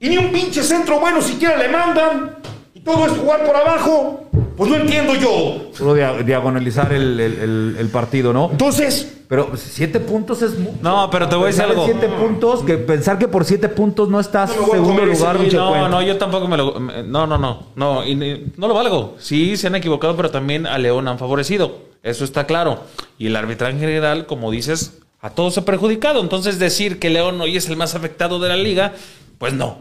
y 0.00 0.08
ni 0.08 0.18
un 0.18 0.32
pinche 0.32 0.62
centro 0.62 0.98
bueno 0.98 1.22
siquiera 1.22 1.56
le 1.56 1.68
mandan. 1.68 2.38
Y 2.74 2.80
todo 2.80 3.06
es 3.06 3.12
jugar 3.12 3.44
por 3.44 3.54
abajo. 3.54 4.24
Pues 4.56 4.70
no 4.70 4.76
entiendo 4.76 5.14
yo. 5.14 5.70
Solo 5.72 5.94
diagonalizar 5.94 6.92
el, 6.92 7.88
partido, 7.92 8.32
¿no? 8.32 8.50
Entonces. 8.50 9.18
Pero 9.28 9.52
siete 9.56 9.98
puntos 9.98 10.42
es 10.42 10.58
mucho. 10.58 10.76
No, 10.82 11.08
pero 11.10 11.26
te 11.26 11.36
voy 11.36 11.44
a 11.44 11.46
decir 11.46 11.62
algo. 11.62 11.86
Siete 11.86 12.06
puntos, 12.06 12.62
que 12.64 12.76
pensar 12.76 13.18
que 13.18 13.28
por 13.28 13.46
siete 13.46 13.70
puntos 13.70 14.10
no 14.10 14.20
estás 14.20 14.54
en 14.54 14.70
segundo 14.70 15.06
lugar. 15.06 15.40
no, 15.54 15.88
no, 15.88 16.02
yo 16.02 16.18
tampoco 16.18 16.48
me 16.48 16.58
lo. 16.58 16.78
No, 16.78 17.26
no, 17.26 17.38
no. 17.38 17.66
No, 17.74 18.02
no 18.04 18.68
lo 18.68 18.74
valgo. 18.74 19.14
Sí, 19.18 19.56
se 19.56 19.68
han 19.68 19.74
equivocado, 19.74 20.14
pero 20.16 20.30
también 20.30 20.66
a 20.66 20.76
León 20.76 21.08
han 21.08 21.18
favorecido. 21.18 21.78
Eso 22.02 22.24
está 22.24 22.46
claro. 22.46 22.80
Y 23.16 23.28
el 23.28 23.36
arbitraje 23.36 23.72
en 23.72 23.80
general, 23.80 24.26
como 24.26 24.50
dices, 24.50 24.98
a 25.22 25.30
todos 25.30 25.56
ha 25.56 25.64
perjudicado. 25.64 26.20
Entonces, 26.20 26.58
decir 26.58 26.98
que 26.98 27.08
León 27.08 27.40
hoy 27.40 27.56
es 27.56 27.68
el 27.68 27.76
más 27.78 27.94
afectado 27.94 28.38
de 28.38 28.50
la 28.50 28.56
liga, 28.56 28.92
pues 29.38 29.54
no. 29.54 29.78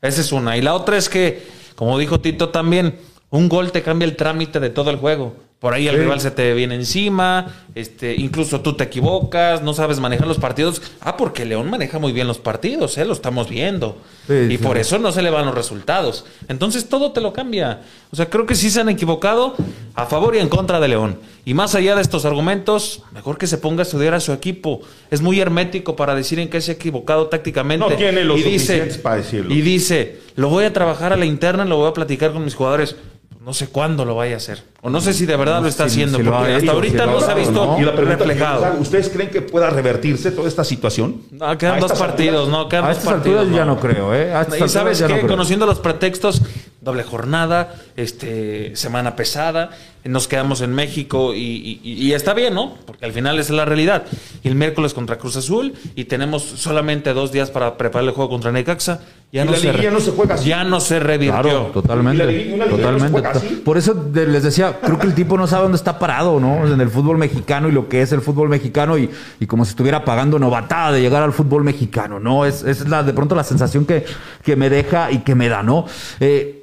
Esa 0.00 0.22
es 0.22 0.32
una. 0.32 0.56
Y 0.56 0.60
la 0.60 0.74
otra 0.74 0.96
es 0.96 1.08
que, 1.08 1.46
como 1.76 1.98
dijo 1.98 2.18
Tito 2.18 2.48
también 2.48 2.98
un 3.32 3.48
gol 3.48 3.72
te 3.72 3.82
cambia 3.82 4.06
el 4.06 4.14
trámite 4.14 4.60
de 4.60 4.68
todo 4.68 4.90
el 4.90 4.96
juego. 4.98 5.34
Por 5.58 5.72
ahí 5.72 5.86
el 5.86 5.96
rival 5.96 6.20
se 6.20 6.32
te 6.32 6.52
viene 6.54 6.74
encima, 6.74 7.46
este, 7.76 8.16
incluso 8.16 8.62
tú 8.62 8.74
te 8.74 8.82
equivocas, 8.82 9.62
no 9.62 9.72
sabes 9.74 10.00
manejar 10.00 10.26
los 10.26 10.38
partidos. 10.38 10.82
Ah, 11.00 11.16
porque 11.16 11.44
León 11.44 11.70
maneja 11.70 12.00
muy 12.00 12.12
bien 12.12 12.26
los 12.26 12.38
partidos, 12.38 12.98
¿eh? 12.98 13.04
lo 13.04 13.12
estamos 13.12 13.48
viendo. 13.48 13.96
y 14.28 14.58
por 14.58 14.76
eso 14.76 14.98
no 14.98 15.12
se 15.12 15.22
le 15.22 15.30
van 15.30 15.46
los 15.46 15.54
resultados. 15.54 16.26
Entonces 16.48 16.88
todo 16.88 17.12
te 17.12 17.20
lo 17.20 17.32
cambia. 17.32 17.80
O 18.10 18.16
sea, 18.16 18.28
creo 18.28 18.44
que 18.44 18.56
sí 18.56 18.70
se 18.70 18.80
han 18.80 18.88
equivocado 18.88 19.54
a 19.94 20.06
favor 20.06 20.34
y 20.34 20.40
en 20.40 20.48
contra 20.48 20.80
de 20.80 20.88
León. 20.88 21.18
Y 21.44 21.54
más 21.54 21.74
allá 21.74 21.94
de 21.94 22.02
estos 22.02 22.24
argumentos, 22.24 23.02
mejor 23.12 23.38
que 23.38 23.46
se 23.46 23.56
ponga 23.56 23.82
a 23.82 23.84
estudiar 23.84 24.14
a 24.14 24.20
su 24.20 24.32
equipo. 24.32 24.80
Es 25.10 25.22
muy 25.22 25.40
hermético 25.40 25.96
para 25.96 26.14
decir 26.16 26.40
en 26.40 26.50
qué 26.50 26.60
se 26.60 26.72
ha 26.72 26.74
equivocado 26.74 27.28
tácticamente. 27.28 27.88
No 27.88 27.96
tiene 27.96 28.24
los 28.24 28.40
y 28.40 28.42
dice, 28.42 28.80
para 29.00 29.16
decirlo. 29.16 29.54
Y 29.54 29.60
dice, 29.60 30.20
lo 30.34 30.48
voy 30.48 30.64
a 30.64 30.72
trabajar 30.72 31.12
a 31.12 31.16
la 31.16 31.24
interna, 31.24 31.64
lo 31.64 31.76
voy 31.76 31.88
a 31.88 31.94
platicar 31.94 32.32
con 32.32 32.44
mis 32.44 32.56
jugadores 32.56 32.96
no 33.44 33.52
sé 33.52 33.68
cuándo 33.68 34.04
lo 34.04 34.14
vaya 34.14 34.34
a 34.34 34.36
hacer. 34.36 34.62
O 34.82 34.90
no 34.90 35.00
sé 35.00 35.12
si 35.12 35.26
de 35.26 35.36
verdad 35.36 35.60
lo 35.60 35.68
está 35.68 35.84
haciendo, 35.84 36.18
porque 36.18 36.54
hasta 36.54 36.70
ahorita 36.70 37.06
no 37.06 37.20
se 37.20 37.30
ha 37.30 37.34
visto 37.34 37.76
reflejado. 37.96 38.78
¿Ustedes 38.78 39.08
creen 39.08 39.30
que 39.30 39.42
pueda 39.42 39.68
revertirse 39.68 40.30
toda 40.30 40.48
esta 40.48 40.62
situación? 40.62 41.22
No, 41.32 41.58
quedan 41.58 41.80
dos 41.80 41.92
partidos, 41.92 42.48
no, 42.48 42.68
quedan 42.68 42.92
dos 42.92 42.98
partidos. 42.98 43.50
ya 43.50 43.64
no 43.64 43.80
creo, 43.80 44.14
¿eh? 44.14 44.32
y 44.64 44.68
sabes 44.68 45.02
qué, 45.02 45.26
conociendo 45.26 45.66
los 45.66 45.80
pretextos, 45.80 46.42
doble 46.80 47.02
jornada, 47.02 47.74
este, 47.96 48.76
semana 48.76 49.16
pesada, 49.16 49.70
nos 50.04 50.26
quedamos 50.26 50.60
en 50.60 50.74
México 50.74 51.32
y, 51.34 52.12
está 52.12 52.34
bien, 52.34 52.54
¿no? 52.54 52.74
Porque 52.86 53.04
al 53.04 53.12
final 53.12 53.38
es 53.38 53.50
la 53.50 53.64
realidad. 53.64 54.04
Y 54.42 54.48
el 54.48 54.54
miércoles 54.54 54.94
contra 54.94 55.18
Cruz 55.18 55.36
Azul 55.36 55.74
y 55.94 56.04
tenemos 56.04 56.42
solamente 56.42 57.12
dos 57.14 57.32
días 57.32 57.50
para 57.50 57.76
preparar 57.76 58.08
el 58.08 58.14
juego 58.14 58.30
contra 58.30 58.50
Necaxa. 58.52 59.00
Ya, 59.32 59.46
no, 59.46 59.54
se, 59.54 59.90
no 59.90 60.00
se 60.00 60.10
juega 60.10 60.34
así. 60.34 60.48
Ya 60.50 60.62
no 60.62 60.78
se 60.78 61.00
revirtió. 61.00 61.40
Claro, 61.40 61.70
totalmente. 61.72 62.54
totalmente. 62.68 63.22
Por 63.64 63.78
eso 63.78 64.10
les 64.12 64.42
decía, 64.42 64.78
creo 64.82 64.98
que 64.98 65.06
el 65.06 65.14
tipo 65.14 65.38
no 65.38 65.46
sabe 65.46 65.62
dónde 65.62 65.76
está 65.76 65.98
parado, 65.98 66.38
¿no? 66.38 66.66
En 66.66 66.78
el 66.80 66.90
fútbol 66.90 67.16
mexicano 67.16 67.68
y 67.68 67.72
lo 67.72 67.88
que 67.88 68.02
es 68.02 68.12
el 68.12 68.20
fútbol 68.20 68.50
mexicano 68.50 68.98
y, 68.98 69.08
como 69.46 69.64
si 69.64 69.70
estuviera 69.70 70.04
pagando 70.04 70.38
novatada 70.38 70.92
de 70.92 71.00
llegar 71.00 71.22
al 71.22 71.32
fútbol 71.32 71.64
mexicano, 71.64 72.20
¿no? 72.20 72.44
Es, 72.44 72.62
es 72.62 72.86
la, 72.88 73.02
de 73.02 73.14
pronto 73.14 73.34
la 73.34 73.44
sensación 73.44 73.86
que, 73.86 74.04
que 74.42 74.54
me 74.54 74.68
deja 74.68 75.10
y 75.10 75.20
que 75.20 75.34
me 75.34 75.48
da, 75.48 75.62
¿no? 75.62 75.86
Eh, 76.20 76.62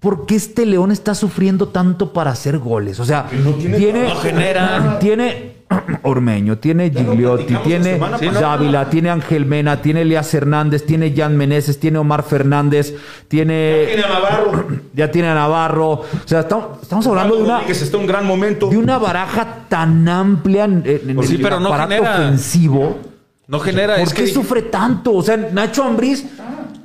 ¿Por 0.00 0.26
qué 0.26 0.36
este 0.36 0.66
León 0.66 0.92
está 0.92 1.14
sufriendo 1.14 1.68
tanto 1.68 2.12
para 2.12 2.30
hacer 2.30 2.58
goles? 2.58 3.00
O 3.00 3.04
sea, 3.04 3.26
tiene, 3.58 4.10
genera. 4.22 4.98
tiene 4.98 5.56
Ormeño, 6.02 6.58
tiene 6.58 6.90
Gigliotti, 6.90 7.54
tiene 7.64 7.98
Dávila, 7.98 8.88
tiene 8.88 9.10
Ángel 9.10 9.46
Mena, 9.46 9.82
tiene 9.82 10.02
Elias 10.02 10.32
Hernández, 10.32 10.86
tiene 10.86 11.12
Jan 11.16 11.36
Meneses, 11.36 11.80
tiene 11.80 11.98
Omar 11.98 12.22
Fernández, 12.22 12.94
tiene. 13.28 13.86
Ya 13.86 13.90
tiene 13.90 14.04
a 14.04 14.08
Navarro. 14.08 14.66
Ya 14.96 15.10
tiene 15.10 15.28
a 15.28 15.34
Navarro. 15.34 15.90
O 15.90 16.06
sea, 16.24 16.40
estamos, 16.40 17.06
hablando 17.06 17.36
de 17.36 17.42
una. 17.42 17.64
Que 17.64 17.72
está 17.72 17.96
un 17.96 18.06
gran 18.06 18.26
momento. 18.26 18.68
De 18.68 18.78
una 18.78 18.98
baraja 18.98 19.66
tan 19.68 20.08
amplia 20.08 20.64
en, 20.64 20.82
pues 21.14 21.30
el 21.30 21.42
pero 21.42 21.60
no 21.60 21.70
ofensivo. 21.70 22.98
No 23.46 23.60
genera. 23.60 23.96
¿Por 23.96 24.14
qué 24.14 24.26
sufre 24.26 24.62
tanto? 24.62 25.14
O 25.14 25.22
sea, 25.22 25.36
Nacho 25.36 25.84
Ambriz 25.84 26.24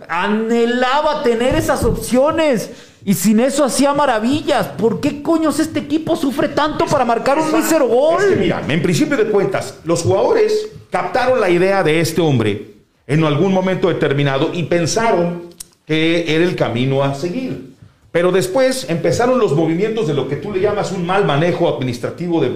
anhelaba 0.09 1.23
tener 1.23 1.55
esas 1.55 1.83
opciones. 1.83 2.90
Y 3.03 3.13
sin 3.13 3.39
eso 3.39 3.63
hacía 3.63 3.93
maravillas. 3.93 4.67
¿Por 4.67 5.01
qué 5.01 5.21
coños 5.21 5.59
este 5.59 5.79
equipo 5.79 6.15
sufre 6.15 6.49
tanto 6.49 6.85
para 6.85 7.03
marcar 7.03 7.39
un 7.39 7.51
mísero 7.51 7.87
gol? 7.87 8.21
mira, 8.37 8.63
en 8.67 8.81
principio 8.81 9.17
de 9.17 9.25
cuentas, 9.25 9.79
los 9.83 10.03
jugadores 10.03 10.69
captaron 10.89 11.39
la 11.39 11.49
idea 11.49 11.83
de 11.83 11.99
este 11.99 12.21
hombre 12.21 12.75
en 13.07 13.23
algún 13.23 13.53
momento 13.53 13.87
determinado 13.89 14.51
y 14.53 14.63
pensaron 14.63 15.49
que 15.85 16.35
era 16.35 16.43
el 16.43 16.55
camino 16.55 17.03
a 17.03 17.15
seguir. 17.15 17.71
Pero 18.11 18.31
después 18.31 18.87
empezaron 18.89 19.39
los 19.39 19.53
movimientos 19.55 20.07
de 20.07 20.13
lo 20.13 20.27
que 20.27 20.35
tú 20.35 20.51
le 20.51 20.59
llamas 20.59 20.91
un 20.91 21.05
mal 21.05 21.25
manejo 21.25 21.69
administrativo 21.73 22.41
de, 22.41 22.49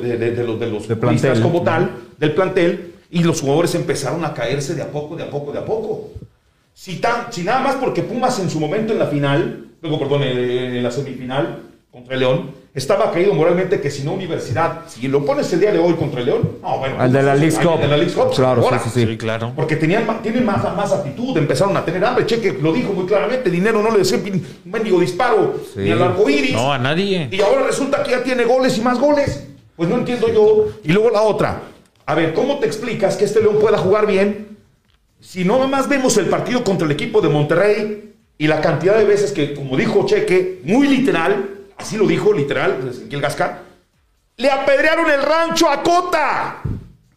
los, 0.44 0.60
de 0.60 0.68
los 0.68 0.86
plantel. 0.86 1.42
como 1.42 1.64
tal, 1.64 1.92
del 2.18 2.34
plantel, 2.34 2.94
y 3.10 3.24
los 3.24 3.42
jugadores 3.42 3.74
empezaron 3.76 4.26
a 4.26 4.34
caerse 4.34 4.76
de 4.76 4.82
a 4.82 4.92
poco, 4.92 5.16
de 5.16 5.24
a 5.24 5.30
poco, 5.30 5.54
de 5.54 5.60
a 5.60 5.66
poco. 5.66 6.10
Si, 6.74 6.98
tan, 6.98 7.32
si 7.32 7.44
nada 7.44 7.62
más 7.62 7.76
porque 7.76 8.04
Pumas 8.04 8.38
en 8.40 8.50
su 8.50 8.60
momento 8.60 8.92
en 8.92 9.00
la 9.00 9.08
final 9.08 9.66
luego, 9.86 10.00
perdón, 10.00 10.24
en, 10.24 10.84
la 10.84 10.92
semifinal 10.92 11.60
contra 11.92 12.16
el 12.16 12.20
León, 12.20 12.52
estaba 12.74 13.12
caído 13.12 13.34
moralmente 13.34 13.80
que 13.80 13.90
si 13.90 14.04
no 14.04 14.14
Universidad, 14.14 14.82
si 14.88 15.08
lo 15.08 15.26
pones 15.26 15.52
el 15.54 15.62
día 15.62 15.72
de 15.72 15.80
hoy 15.80 15.94
contra 15.94 16.20
el 16.20 16.26
León, 16.26 16.58
no, 16.62 16.80
bueno. 16.80 17.04
El 17.04 17.14
de 17.14 17.24
la 17.24 17.36
League 17.36 17.56
Cup. 17.56 17.76
El 17.76 17.82
de 17.82 17.88
la 17.88 17.98
League 17.98 18.14
Cup. 18.14 18.34
Claro, 18.36 18.68
sí, 18.70 18.90
sí, 18.90 19.06
sí, 19.06 19.18
claro. 19.18 19.54
Porque 19.56 19.78
tenían, 19.78 20.06
tienen 20.22 20.44
más, 20.44 20.64
más 20.76 20.92
actitud, 20.92 21.38
empezaron 21.38 21.78
a 21.78 21.86
tener 21.86 22.04
hambre. 22.04 22.26
Cheque 22.26 22.58
lo 22.62 22.74
dijo 22.74 22.92
muy 22.92 23.06
claramente, 23.06 23.50
dinero 23.50 23.82
no 23.82 23.92
le 23.92 24.00
decía 24.00 24.18
un 24.18 24.46
mendigo 24.66 25.00
disparo 25.00 25.56
ni 25.76 25.92
al 25.92 26.02
arco 26.02 26.30
iris. 26.30 26.54
No, 26.54 26.74
a 26.74 26.78
nadie. 26.78 27.30
Y 27.32 27.40
ahora 27.40 27.64
resulta 27.66 28.04
que 28.04 28.12
ya 28.12 28.24
tiene 28.24 28.44
goles 28.44 28.78
y 28.78 28.82
más 28.82 29.00
goles. 29.00 29.48
Pues 29.76 29.88
no 29.90 29.98
entiendo 29.98 30.28
yo. 30.34 30.68
Y 30.84 30.92
luego 30.92 31.10
la 31.12 31.22
otra. 31.22 31.62
A 32.06 32.16
ver, 32.16 32.34
¿cómo 32.34 32.60
te 32.60 32.66
explicas 32.66 33.16
que 33.16 33.26
este 33.26 33.40
León 33.40 33.58
pueda 33.60 33.78
jugar 33.78 34.06
bien 34.06 34.58
si 35.20 35.44
no 35.44 35.66
más 35.68 35.90
vemos 35.90 36.18
el 36.18 36.28
partido 36.28 36.64
contra 36.64 36.86
el 36.86 36.92
equipo 36.92 37.20
de 37.20 37.30
Monterrey 37.30 38.15
y 38.38 38.48
la 38.48 38.62
cantidad 38.62 38.98
de 38.98 39.06
veces 39.06 39.32
que, 39.32 39.54
como 39.54 39.78
dijo 39.78 40.06
Cheque, 40.06 40.62
muy 40.64 40.88
literal, 40.88 41.50
así 41.78 41.98
lo 41.98 42.06
dijo 42.06 42.34
literal, 42.34 42.92
el 43.10 43.22
Gascar, 43.22 43.62
le 44.38 44.52
apedrearon 44.52 45.10
el 45.10 45.22
rancho 45.22 45.70
a 45.70 45.82
Cota. 45.82 46.62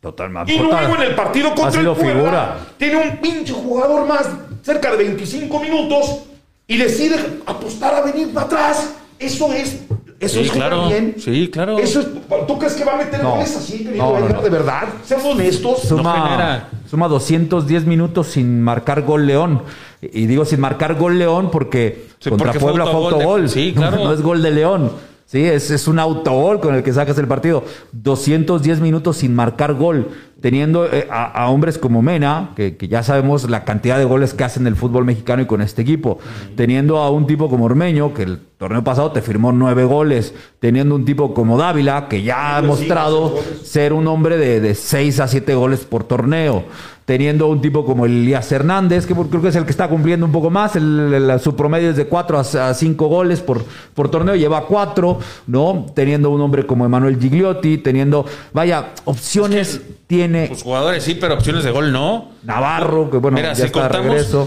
Totalmente. 0.00 0.52
Y 0.52 0.58
luego 0.58 0.94
en 0.94 1.02
el 1.02 1.14
partido 1.14 1.54
contra 1.54 1.80
el 1.80 1.90
Puebla, 1.92 2.58
tiene 2.76 2.96
un 2.96 3.16
pinche 3.16 3.52
jugador 3.52 4.06
más, 4.06 4.28
cerca 4.62 4.92
de 4.92 4.98
25 4.98 5.60
minutos, 5.60 6.20
y 6.66 6.76
decide 6.76 7.40
apostar 7.46 7.94
a 7.94 8.00
venir 8.02 8.32
para 8.32 8.46
atrás. 8.46 8.94
Eso 9.18 9.52
es 9.52 9.80
eso 10.20 10.40
es 10.40 10.50
claro. 10.50 10.88
bien. 10.88 11.14
Sí, 11.18 11.48
claro. 11.48 11.78
Eso 11.78 12.00
es, 12.00 12.08
¿Tú 12.46 12.58
crees 12.58 12.74
que 12.74 12.84
va 12.84 12.94
a 12.94 12.96
meter 12.96 13.22
goles 13.22 13.56
así, 13.56 13.84
querido 13.84 14.18
no, 14.18 14.42
De 14.42 14.50
verdad, 14.50 14.88
seamos 15.04 15.34
honestos. 15.34 15.82
Suma, 15.82 16.68
suma 16.90 17.08
210 17.08 17.84
minutos 17.86 18.26
sin 18.28 18.60
marcar 18.62 19.02
gol 19.02 19.26
León. 19.26 19.62
Y 20.00 20.26
digo 20.26 20.44
sin 20.44 20.60
marcar 20.60 20.96
gol 20.96 21.18
León 21.18 21.50
porque 21.50 22.08
contra 22.28 22.52
Puebla 22.52 22.86
fue 22.86 22.94
autogol. 22.94 23.48
Sí, 23.48 23.72
claro. 23.76 23.98
no 23.98 24.12
es 24.12 24.22
gol 24.22 24.42
de 24.42 24.50
León. 24.50 24.92
Sí, 25.28 25.44
es, 25.44 25.70
es 25.70 25.86
un 25.88 25.98
autogol 25.98 26.58
con 26.58 26.74
el 26.74 26.82
que 26.82 26.90
sacas 26.90 27.18
el 27.18 27.28
partido. 27.28 27.62
210 27.92 28.80
minutos 28.80 29.18
sin 29.18 29.34
marcar 29.34 29.74
gol, 29.74 30.08
teniendo 30.40 30.86
eh, 30.86 31.06
a, 31.10 31.50
hombres 31.50 31.76
como 31.76 32.00
Mena, 32.00 32.52
que, 32.56 32.74
ya 32.88 33.02
sabemos 33.02 33.50
la 33.50 33.64
cantidad 33.64 33.98
de 33.98 34.06
goles 34.06 34.32
que 34.32 34.44
hacen 34.44 34.66
el 34.66 34.74
fútbol 34.74 35.04
mexicano 35.04 35.42
y 35.42 35.44
con 35.44 35.60
este 35.60 35.82
equipo. 35.82 36.18
Teniendo 36.56 36.96
a 36.96 37.10
un 37.10 37.26
tipo 37.26 37.50
como 37.50 37.66
Ormeño, 37.66 38.14
que 38.14 38.22
el 38.22 38.38
torneo 38.56 38.82
pasado 38.82 39.12
te 39.12 39.20
firmó 39.20 39.52
nueve 39.52 39.84
goles. 39.84 40.32
Teniendo 40.60 40.94
un 40.94 41.04
tipo 41.04 41.34
como 41.34 41.58
Dávila, 41.58 42.08
que 42.08 42.22
ya 42.22 42.56
ha 42.56 42.62
mostrado 42.62 43.34
ser 43.62 43.92
un 43.92 44.06
hombre 44.06 44.38
de, 44.38 44.60
de 44.60 44.74
seis 44.74 45.20
a 45.20 45.28
siete 45.28 45.54
goles 45.54 45.80
por 45.80 46.04
torneo 46.04 46.64
teniendo 47.08 47.46
un 47.46 47.62
tipo 47.62 47.86
como 47.86 48.04
Elías 48.04 48.52
Hernández, 48.52 49.06
que 49.06 49.14
creo 49.14 49.40
que 49.40 49.48
es 49.48 49.56
el 49.56 49.64
que 49.64 49.70
está 49.70 49.88
cumpliendo 49.88 50.26
un 50.26 50.30
poco 50.30 50.50
más, 50.50 50.72
su 50.72 51.56
promedio 51.56 51.88
es 51.88 51.96
de 51.96 52.06
4 52.06 52.38
a 52.38 52.74
5 52.74 53.06
goles 53.06 53.40
por, 53.40 53.64
por 53.94 54.10
torneo, 54.10 54.36
lleva 54.36 54.66
4, 54.66 55.18
¿no? 55.46 55.86
Teniendo 55.94 56.28
un 56.28 56.42
hombre 56.42 56.66
como 56.66 56.84
Emanuel 56.84 57.18
Gigliotti, 57.18 57.78
teniendo, 57.78 58.26
vaya, 58.52 58.90
opciones 59.06 59.80
tiene. 60.06 60.48
Pues 60.48 60.62
jugadores 60.62 61.02
sí, 61.02 61.14
pero 61.14 61.32
opciones 61.32 61.64
de 61.64 61.70
gol 61.70 61.92
no. 61.92 62.32
Navarro, 62.42 63.10
que 63.10 63.16
bueno, 63.16 63.38
ya 63.38 63.52
está 63.52 63.88
de 63.88 63.88
regreso. 63.88 64.46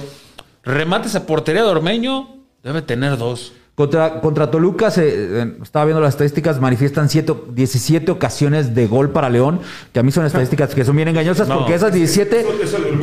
Remates 0.61 1.15
a 1.15 1.25
portería 1.25 1.63
de 1.63 1.69
Ormeño, 1.69 2.27
debe 2.61 2.83
tener 2.83 3.17
dos. 3.17 3.53
Contra, 3.73 4.19
contra 4.19 4.51
Toluca, 4.51 4.91
se, 4.91 5.07
eh, 5.07 5.53
estaba 5.63 5.85
viendo 5.85 6.01
las 6.01 6.13
estadísticas, 6.13 6.59
manifiestan 6.59 7.07
17 7.07 8.11
ocasiones 8.11 8.75
de 8.75 8.85
gol 8.85 9.11
para 9.11 9.29
León, 9.29 9.61
que 9.93 9.99
a 9.99 10.03
mí 10.03 10.11
son 10.11 10.25
estadísticas 10.25 10.75
que 10.75 10.83
son 10.83 10.97
bien 10.97 11.07
engañosas, 11.07 11.47
porque 11.47 11.75
esas 11.75 11.93
17, 11.93 12.45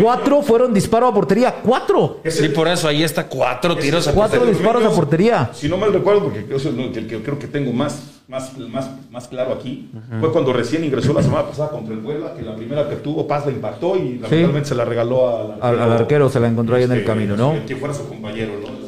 4 0.00 0.42
fueron 0.42 0.74
disparos 0.74 1.10
a 1.10 1.14
portería, 1.14 1.54
4. 1.64 2.20
Sí, 2.26 2.50
por 2.50 2.68
eso 2.68 2.86
ahí 2.86 3.02
está 3.02 3.26
4 3.26 3.76
tiros 3.78 4.06
a 4.08 4.12
portería. 4.12 4.40
4 4.40 4.46
disparos 4.46 4.84
a 4.84 4.90
portería. 4.90 5.50
Si 5.54 5.68
no 5.68 5.78
mal 5.78 5.90
recuerdo, 5.90 6.24
porque 6.24 6.46
yo 6.48 6.58
soy 6.58 6.78
el 6.94 7.06
que 7.06 7.22
creo 7.22 7.38
que 7.38 7.46
tengo 7.46 7.72
más, 7.72 8.02
más, 8.28 8.56
más, 8.58 8.90
más 9.10 9.26
claro 9.26 9.54
aquí, 9.54 9.90
fue 10.20 10.30
cuando 10.30 10.52
recién 10.52 10.84
ingresó 10.84 11.14
la 11.14 11.22
semana 11.22 11.46
pasada 11.46 11.70
contra 11.70 11.94
el 11.94 12.00
Puebla, 12.00 12.34
que 12.34 12.42
la 12.42 12.54
primera 12.54 12.88
que 12.88 12.96
tuvo, 12.96 13.26
Paz 13.26 13.46
la 13.46 13.52
impactó 13.52 13.96
y 13.96 14.18
lamentablemente 14.18 14.68
se 14.68 14.74
la 14.74 14.84
regaló 14.84 15.56
al, 15.62 15.80
al, 15.80 15.92
arquero. 15.92 16.28
se 16.28 16.38
la 16.38 16.48
encontró 16.48 16.76
ahí 16.76 16.84
en 16.84 16.92
el 16.92 16.98
este, 16.98 17.06
camino, 17.06 17.36
¿no? 17.36 17.54
Que 17.66 17.74
fuera 17.74 17.94
su 17.94 18.06
compañero, 18.06 18.52
¿no? 18.60 18.87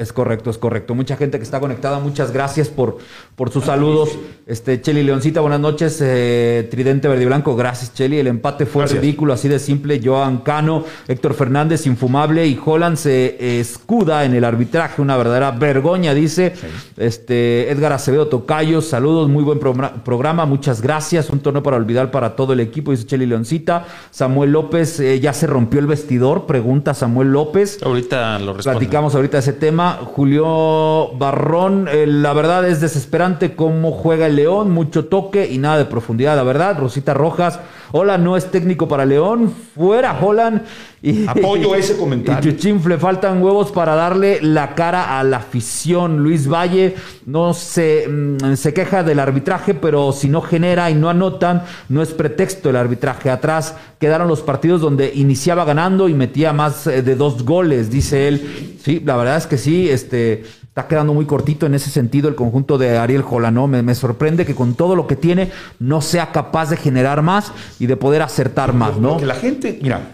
Es 0.00 0.14
correcto, 0.14 0.48
es 0.48 0.56
correcto. 0.56 0.94
Mucha 0.94 1.14
gente 1.18 1.36
que 1.36 1.44
está 1.44 1.60
conectada, 1.60 1.98
muchas 1.98 2.32
gracias 2.32 2.68
por, 2.68 2.96
por 3.36 3.50
sus 3.50 3.66
saludos. 3.66 4.08
Este, 4.46 4.80
Cheli 4.80 5.02
Leoncita, 5.02 5.42
buenas 5.42 5.60
noches. 5.60 5.98
Eh, 6.00 6.66
Tridente 6.70 7.06
Verde 7.06 7.24
y 7.24 7.26
Blanco, 7.26 7.54
gracias, 7.54 7.92
Cheli. 7.92 8.18
El 8.18 8.28
empate 8.28 8.64
fue 8.64 8.86
ridículo, 8.86 9.34
así 9.34 9.46
de 9.46 9.58
simple. 9.58 10.00
Joan 10.02 10.38
Cano, 10.38 10.86
Héctor 11.06 11.34
Fernández, 11.34 11.86
infumable. 11.86 12.46
Y 12.46 12.58
Holland 12.64 12.96
se 12.96 13.60
escuda 13.60 14.24
en 14.24 14.34
el 14.34 14.44
arbitraje, 14.44 15.02
una 15.02 15.18
verdadera 15.18 15.50
vergoña, 15.50 16.14
dice. 16.14 16.54
Este, 16.96 17.70
Edgar 17.70 17.92
Acevedo 17.92 18.28
Tocayo, 18.28 18.80
saludos, 18.80 19.28
muy 19.28 19.44
buen 19.44 19.58
programa, 19.58 20.46
muchas 20.46 20.80
gracias. 20.80 21.28
Un 21.28 21.40
torneo 21.40 21.62
para 21.62 21.76
olvidar 21.76 22.10
para 22.10 22.36
todo 22.36 22.54
el 22.54 22.60
equipo, 22.60 22.92
dice 22.92 23.04
Cheli 23.04 23.26
Leoncita. 23.26 23.84
Samuel 24.10 24.52
López, 24.52 24.98
eh, 25.00 25.20
ya 25.20 25.34
se 25.34 25.46
rompió 25.46 25.78
el 25.78 25.86
vestidor, 25.86 26.46
pregunta 26.46 26.94
Samuel 26.94 27.32
López. 27.32 27.82
Ahorita 27.82 28.38
lo 28.38 28.54
responde. 28.54 28.78
Platicamos 28.78 29.14
ahorita 29.14 29.36
ese 29.36 29.52
tema. 29.52 29.89
Julio 29.94 31.12
Barrón, 31.16 31.88
eh, 31.90 32.06
la 32.06 32.32
verdad 32.32 32.66
es 32.68 32.80
desesperante 32.80 33.54
cómo 33.54 33.92
juega 33.92 34.26
el 34.26 34.36
León, 34.36 34.70
mucho 34.70 35.06
toque 35.06 35.50
y 35.50 35.58
nada 35.58 35.78
de 35.78 35.84
profundidad, 35.84 36.36
la 36.36 36.42
verdad. 36.42 36.78
Rosita 36.78 37.14
Rojas, 37.14 37.60
hola, 37.92 38.18
no 38.18 38.36
es 38.36 38.50
técnico 38.50 38.88
para 38.88 39.04
León, 39.04 39.52
fuera 39.74 40.18
Holland. 40.20 40.62
Y, 41.02 41.26
Apoyo 41.26 41.74
ese 41.76 41.96
comentario. 41.96 42.50
Y 42.50 42.54
Chuchinfle, 42.54 42.98
faltan 42.98 43.42
huevos 43.42 43.72
para 43.72 43.94
darle 43.94 44.40
la 44.42 44.74
cara 44.74 45.18
a 45.18 45.24
la 45.24 45.38
afición. 45.38 46.22
Luis 46.22 46.48
Valle 46.48 46.94
no 47.26 47.54
se, 47.54 48.06
mm, 48.08 48.54
se 48.54 48.74
queja 48.74 49.02
del 49.02 49.18
arbitraje, 49.18 49.74
pero 49.74 50.12
si 50.12 50.28
no 50.28 50.42
genera 50.42 50.90
y 50.90 50.94
no 50.94 51.08
anotan, 51.08 51.62
no 51.88 52.02
es 52.02 52.12
pretexto 52.12 52.70
el 52.70 52.76
arbitraje. 52.76 53.30
Atrás 53.30 53.76
quedaron 53.98 54.28
los 54.28 54.42
partidos 54.42 54.80
donde 54.80 55.12
iniciaba 55.14 55.64
ganando 55.64 56.08
y 56.08 56.14
metía 56.14 56.52
más 56.52 56.86
eh, 56.86 57.02
de 57.02 57.16
dos 57.16 57.44
goles, 57.44 57.90
dice 57.90 58.28
él. 58.28 58.76
Sí, 58.82 59.02
la 59.04 59.16
verdad 59.16 59.36
es 59.36 59.46
que 59.46 59.58
sí, 59.58 59.88
este 59.88 60.44
está 60.70 60.86
quedando 60.86 61.12
muy 61.12 61.26
cortito 61.26 61.66
en 61.66 61.74
ese 61.74 61.90
sentido 61.90 62.28
el 62.28 62.36
conjunto 62.36 62.78
de 62.78 62.96
Ariel 62.96 63.22
Jola, 63.22 63.50
Me, 63.50 63.82
me, 63.82 63.94
sorprende 63.96 64.46
que 64.46 64.54
con 64.54 64.74
todo 64.74 64.94
lo 64.94 65.08
que 65.08 65.16
tiene 65.16 65.50
no 65.80 66.00
sea 66.00 66.30
capaz 66.30 66.70
de 66.70 66.76
generar 66.76 67.22
más 67.22 67.52
y 67.80 67.86
de 67.86 67.96
poder 67.96 68.22
acertar 68.22 68.72
más, 68.72 68.96
¿no? 68.96 69.16
Que 69.16 69.26
la 69.26 69.34
gente, 69.34 69.80
mira, 69.82 70.12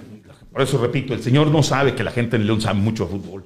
por 0.51 0.63
eso 0.63 0.79
repito, 0.79 1.13
el 1.13 1.23
señor 1.23 1.49
no 1.49 1.63
sabe 1.63 1.95
que 1.95 2.03
la 2.03 2.11
gente 2.11 2.37
en 2.37 2.47
León 2.47 2.63
sabe 2.63 2.81
mucho 2.81 3.05
de 3.05 3.11
fútbol. 3.11 3.45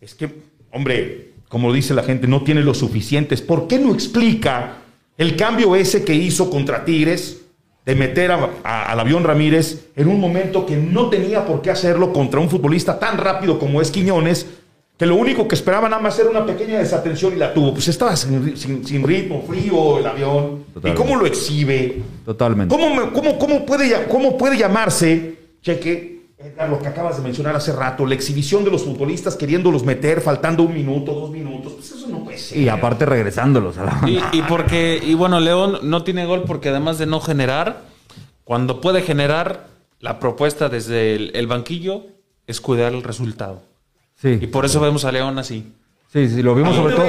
Es 0.00 0.14
que, 0.14 0.42
hombre, 0.72 1.34
como 1.50 1.70
dice 1.70 1.92
la 1.92 2.02
gente, 2.02 2.26
no 2.26 2.42
tiene 2.42 2.62
lo 2.62 2.72
suficientes. 2.72 3.42
¿Por 3.42 3.68
qué 3.68 3.78
no 3.78 3.92
explica 3.92 4.78
el 5.18 5.36
cambio 5.36 5.76
ese 5.76 6.02
que 6.02 6.14
hizo 6.14 6.48
contra 6.48 6.86
Tigres 6.86 7.42
de 7.84 7.94
meter 7.94 8.30
al 8.30 8.98
avión 8.98 9.24
Ramírez 9.24 9.90
en 9.94 10.08
un 10.08 10.18
momento 10.18 10.64
que 10.64 10.78
no 10.78 11.10
tenía 11.10 11.44
por 11.44 11.60
qué 11.60 11.70
hacerlo 11.70 12.14
contra 12.14 12.40
un 12.40 12.48
futbolista 12.48 12.98
tan 12.98 13.18
rápido 13.18 13.58
como 13.58 13.82
es 13.82 13.90
Quiñones? 13.90 14.46
Que 14.96 15.06
lo 15.06 15.16
único 15.16 15.48
que 15.48 15.54
esperaba 15.54 15.88
nada 15.88 16.00
más 16.00 16.18
era 16.18 16.30
una 16.30 16.46
pequeña 16.46 16.78
desatención 16.78 17.32
y 17.34 17.36
la 17.36 17.52
tuvo. 17.52 17.72
Pues 17.72 17.88
estaba 17.88 18.14
sin, 18.16 19.04
ritmo, 19.04 19.44
frío 19.46 19.98
el 19.98 20.06
avión. 20.06 20.64
¿Y 20.82 20.92
cómo 20.92 21.16
lo 21.16 21.26
exhibe? 21.26 22.02
Totalmente. 22.24 22.74
¿Cómo, 22.74 23.12
cómo, 23.12 23.38
cómo, 23.38 23.66
puede, 23.66 24.06
cómo 24.06 24.38
puede 24.38 24.56
llamarse, 24.56 25.38
cheque, 25.62 26.14
lo 26.68 26.78
que 26.78 26.88
acabas 26.88 27.16
de 27.16 27.22
mencionar 27.22 27.56
hace 27.56 27.72
rato, 27.72 28.04
la 28.06 28.14
exhibición 28.14 28.64
de 28.64 28.70
los 28.70 28.84
futbolistas 28.84 29.34
queriéndolos 29.34 29.84
meter, 29.84 30.20
faltando 30.20 30.62
un 30.62 30.74
minuto, 30.74 31.12
dos 31.12 31.30
minutos, 31.30 31.72
pues 31.74 31.90
eso 31.90 32.06
no 32.08 32.22
puede 32.22 32.38
ser. 32.38 32.58
Y 32.58 32.68
aparte 32.68 33.06
regresándolos 33.06 33.78
a 33.78 33.84
la 33.84 34.08
y, 34.08 34.20
y 34.32 34.42
porque, 34.42 35.00
y 35.02 35.14
bueno, 35.14 35.40
León 35.40 35.78
no 35.82 36.04
tiene 36.04 36.26
gol 36.26 36.44
porque 36.46 36.68
además 36.68 36.98
de 36.98 37.06
no 37.06 37.20
generar, 37.20 37.82
cuando 38.44 38.80
puede 38.82 39.00
generar, 39.00 39.68
la 40.00 40.20
propuesta 40.20 40.68
desde 40.68 41.14
el, 41.14 41.46
banquillo 41.46 42.04
es 42.46 42.60
cuidar 42.60 42.92
el 42.92 43.02
resultado. 43.02 43.62
Sí. 44.24 44.38
Y 44.40 44.46
por 44.46 44.64
eso 44.64 44.80
vemos 44.80 45.04
a 45.04 45.12
León 45.12 45.38
así. 45.38 45.70
Sí, 46.10 46.30
sí, 46.30 46.42
lo 46.42 46.54
vimos 46.54 46.74
sobre 46.74 46.94
todo. 46.94 47.06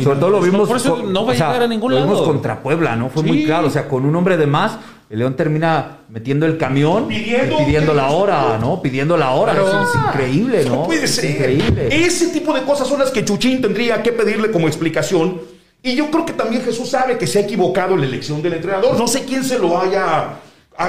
Sobre 0.00 0.20
todo 0.20 0.30
lo 0.30 0.40
vimos. 0.40 0.68
Por 0.68 0.76
eso 0.76 1.02
no 1.02 1.26
va 1.26 1.32
a 1.32 1.34
llegar 1.34 1.62
a 1.62 1.66
ningún 1.66 1.92
lado. 1.92 2.06
Lo 2.06 2.12
vimos 2.12 2.28
contra 2.28 2.62
Puebla, 2.62 2.94
¿no? 2.94 3.08
Fue 3.08 3.24
muy 3.24 3.44
claro. 3.44 3.66
O 3.66 3.70
sea, 3.70 3.88
con 3.88 4.04
un 4.04 4.14
hombre 4.14 4.36
de 4.36 4.46
más, 4.46 4.78
el 5.10 5.18
León 5.18 5.34
termina 5.34 6.02
metiendo 6.08 6.46
el 6.46 6.56
camión 6.56 7.08
pidiendo, 7.08 7.56
pidiendo 7.58 7.94
la 7.94 8.10
hora, 8.10 8.58
¿no? 8.60 8.80
Pidiendo 8.80 9.16
la 9.16 9.30
hora. 9.32 9.54
es, 9.54 9.94
increíble, 10.06 10.64
¿no? 10.66 10.76
No 10.76 10.82
puede 10.84 11.08
ser. 11.08 11.32
increíble. 11.32 11.88
Ese 11.90 12.28
tipo 12.28 12.52
de 12.52 12.62
cosas 12.62 12.86
son 12.86 13.00
las 13.00 13.10
que 13.10 13.24
Chuchín 13.24 13.60
tendría 13.60 14.00
que 14.00 14.12
pedirle 14.12 14.52
como 14.52 14.68
explicación. 14.68 15.40
Y 15.82 15.96
yo 15.96 16.12
creo 16.12 16.24
que 16.24 16.32
también 16.32 16.62
Jesús 16.62 16.90
sabe 16.90 17.18
que 17.18 17.26
se 17.26 17.40
ha 17.40 17.42
equivocado 17.42 17.94
en 17.94 18.02
la 18.02 18.06
elección 18.06 18.40
del 18.40 18.52
entrenador. 18.52 18.96
No 18.96 19.08
sé 19.08 19.24
quién 19.24 19.42
se 19.42 19.58
lo 19.58 19.80
haya 19.80 20.38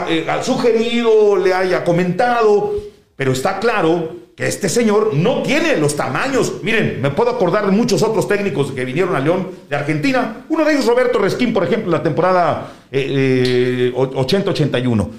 eh, 0.08 0.28
sugerido, 0.44 1.36
le 1.36 1.52
haya 1.52 1.84
comentado, 1.84 2.76
pero 3.16 3.32
está 3.32 3.58
claro 3.58 4.27
que 4.38 4.48
este 4.48 4.70
señor 4.70 5.16
no 5.16 5.42
tiene 5.42 5.78
los 5.78 5.96
tamaños. 5.96 6.62
Miren, 6.62 7.02
me 7.02 7.10
puedo 7.10 7.32
acordar 7.32 7.66
de 7.66 7.72
muchos 7.72 8.04
otros 8.04 8.28
técnicos 8.28 8.72
que 8.72 8.86
vinieron 8.86 9.16
a 9.16 9.20
León 9.20 9.48
de 9.68 9.76
Argentina. 9.76 10.46
Uno 10.48 10.64
de 10.64 10.74
ellos, 10.74 10.86
Roberto 10.86 11.18
Resquín, 11.18 11.52
por 11.52 11.64
ejemplo, 11.64 11.92
la 11.92 12.04
temporada 12.04 12.72
80-81. 12.92 15.02
Eh, 15.02 15.10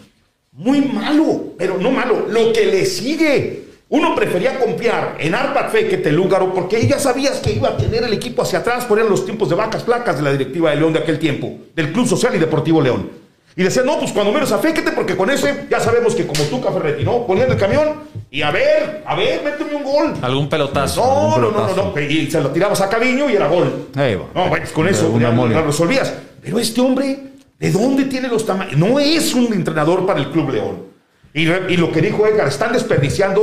Muy 0.52 0.82
malo, 0.82 1.54
pero 1.58 1.78
no 1.78 1.90
malo. 1.90 2.26
Lo 2.30 2.52
que 2.52 2.64
le 2.66 2.86
sigue. 2.86 3.64
Uno 3.88 4.14
prefería 4.14 4.60
confiar 4.60 5.16
en 5.18 5.34
Arpad 5.34 5.70
Fekete 5.70 6.12
Lúgaro 6.12 6.54
porque 6.54 6.86
ya 6.86 7.00
sabías 7.00 7.40
que 7.40 7.54
iba 7.54 7.70
a 7.70 7.76
tener 7.76 8.04
el 8.04 8.12
equipo 8.12 8.42
hacia 8.42 8.60
atrás, 8.60 8.84
ponían 8.84 9.08
los 9.08 9.24
tiempos 9.24 9.48
de 9.48 9.56
vacas 9.56 9.82
flacas 9.82 10.18
de 10.18 10.22
la 10.22 10.30
directiva 10.30 10.70
de 10.70 10.76
León 10.76 10.92
de 10.92 11.00
aquel 11.00 11.18
tiempo, 11.18 11.58
del 11.74 11.90
Club 11.90 12.06
Social 12.06 12.36
y 12.36 12.38
Deportivo 12.38 12.80
León. 12.80 13.10
Y 13.56 13.64
decían, 13.64 13.86
no, 13.86 13.98
pues 13.98 14.12
cuando 14.12 14.32
menos 14.32 14.52
aféquete, 14.52 14.92
porque 14.92 15.16
con 15.16 15.28
ese 15.30 15.66
ya 15.68 15.80
sabemos 15.80 16.14
que 16.14 16.24
como 16.24 16.44
tú, 16.44 16.62
Ferretti, 16.62 17.02
¿no? 17.02 17.26
Ponían 17.26 17.50
el 17.50 17.56
camión 17.56 18.06
y 18.30 18.42
a 18.42 18.50
ver, 18.50 19.02
a 19.06 19.14
ver, 19.14 19.42
méteme 19.42 19.74
un 19.74 19.82
gol. 19.82 20.14
Algún 20.20 20.48
pelotazo. 20.48 21.00
No, 21.00 21.38
no, 21.38 21.50
no, 21.50 21.92
no, 21.94 22.00
Y 22.00 22.30
se 22.30 22.40
lo 22.40 22.50
tirabas 22.50 22.80
a 22.80 22.88
Caviño 22.88 23.30
y 23.30 23.36
era 23.36 23.48
gol. 23.48 23.88
No, 23.94 24.48
pues 24.50 24.70
con 24.72 24.86
eso 24.86 25.18
ya 25.18 25.30
lo 25.30 25.62
resolvías. 25.62 26.12
Pero 26.42 26.58
este 26.58 26.80
hombre, 26.80 27.18
¿de 27.58 27.72
dónde 27.72 28.04
tiene 28.04 28.28
los 28.28 28.44
tamaños? 28.44 28.76
No 28.76 28.98
es 28.98 29.34
un 29.34 29.52
entrenador 29.52 30.04
para 30.06 30.20
el 30.20 30.30
Club 30.30 30.50
León. 30.50 30.88
Y, 31.32 31.76
lo 31.76 31.90
que 31.90 32.02
dijo 32.02 32.26
Edgar, 32.26 32.48
están 32.48 32.72
desperdiciando 32.72 33.42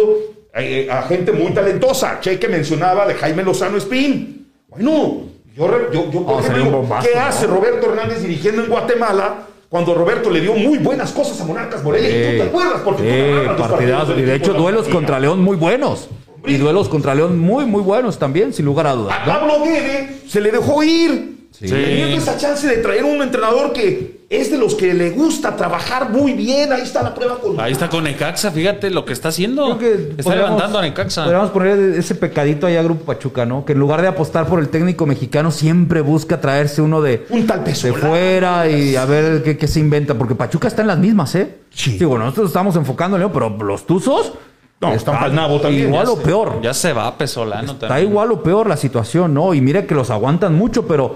eh, 0.53 0.87
a 0.91 1.03
gente 1.03 1.31
muy 1.31 1.51
talentosa. 1.51 2.19
Che, 2.19 2.37
que 2.37 2.47
mencionaba 2.47 3.07
de 3.07 3.15
Jaime 3.15 3.41
Lozano 3.41 3.77
Espín. 3.77 4.51
Bueno, 4.67 5.23
yo, 5.55 5.91
yo, 5.91 6.11
yo 6.11 6.25
por 6.25 6.43
ejemplo, 6.43 6.85
¿qué 7.01 7.17
hace 7.17 7.47
Roberto 7.47 7.89
Hernández 7.89 8.21
dirigiendo 8.21 8.63
en 8.63 8.69
Guatemala? 8.69 9.47
Cuando 9.69 9.93
Roberto 9.93 10.29
le 10.29 10.41
dio 10.41 10.53
muy 10.53 10.77
buenas 10.77 11.11
cosas 11.11 11.39
a 11.41 11.45
Monarcas 11.45 11.83
Morelia. 11.83 12.09
¿Y 12.09 12.37
tú 12.37 12.43
te 12.43 12.49
acuerdas? 12.49 12.81
Porque 12.83 13.03
y 13.03 14.21
de 14.21 14.35
hecho, 14.35 14.53
duelos 14.53 14.87
contra 14.87 15.19
León 15.19 15.41
muy 15.41 15.57
buenos. 15.57 16.09
Y 16.47 16.57
duelos 16.57 16.89
contra 16.89 17.15
León 17.15 17.39
muy, 17.39 17.65
muy 17.65 17.81
buenos 17.81 18.19
también, 18.19 18.53
sin 18.53 18.65
lugar 18.65 18.85
a 18.87 18.93
dudas. 18.93 19.17
A 19.19 19.25
Pablo 19.25 19.63
Guede 19.63 20.21
se 20.27 20.39
le 20.39 20.51
dejó 20.51 20.83
ir. 20.83 21.35
Sí. 21.51 21.67
Teniendo 21.67 22.17
esa 22.17 22.37
chance 22.37 22.67
de 22.67 22.77
traer 22.77 23.03
un 23.03 23.21
entrenador 23.21 23.73
que 23.73 24.14
es 24.29 24.49
de 24.49 24.57
los 24.57 24.75
que 24.75 24.93
le 24.93 25.11
gusta 25.11 25.55
trabajar 25.55 26.09
muy 26.09 26.33
bien. 26.33 26.71
Ahí 26.73 26.81
está 26.81 27.03
la 27.03 27.13
prueba 27.13 27.37
con. 27.39 27.59
Ahí 27.59 27.71
está 27.71 27.89
con 27.89 28.03
Necaxa, 28.03 28.51
fíjate 28.51 28.89
lo 28.89 29.05
que 29.05 29.13
está 29.13 29.29
haciendo. 29.29 29.79
está 30.17 30.35
levantando 30.35 30.79
a 30.79 30.81
Necaxa. 30.81 31.23
Podríamos 31.23 31.51
poner 31.51 31.77
ese 31.97 32.15
pecadito 32.15 32.65
ahí 32.67 32.75
a 32.75 32.83
Grupo 32.83 33.05
Pachuca, 33.05 33.45
¿no? 33.45 33.65
Que 33.65 33.73
en 33.73 33.79
lugar 33.79 34.01
de 34.01 34.07
apostar 34.07 34.47
por 34.47 34.59
el 34.59 34.69
técnico 34.69 35.05
mexicano, 35.05 35.51
siempre 35.51 36.01
busca 36.01 36.41
traerse 36.41 36.81
uno 36.81 37.01
de, 37.01 37.25
un 37.29 37.45
tal 37.45 37.63
peso 37.63 37.87
de 37.87 37.93
fuera 37.93 38.67
y 38.67 38.95
a 38.95 39.05
ver 39.05 39.43
qué, 39.43 39.67
se 39.67 39.79
inventa. 39.79 40.15
Porque 40.15 40.35
Pachuca 40.35 40.67
está 40.67 40.81
en 40.81 40.87
las 40.87 40.97
mismas, 40.97 41.35
¿eh? 41.35 41.57
Sí. 41.71 42.03
bueno, 42.05 42.25
nosotros 42.25 42.47
estamos 42.47 42.75
enfocando, 42.75 43.17
¿no? 43.17 43.31
pero 43.31 43.49
los 43.49 43.85
Tuzos. 43.85 44.33
No, 44.81 44.93
están 44.93 45.15
para 45.15 45.29
nabo 45.29 45.61
también. 45.61 45.87
Igual 45.87 46.07
o 46.07 46.17
peor. 46.17 46.61
Ya 46.61 46.73
se 46.73 46.91
va 46.91 47.17
Pesolano 47.17 47.73
Está 47.73 48.01
igual 48.01 48.31
o 48.31 48.43
peor 48.43 48.67
la 48.67 48.75
situación, 48.75 49.33
¿no? 49.33 49.53
Y 49.53 49.61
mire 49.61 49.85
que 49.85 49.95
los 49.95 50.09
aguantan 50.09 50.53
mucho, 50.53 50.85
pero 50.85 51.15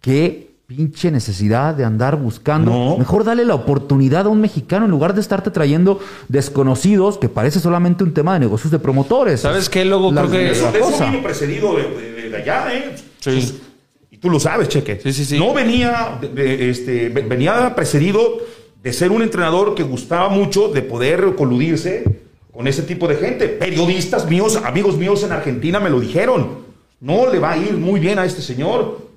qué 0.00 0.47
pinche 0.68 1.10
necesidad 1.10 1.74
de 1.74 1.82
andar 1.82 2.16
buscando. 2.16 2.98
Mejor 2.98 3.24
dale 3.24 3.46
la 3.46 3.54
oportunidad 3.54 4.26
a 4.26 4.28
un 4.28 4.42
mexicano 4.42 4.84
en 4.84 4.90
lugar 4.90 5.14
de 5.14 5.22
estarte 5.22 5.50
trayendo 5.50 5.98
desconocidos, 6.28 7.16
que 7.16 7.30
parece 7.30 7.58
solamente 7.58 8.04
un 8.04 8.12
tema 8.12 8.34
de 8.34 8.40
negocios 8.40 8.70
de 8.70 8.78
promotores. 8.78 9.40
¿Sabes 9.40 9.70
qué? 9.70 9.86
Luego 9.86 10.12
creo 10.12 10.30
que... 10.30 10.50
Eso, 10.50 10.70
vino 10.70 11.22
precedido 11.22 11.74
de, 11.74 12.36
allá, 12.36 12.66
¿eh? 12.74 12.94
Sí. 13.18 13.62
y 14.10 14.18
tú 14.18 14.28
lo 14.28 14.38
sabes, 14.38 14.68
Cheque. 14.68 15.00
Sí, 15.02 15.14
sí, 15.14 15.24
sí. 15.24 15.38
No 15.38 15.54
venía, 15.54 16.20
este, 16.36 17.08
venía 17.08 17.74
precedido 17.74 18.36
de 18.82 18.92
ser 18.92 19.10
un 19.10 19.22
entrenador 19.22 19.74
que 19.74 19.84
gustaba 19.84 20.28
mucho 20.28 20.68
de 20.68 20.82
poder 20.82 21.34
coludirse 21.34 22.04
con 22.52 22.68
ese 22.68 22.82
tipo 22.82 23.08
de 23.08 23.16
gente. 23.16 23.48
Periodistas 23.48 24.28
míos, 24.28 24.60
amigos 24.62 24.98
míos 24.98 25.22
en 25.22 25.32
Argentina 25.32 25.80
me 25.80 25.88
lo 25.88 25.98
dijeron. 25.98 26.58
no 27.00 27.32
le 27.32 27.38
va 27.38 27.52
a 27.52 27.56
ir 27.56 27.72
muy 27.72 28.00
bien 28.00 28.18
a 28.18 28.26
este 28.26 28.42
señor. 28.42 29.07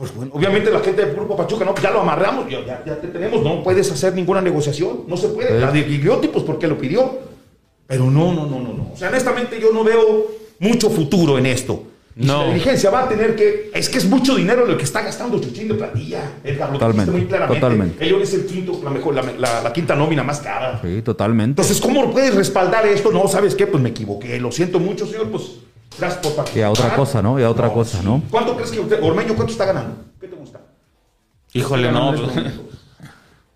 Pues 0.00 0.14
bueno, 0.14 0.32
obviamente 0.34 0.70
la 0.70 0.80
gente 0.80 1.04
del 1.04 1.14
Grupo 1.14 1.36
Pachuca, 1.36 1.62
no, 1.62 1.74
ya 1.74 1.90
lo 1.90 2.00
amarramos, 2.00 2.48
ya, 2.48 2.64
ya, 2.64 2.98
te 2.98 3.08
tenemos, 3.08 3.42
no 3.42 3.62
puedes 3.62 3.92
hacer 3.92 4.14
ninguna 4.14 4.40
negociación, 4.40 5.04
no 5.06 5.14
se 5.14 5.28
puede. 5.28 5.60
La 5.60 5.70
de 5.70 5.82
Gigliotti, 5.82 6.28
pues 6.28 6.42
porque 6.42 6.66
lo 6.66 6.78
pidió. 6.78 7.18
Pero 7.86 8.10
no, 8.10 8.32
no, 8.32 8.46
no, 8.46 8.60
no, 8.60 8.72
no. 8.72 8.92
O 8.94 8.96
sea, 8.96 9.10
honestamente 9.10 9.60
yo 9.60 9.74
no 9.74 9.84
veo 9.84 10.28
mucho 10.58 10.88
futuro 10.88 11.36
en 11.36 11.44
esto. 11.44 11.84
no. 12.16 12.46
la 12.46 12.54
dirigencia 12.54 12.88
va 12.88 13.04
a 13.04 13.08
tener 13.10 13.36
que. 13.36 13.70
Es 13.74 13.90
que 13.90 13.98
es 13.98 14.06
mucho 14.06 14.36
dinero 14.36 14.64
lo 14.64 14.74
que 14.78 14.84
está 14.84 15.02
gastando 15.02 15.38
Chuchín 15.38 15.68
de 15.68 15.74
platilla. 15.74 16.32
Edgar, 16.44 16.70
lo 16.70 16.78
totalmente, 16.78 17.12
muy 17.12 17.26
claramente. 17.26 17.60
Totalmente. 17.60 18.06
Ellos 18.06 18.22
es 18.22 18.32
el 18.32 18.46
quinto, 18.46 18.80
la, 18.82 18.88
mejor, 18.88 19.14
la, 19.14 19.60
la, 19.60 19.70
quinta 19.70 19.94
nómina 19.94 20.22
más 20.22 20.40
cara. 20.40 20.80
Sí, 20.82 21.02
totalmente. 21.02 21.60
Entonces, 21.60 21.78
¿cómo 21.78 22.10
puedes 22.10 22.34
respaldar 22.34 22.86
esto? 22.86 23.12
No, 23.12 23.28
¿sabes 23.28 23.54
qué? 23.54 23.66
Pues 23.66 23.82
me 23.82 23.90
equivoqué. 23.90 24.40
Lo 24.40 24.50
siento 24.50 24.80
mucho, 24.80 25.04
señor. 25.04 25.28
Pues 25.28 25.58
Gracias 25.98 26.26
por 26.26 26.44
Y 26.56 26.60
a 26.62 26.70
otra 26.70 26.94
cosa, 26.94 27.22
¿no? 27.22 27.38
Y 27.38 27.42
a 27.42 27.50
otra 27.50 27.72
cosa, 27.72 28.02
¿no? 28.02 28.22
¿Cuánto 28.30 28.54
crees 28.54 28.70
que 28.70 28.80
usted, 28.80 29.02
Ormeño, 29.02 29.34
cuánto 29.34 29.52
está 29.52 29.66
ganando? 29.66 29.96
¿Qué 30.20 30.28
te 30.28 30.36
gusta? 30.36 30.60
Híjole, 31.52 31.90
no. 31.90 32.14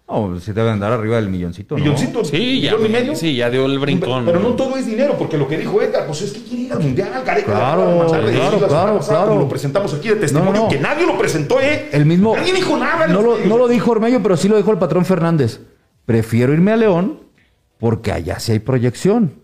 No, 0.06 0.38
se 0.38 0.52
debe 0.52 0.70
andar 0.70 0.92
arriba 0.92 1.16
del 1.16 1.30
milloncito, 1.30 1.76
¿no? 1.76 1.82
¿Milloncito? 1.82 2.24
Sí, 2.24 2.60
ya, 2.60 2.74
y 2.74 2.88
medio? 2.90 3.16
sí, 3.16 3.34
ya 3.34 3.48
dio 3.48 3.64
el 3.64 3.78
brincón. 3.78 4.26
Pero, 4.26 4.38
no 4.38 4.50
todo 4.50 4.76
es 4.76 4.86
dinero, 4.86 5.16
porque 5.18 5.38
lo 5.38 5.48
que 5.48 5.56
dijo 5.56 5.80
Edgar, 5.80 6.06
pues 6.06 6.20
es 6.20 6.32
que 6.32 6.42
quiere 6.42 6.62
ir 6.64 6.72
al 6.72 6.80
Mundial, 6.80 7.22
Gareca. 7.24 7.52
Claro, 7.52 8.06
claro, 8.06 8.68
claro, 8.68 8.98
claro. 9.00 9.38
Lo 9.38 9.48
presentamos 9.48 9.94
aquí 9.94 10.10
de 10.10 10.16
testimonio, 10.16 10.68
que 10.68 10.78
nadie 10.78 11.06
lo 11.06 11.16
presentó, 11.16 11.58
¿eh? 11.58 11.88
El 11.90 12.04
mismo... 12.04 12.36
Nadie 12.36 12.52
dijo 12.52 12.76
nada. 12.76 13.06
No 13.06 13.22
lo, 13.22 13.38
no 13.38 13.56
lo 13.56 13.66
dijo 13.66 13.92
Ormeño, 13.92 14.22
pero 14.22 14.36
sí 14.36 14.46
lo 14.46 14.58
dijo 14.58 14.70
el 14.70 14.78
patrón 14.78 15.06
Fernández. 15.06 15.60
Prefiero 16.04 16.52
irme 16.52 16.72
a 16.72 16.76
León 16.76 17.20
porque 17.78 18.12
allá 18.12 18.38
sí 18.40 18.52
hay 18.52 18.58
proyección 18.58 19.43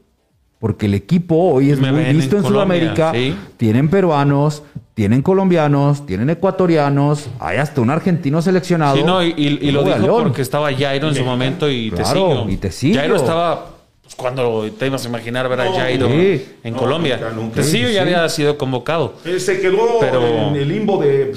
porque 0.61 0.87
el 0.87 0.95
equipo 0.95 1.37
hoy 1.37 1.71
es 1.71 1.81
muy 1.81 2.05
visto 2.13 2.37
en, 2.37 2.45
Sudamérica. 2.45 3.13
Tienen 3.57 3.89
peruanos, 3.89 4.63
tienen 4.93 5.23
colombianos, 5.23 6.05
tienen 6.05 6.29
ecuatorianos, 6.29 7.29
hay 7.41 7.57
hasta 7.57 7.81
un 7.81 7.89
argentino 7.89 8.43
seleccionado. 8.43 8.97
Sí, 8.97 9.03
no, 9.03 9.25
y, 9.25 9.71
lo 9.73 9.83
dijo 9.83 10.19
porque 10.23 10.43
estaba 10.43 10.73
Jairo 10.73 11.09
en 11.09 11.15
su 11.15 11.25
momento 11.25 11.69
y 11.69 11.91
te 11.91 12.05
sigo. 12.05 12.47
Y 12.49 12.59
te 12.59 12.71
sigo. 12.71 12.99
Jairo 12.99 13.17
estaba 13.17 13.71
pues, 14.03 14.15
cuando 14.15 14.71
te 14.71 14.87
ibas 14.87 15.03
a 15.03 15.09
imaginar 15.09 15.49
ver 15.49 15.63
a 15.63 15.73
Jairo 15.73 16.09
en 16.11 16.75
Colombia. 16.75 17.19
Nunca, 17.35 17.63
sí, 17.63 17.81
ya 17.91 18.03
había 18.03 18.29
sido 18.29 18.59
convocado. 18.59 19.15
se 19.39 19.61
quedó 19.63 20.05
en 20.51 20.57
el 20.57 20.69
limbo 20.69 21.03
de, 21.03 21.33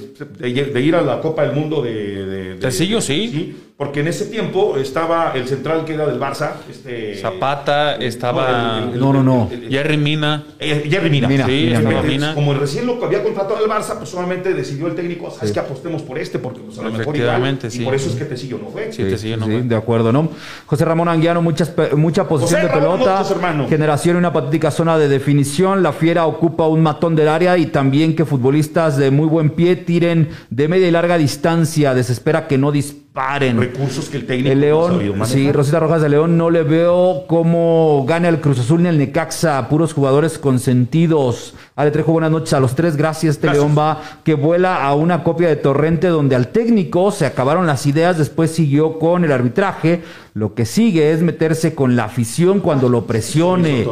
ir 0.81 0.95
a 0.95 1.01
la 1.01 1.21
Copa 1.21 1.43
del 1.43 1.55
Mundo 1.55 1.81
de... 1.81 2.25
de, 2.25 2.55
de 2.55 2.71
sí. 2.71 2.99
sí 3.01 3.55
porque 3.83 3.99
en 3.99 4.07
ese 4.07 4.27
tiempo 4.27 4.77
estaba 4.77 5.33
el 5.35 5.45
central 5.45 5.83
que 5.83 5.95
era 5.95 6.05
del 6.05 6.17
Barça. 6.17 6.51
Este, 6.69 7.17
Zapata, 7.17 7.95
estaba. 7.95 8.79
no, 8.79 9.11
no, 9.11 9.21
no. 9.21 9.49
Jerry 9.69 9.97
Mina. 9.97 10.45
Eh, 10.57 10.87
Jerry 10.89 11.09
Mina. 11.09 11.45
sí, 11.45 11.73
Mina. 12.07 12.33
Como 12.33 12.53
el 12.53 12.59
recién 12.59 12.85
lo 12.85 13.03
había 13.03 13.21
contratado 13.21 13.61
el 13.63 13.69
Barça, 13.69 13.97
pues 13.97 14.09
solamente 14.09 14.53
decidió 14.53 14.87
el 14.87 14.95
técnico, 14.95 15.29
sabes 15.31 15.51
que 15.51 15.59
apostemos 15.59 16.01
por 16.01 16.17
este, 16.17 16.39
porque 16.39 16.61
pues, 16.61 16.79
a 16.79 16.83
lo 16.83 16.91
mejor 16.91 17.15
igual. 17.15 17.59
Sí. 17.67 17.81
Y 17.81 17.85
por 17.85 17.93
eso 17.93 18.09
es 18.09 18.15
que 18.15 18.23
te 18.23 18.37
siguió, 18.37 18.57
¿no 18.57 18.69
fue? 18.69 18.89
Sí, 18.93 19.03
te 19.03 19.17
siguió, 19.17 19.35
no 19.35 19.45
fue. 19.47 19.61
de 19.61 19.75
acuerdo, 19.75 20.13
¿no? 20.13 20.29
José 20.65 20.85
Ramón 20.85 21.09
Anguiano, 21.09 21.41
muchas, 21.41 21.73
mucha 21.97 22.25
posición 22.25 22.61
de 22.61 22.69
pelota. 22.69 23.25
generación 23.67 24.15
y 24.15 24.19
una 24.19 24.31
patética 24.31 24.71
zona 24.71 24.97
de 24.97 25.09
definición. 25.09 25.83
La 25.83 25.91
fiera 25.91 26.25
ocupa 26.25 26.67
un 26.67 26.81
matón 26.81 27.17
del 27.17 27.27
área 27.27 27.57
y 27.57 27.65
también 27.65 28.15
que 28.15 28.23
futbolistas 28.23 28.95
de 28.95 29.11
muy 29.11 29.27
buen 29.27 29.49
pie 29.49 29.75
tiren 29.75 30.29
de 30.49 30.69
media 30.69 30.87
y 30.87 30.91
larga 30.91 31.17
distancia. 31.17 31.93
Desespera 31.93 32.47
que 32.47 32.57
no 32.57 32.71
disparen 32.71 33.02
paren. 33.13 33.59
Recursos 33.59 34.09
que 34.09 34.17
el 34.17 34.25
técnico 34.25 34.51
el 34.51 34.61
León, 34.61 35.25
sí, 35.25 35.51
Rosita 35.51 35.79
Rojas 35.79 36.01
de 36.01 36.09
León 36.09 36.37
no 36.37 36.49
le 36.49 36.63
veo 36.63 37.25
cómo 37.27 38.03
gane 38.07 38.27
el 38.27 38.41
Cruz 38.41 38.59
Azul 38.59 38.81
ni 38.81 38.89
el 38.89 38.97
Necaxa, 38.97 39.69
puros 39.69 39.93
jugadores 39.93 40.39
consentidos. 40.39 41.53
Ale 41.75 41.89
Trejo, 41.89 42.11
buenas 42.11 42.29
noches 42.29 42.53
a 42.53 42.59
los 42.59 42.75
tres, 42.75 42.95
gracias. 42.95 43.35
Este 43.35 43.49
León 43.49 43.75
va 43.75 43.99
que 44.23 44.35
vuela 44.35 44.85
a 44.85 44.93
una 44.93 45.23
copia 45.23 45.47
de 45.47 45.55
Torrente 45.55 46.07
donde 46.07 46.35
al 46.35 46.49
técnico 46.49 47.09
se 47.11 47.25
acabaron 47.25 47.65
las 47.65 47.87
ideas, 47.87 48.19
después 48.19 48.51
siguió 48.51 48.99
con 48.99 49.25
el 49.25 49.31
arbitraje. 49.31 50.03
Lo 50.35 50.53
que 50.53 50.65
sigue 50.65 51.11
es 51.11 51.23
meterse 51.23 51.73
con 51.73 51.95
la 51.95 52.05
afición 52.05 52.59
cuando 52.59 52.89
lo 52.89 53.07
presione. 53.07 53.87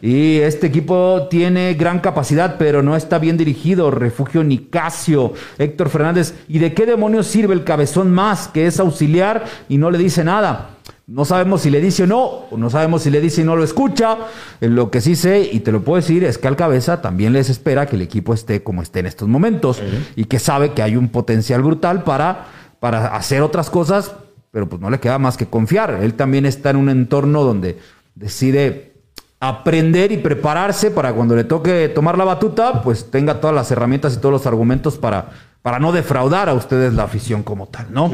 Y 0.00 0.38
este 0.38 0.66
equipo 0.66 1.28
tiene 1.30 1.74
gran 1.74 2.00
capacidad, 2.00 2.56
pero 2.58 2.82
no 2.82 2.96
está 2.96 3.20
bien 3.20 3.36
dirigido. 3.36 3.92
Refugio 3.92 4.42
Nicasio, 4.42 5.32
Héctor 5.58 5.90
Fernández. 5.90 6.34
¿Y 6.48 6.58
de 6.58 6.74
qué 6.74 6.86
demonios 6.86 7.28
sirve 7.28 7.54
el 7.54 7.62
cabezón 7.62 8.10
más, 8.10 8.48
que 8.48 8.66
es 8.66 8.80
auxiliar 8.80 9.44
y 9.68 9.78
no 9.78 9.92
le 9.92 9.98
dice 9.98 10.24
nada? 10.24 10.70
No 11.12 11.26
sabemos 11.26 11.60
si 11.60 11.68
le 11.68 11.82
dice 11.82 12.04
o 12.04 12.06
no, 12.06 12.24
o 12.24 12.56
no 12.56 12.70
sabemos 12.70 13.02
si 13.02 13.10
le 13.10 13.20
dice 13.20 13.42
y 13.42 13.44
no 13.44 13.54
lo 13.54 13.62
escucha. 13.62 14.16
Lo 14.60 14.90
que 14.90 15.02
sí 15.02 15.14
sé, 15.14 15.46
y 15.52 15.60
te 15.60 15.70
lo 15.70 15.82
puedo 15.82 15.96
decir, 15.96 16.24
es 16.24 16.38
que 16.38 16.48
al 16.48 16.56
cabeza 16.56 17.02
también 17.02 17.34
les 17.34 17.50
espera 17.50 17.84
que 17.84 17.96
el 17.96 18.02
equipo 18.02 18.32
esté 18.32 18.62
como 18.62 18.80
esté 18.80 19.00
en 19.00 19.06
estos 19.06 19.28
momentos 19.28 19.82
y 20.16 20.24
que 20.24 20.38
sabe 20.38 20.72
que 20.72 20.82
hay 20.82 20.96
un 20.96 21.10
potencial 21.10 21.60
brutal 21.60 22.02
para, 22.02 22.46
para 22.80 23.14
hacer 23.14 23.42
otras 23.42 23.68
cosas, 23.68 24.14
pero 24.52 24.70
pues 24.70 24.80
no 24.80 24.88
le 24.88 25.00
queda 25.00 25.18
más 25.18 25.36
que 25.36 25.44
confiar. 25.44 25.98
Él 26.02 26.14
también 26.14 26.46
está 26.46 26.70
en 26.70 26.76
un 26.76 26.88
entorno 26.88 27.44
donde 27.44 27.78
decide 28.14 28.94
aprender 29.38 30.12
y 30.12 30.16
prepararse 30.16 30.90
para 30.90 31.12
cuando 31.12 31.36
le 31.36 31.44
toque 31.44 31.90
tomar 31.90 32.16
la 32.16 32.24
batuta, 32.24 32.80
pues 32.80 33.10
tenga 33.10 33.38
todas 33.38 33.54
las 33.54 33.70
herramientas 33.70 34.14
y 34.14 34.16
todos 34.16 34.32
los 34.32 34.46
argumentos 34.46 34.96
para, 34.96 35.28
para 35.60 35.78
no 35.78 35.92
defraudar 35.92 36.48
a 36.48 36.54
ustedes 36.54 36.94
la 36.94 37.02
afición 37.02 37.42
como 37.42 37.66
tal, 37.66 37.88
¿no? 37.90 38.10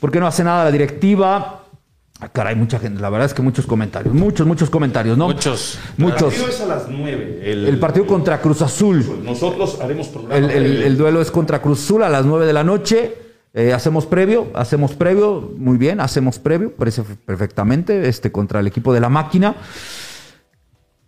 ¿Por 0.00 0.10
qué 0.10 0.18
no 0.18 0.26
hace 0.26 0.42
nada 0.42 0.64
la 0.64 0.72
directiva? 0.72 1.59
Ah, 2.20 2.28
caray, 2.28 2.54
mucha 2.54 2.78
gente, 2.78 3.00
la 3.00 3.08
verdad 3.08 3.26
es 3.26 3.34
que 3.34 3.40
muchos 3.40 3.66
comentarios, 3.66 4.14
muchos, 4.14 4.46
muchos 4.46 4.68
comentarios, 4.68 5.16
¿no? 5.16 5.28
Muchos. 5.28 5.78
Muchos. 5.96 6.34
El 6.34 6.40
partido 6.40 6.48
es 6.48 6.60
a 6.60 6.66
las 6.66 6.88
nueve. 6.88 7.40
El, 7.42 7.78
partido 7.78 8.06
contra 8.06 8.40
Cruz 8.40 8.60
Azul. 8.60 9.22
Nosotros 9.24 9.78
haremos 9.80 10.08
programa. 10.08 10.36
El, 10.36 10.98
duelo 10.98 11.22
es 11.22 11.30
contra 11.30 11.62
Cruz 11.62 11.82
Azul 11.82 12.02
a 12.02 12.10
las 12.10 12.26
nueve 12.26 12.44
de 12.44 12.52
la 12.52 12.62
noche. 12.62 13.16
Eh, 13.54 13.72
hacemos 13.72 14.06
previo, 14.06 14.48
hacemos 14.54 14.92
previo, 14.92 15.52
muy 15.56 15.76
bien, 15.76 15.98
hacemos 16.00 16.38
previo, 16.38 16.72
parece 16.72 17.02
perfectamente, 17.02 18.08
este 18.08 18.30
contra 18.30 18.60
el 18.60 18.68
equipo 18.68 18.94
de 18.94 19.00
la 19.00 19.08
máquina 19.08 19.56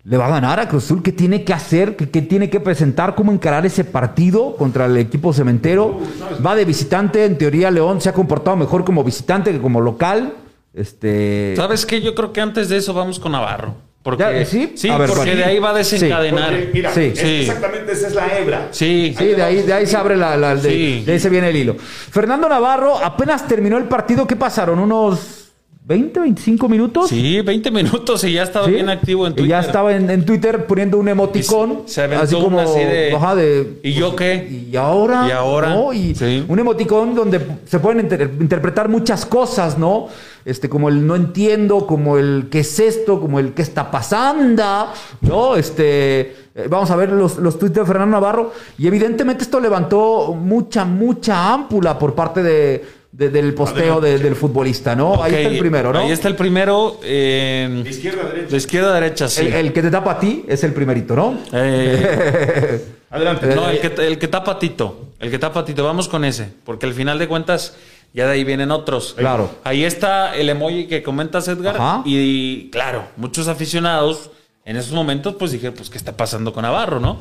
le 0.04 0.16
va 0.16 0.26
a 0.26 0.30
ganar 0.30 0.58
a 0.58 0.68
Cruz 0.68 0.84
Azul. 0.84 1.02
¿Qué 1.02 1.12
tiene 1.12 1.44
que 1.44 1.52
hacer? 1.52 1.96
¿Qué, 1.96 2.06
tiene 2.06 2.50
que 2.50 2.58
presentar? 2.58 3.14
¿Cómo 3.14 3.32
encarar 3.32 3.64
ese 3.66 3.84
partido 3.84 4.56
contra 4.56 4.86
el 4.86 4.96
equipo 4.96 5.32
cementero? 5.32 6.00
Va 6.44 6.56
de 6.56 6.64
visitante. 6.64 7.24
En 7.24 7.38
teoría, 7.38 7.70
León 7.70 8.00
se 8.00 8.08
ha 8.08 8.12
comportado 8.12 8.56
mejor 8.56 8.84
como 8.84 9.04
visitante 9.04 9.52
que 9.52 9.60
como 9.60 9.80
local. 9.80 10.34
Este... 10.74 11.54
¿Sabes 11.56 11.86
qué? 11.86 12.00
Yo 12.00 12.14
creo 12.14 12.32
que 12.32 12.40
antes 12.40 12.68
de 12.68 12.76
eso 12.78 12.94
vamos 12.94 13.18
con 13.18 13.32
Navarro. 13.32 13.74
Porque, 14.02 14.44
sí, 14.46 14.72
sí 14.74 14.88
porque 15.06 15.36
de 15.36 15.44
ahí 15.44 15.60
va 15.60 15.70
a 15.70 15.74
desencadenar. 15.74 16.52
mira, 16.72 16.92
exactamente 16.92 17.92
esa 17.92 18.08
es 18.08 18.14
la 18.14 18.36
hebra. 18.36 18.68
Sí, 18.72 19.14
sí, 19.16 19.26
de 19.26 19.42
ahí, 19.42 19.62
de 19.62 19.72
ahí 19.72 19.86
se 19.86 19.96
abre 19.96 20.16
la. 20.16 20.56
de, 20.56 21.02
de 21.06 21.12
ahí 21.12 21.20
se 21.20 21.30
viene 21.30 21.50
el 21.50 21.56
hilo. 21.56 21.76
Fernando 21.78 22.48
Navarro 22.48 22.98
apenas 22.98 23.46
terminó 23.46 23.78
el 23.78 23.84
partido. 23.84 24.26
¿Qué 24.26 24.34
pasaron? 24.34 24.80
Unos 24.80 25.42
20, 25.84 26.20
25 26.20 26.68
minutos. 26.68 27.08
Sí, 27.10 27.40
20 27.40 27.70
minutos 27.72 28.22
y 28.22 28.34
ya 28.34 28.44
estaba 28.44 28.66
bien 28.68 28.88
activo 28.88 29.26
en 29.26 29.34
Twitter. 29.34 29.46
Y 29.46 29.48
ya 29.48 29.60
estaba 29.60 29.94
en, 29.94 30.24
Twitter 30.24 30.66
poniendo 30.66 30.96
un 30.96 31.08
emoticón. 31.08 31.82
Se, 31.86 32.02
así 32.02 32.34
como 32.34 32.60
así 32.60 32.78
de, 32.78 33.78
¿Y 33.82 33.92
yo 33.92 34.14
qué? 34.14 34.68
Y 34.70 34.76
ahora. 34.76 35.26
Y 35.28 35.32
ahora. 35.32 35.76
Un 35.76 36.58
emoticón 36.58 37.14
donde 37.14 37.40
se 37.66 37.80
pueden 37.80 38.00
interpretar 38.40 38.88
muchas 38.88 39.26
cosas, 39.26 39.76
¿no? 39.76 40.08
Este, 40.44 40.68
como 40.68 40.88
el 40.88 41.06
no 41.06 41.16
entiendo, 41.16 41.86
como 41.86 42.18
el 42.18 42.48
qué 42.50 42.60
es 42.60 42.78
esto, 42.78 43.20
como 43.20 43.38
el 43.38 43.52
qué 43.52 43.62
está 43.62 43.90
pasando, 43.90 44.88
¿no? 45.20 45.56
Este. 45.56 46.36
Eh, 46.54 46.66
vamos 46.68 46.90
a 46.90 46.96
ver 46.96 47.10
los, 47.12 47.38
los 47.38 47.58
tweets 47.58 47.76
de 47.76 47.86
Fernando 47.86 48.12
Navarro. 48.16 48.52
Y 48.78 48.86
evidentemente 48.86 49.44
esto 49.44 49.60
levantó 49.60 50.34
mucha, 50.34 50.84
mucha 50.84 51.52
ámpula 51.52 51.98
por 51.98 52.14
parte 52.14 52.42
de 52.42 53.02
del 53.12 53.52
posteo 53.52 54.00
del 54.00 54.34
futbolista, 54.34 54.96
¿no? 54.96 55.22
Ahí 55.22 55.34
está 55.34 55.48
el 55.50 55.58
primero, 55.58 55.92
¿no? 55.92 55.98
Ahí 55.98 56.10
está 56.10 56.28
el 56.28 56.36
primero. 56.36 56.98
de 57.02 57.84
izquierda 57.86 58.22
a 58.22 58.26
derecha. 58.26 58.48
De 58.50 58.56
izquierda 58.56 58.90
a 58.90 58.94
derecha, 58.94 59.28
sí. 59.28 59.46
El, 59.46 59.72
que 59.72 59.82
te 59.82 59.90
tapa 59.90 60.12
a 60.12 60.18
ti 60.18 60.44
es 60.48 60.64
el 60.64 60.72
primerito, 60.72 61.14
¿no? 61.14 61.38
Eh, 61.52 62.84
Adelante. 63.10 63.54
No, 63.54 63.68
el 63.68 63.80
que, 63.80 64.06
el 64.06 64.18
que 64.18 64.28
tapa 64.28 64.52
a 64.52 64.58
Tito. 64.58 65.10
El 65.20 65.30
que 65.30 65.38
tapa 65.38 65.60
a 65.60 65.64
Tito. 65.64 65.84
Vamos 65.84 66.08
con 66.08 66.24
ese. 66.24 66.48
Porque 66.64 66.86
al 66.86 66.94
final 66.94 67.18
de 67.18 67.28
cuentas, 67.28 67.76
ya 68.12 68.26
de 68.26 68.32
ahí 68.32 68.44
vienen 68.44 68.70
otros. 68.70 69.14
Claro. 69.16 69.50
Ahí 69.64 69.84
está 69.84 70.36
el 70.36 70.48
emoji 70.48 70.86
que 70.86 71.02
comentas, 71.02 71.48
Edgar. 71.48 72.02
Y 72.04 72.70
claro, 72.70 73.04
muchos 73.16 73.48
aficionados 73.48 74.30
en 74.64 74.76
esos 74.76 74.92
momentos, 74.92 75.34
pues 75.38 75.52
dije, 75.52 75.72
pues, 75.72 75.90
¿qué 75.90 75.98
está 75.98 76.16
pasando 76.16 76.52
con 76.52 76.62
Navarro, 76.62 77.00
no? 77.00 77.18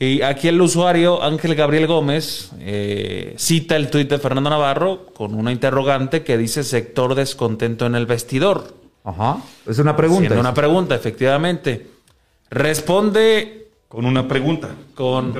Y 0.00 0.22
aquí 0.22 0.46
el 0.46 0.60
usuario 0.60 1.22
Ángel 1.24 1.56
Gabriel 1.56 1.88
Gómez 1.88 2.52
eh, 2.60 3.34
cita 3.36 3.74
el 3.74 3.90
tuit 3.90 4.08
de 4.08 4.18
Fernando 4.18 4.48
Navarro 4.48 5.06
con 5.06 5.34
una 5.34 5.50
interrogante 5.50 6.22
que 6.22 6.38
dice 6.38 6.62
sector 6.62 7.16
descontento 7.16 7.84
en 7.84 7.96
el 7.96 8.06
vestidor. 8.06 8.74
Ajá. 9.02 9.38
Es 9.66 9.78
una 9.80 9.96
pregunta. 9.96 10.34
Es 10.34 10.40
una 10.40 10.54
pregunta, 10.54 10.94
efectivamente. 10.94 11.88
Responde. 12.48 13.70
Con 13.88 14.04
una 14.04 14.28
pregunta. 14.28 14.68
Con 14.94 15.34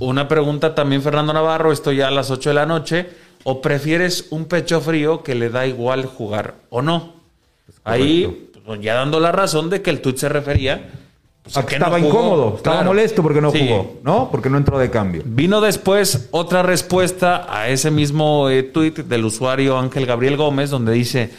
una 0.00 0.28
pregunta 0.28 0.74
también 0.74 1.00
Fernando 1.00 1.32
Navarro, 1.32 1.72
esto 1.72 1.90
ya 1.90 2.08
a 2.08 2.10
las 2.10 2.30
8 2.30 2.50
de 2.50 2.54
la 2.54 2.66
noche. 2.66 3.08
¿O 3.44 3.60
prefieres 3.60 4.26
un 4.30 4.44
pecho 4.44 4.80
frío 4.80 5.22
que 5.22 5.34
le 5.34 5.50
da 5.50 5.66
igual 5.66 6.06
jugar 6.06 6.54
o 6.70 6.82
no? 6.82 7.14
Ahí, 7.84 8.50
pues, 8.64 8.80
ya 8.80 8.94
dando 8.94 9.18
la 9.20 9.32
razón 9.32 9.70
de 9.70 9.82
que 9.82 9.90
el 9.90 10.00
tuit 10.00 10.16
se 10.16 10.28
refería 10.28 10.90
pues, 11.42 11.56
estaba 11.56 11.98
incómodo, 11.98 12.54
estaba 12.56 12.84
molesto 12.84 13.20
porque 13.20 13.40
no 13.40 13.50
jugó, 13.50 13.98
¿no? 14.04 14.28
Porque 14.30 14.48
no 14.48 14.58
entró 14.58 14.78
de 14.78 14.90
cambio. 14.90 15.22
Vino 15.24 15.60
después 15.60 16.28
otra 16.30 16.62
respuesta 16.62 17.46
a 17.48 17.68
ese 17.68 17.90
mismo 17.90 18.48
eh, 18.48 18.62
tweet 18.62 19.02
del 19.04 19.24
usuario 19.24 19.76
Ángel 19.76 20.06
Gabriel 20.06 20.36
Gómez, 20.36 20.70
donde 20.70 20.92
dice: 20.92 21.30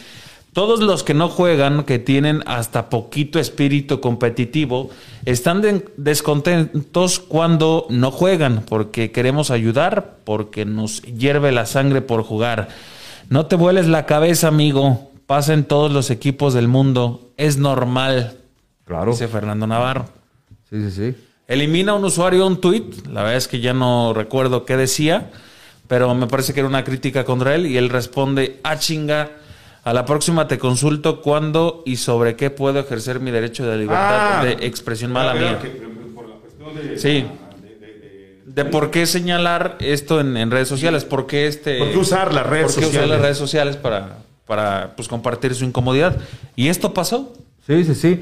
Todos 0.54 0.78
los 0.78 1.02
que 1.02 1.14
no 1.14 1.28
juegan, 1.28 1.82
que 1.82 1.98
tienen 1.98 2.44
hasta 2.46 2.88
poquito 2.88 3.40
espíritu 3.40 4.00
competitivo, 4.00 4.88
están 5.24 5.82
descontentos 5.96 7.18
cuando 7.18 7.86
no 7.90 8.12
juegan, 8.12 8.62
porque 8.64 9.10
queremos 9.10 9.50
ayudar, 9.50 10.18
porque 10.22 10.64
nos 10.64 11.02
hierve 11.02 11.50
la 11.50 11.66
sangre 11.66 12.02
por 12.02 12.22
jugar. 12.22 12.68
No 13.28 13.46
te 13.46 13.56
vueles 13.56 13.88
la 13.88 14.06
cabeza, 14.06 14.46
amigo. 14.46 15.10
Pasa 15.26 15.54
en 15.54 15.64
todos 15.64 15.90
los 15.90 16.10
equipos 16.10 16.54
del 16.54 16.68
mundo. 16.68 17.32
Es 17.36 17.56
normal. 17.56 18.36
Claro. 18.84 19.10
Dice 19.10 19.26
Fernando 19.26 19.66
Navarro. 19.66 20.04
Sí, 20.70 20.88
sí, 20.88 20.90
sí. 20.92 21.16
Elimina 21.48 21.94
un 21.94 22.04
usuario 22.04 22.46
un 22.46 22.60
tweet. 22.60 22.90
La 23.10 23.22
verdad 23.22 23.38
es 23.38 23.48
que 23.48 23.58
ya 23.58 23.74
no 23.74 24.12
recuerdo 24.14 24.64
qué 24.64 24.76
decía, 24.76 25.32
pero 25.88 26.14
me 26.14 26.28
parece 26.28 26.54
que 26.54 26.60
era 26.60 26.68
una 26.68 26.84
crítica 26.84 27.24
contra 27.24 27.56
él 27.56 27.66
y 27.66 27.76
él 27.76 27.88
responde, 27.88 28.60
ah, 28.62 28.78
chinga. 28.78 29.38
A 29.84 29.92
la 29.92 30.06
próxima 30.06 30.48
te 30.48 30.58
consulto 30.58 31.20
cuándo 31.20 31.82
y 31.84 31.96
sobre 31.96 32.36
qué 32.36 32.48
puedo 32.48 32.80
ejercer 32.80 33.20
mi 33.20 33.30
derecho 33.30 33.66
de 33.66 33.76
libertad 33.76 34.40
ah. 34.40 34.44
de 34.44 34.66
expresión 34.66 35.12
mala 35.12 35.34
mía. 35.34 35.60
sí. 36.96 37.26
De, 38.46 38.64
por 38.64 38.90
qué 38.90 39.04
señalar 39.04 39.76
esto 39.80 40.20
en, 40.20 40.50
redes 40.50 40.68
sociales, 40.68 41.04
por 41.04 41.26
qué 41.26 41.48
este. 41.48 41.78
¿Por 41.78 41.90
qué 41.90 41.98
usar 41.98 42.32
las 42.32 42.46
redes 42.46 42.72
sociales? 42.72 42.94
usar 42.94 43.08
las 43.08 43.20
redes 43.20 43.36
sociales 43.36 43.76
para, 43.76 44.18
para 44.46 44.94
pues, 44.96 45.08
compartir 45.08 45.54
su 45.54 45.64
incomodidad? 45.64 46.16
¿Y 46.54 46.68
esto 46.68 46.94
pasó? 46.94 47.32
Sí, 47.66 47.84
sí, 47.84 47.94
sí. 47.94 48.20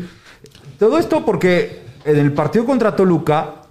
Todo 0.79 0.99
esto 0.99 1.25
porque 1.25 1.83
en 2.05 2.19
el 2.19 2.33
partido 2.33 2.65
contra 2.65 2.97
Toluca, 2.97 3.62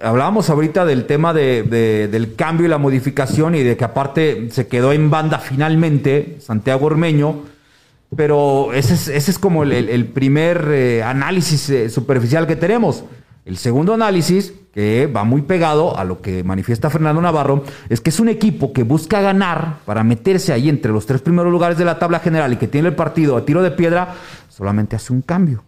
hablábamos 0.00 0.48
ahorita 0.48 0.84
del 0.84 1.06
tema 1.06 1.32
del 1.34 2.34
cambio 2.36 2.66
y 2.66 2.68
la 2.68 2.78
modificación 2.78 3.54
y 3.54 3.62
de 3.62 3.76
que 3.76 3.84
aparte 3.84 4.48
se 4.50 4.66
quedó 4.68 4.92
en 4.92 5.10
banda 5.10 5.38
finalmente 5.38 6.38
Santiago 6.40 6.86
Ormeño, 6.86 7.42
pero 8.16 8.72
ese 8.72 9.16
es, 9.16 9.38
como 9.38 9.64
el, 9.64 10.06
primer 10.06 10.68
eh, 10.70 11.02
análisis 11.02 11.68
eh, 11.70 11.88
superficial 11.88 12.46
que 12.46 12.56
tenemos. 12.56 13.04
El 13.44 13.56
segundo 13.56 13.94
análisis, 13.94 14.52
que 14.72 15.06
va 15.06 15.24
muy 15.24 15.42
pegado 15.42 15.98
a 15.98 16.04
lo 16.04 16.20
que 16.20 16.44
manifiesta 16.44 16.90
Fernando 16.90 17.20
Navarro, 17.20 17.64
es 17.88 18.00
que 18.00 18.10
es 18.10 18.20
un 18.20 18.28
equipo 18.28 18.72
que 18.72 18.84
busca 18.84 19.20
ganar 19.20 19.78
para 19.84 20.04
meterse 20.04 20.52
ahí 20.52 20.68
entre 20.68 20.92
los 20.92 21.06
tres 21.06 21.22
primeros 21.22 21.50
lugares 21.50 21.76
de 21.76 21.84
la 21.84 21.98
tabla 21.98 22.20
general 22.20 22.52
y 22.52 22.56
que 22.56 22.68
tiene 22.68 22.88
el 22.88 22.94
partido 22.94 23.36
a 23.36 23.44
tiro 23.44 23.62
de 23.62 23.72
piedra, 23.72 24.14
solamente 24.48 24.94
hace 24.94 25.12
un 25.12 25.22
cambio. 25.22 25.64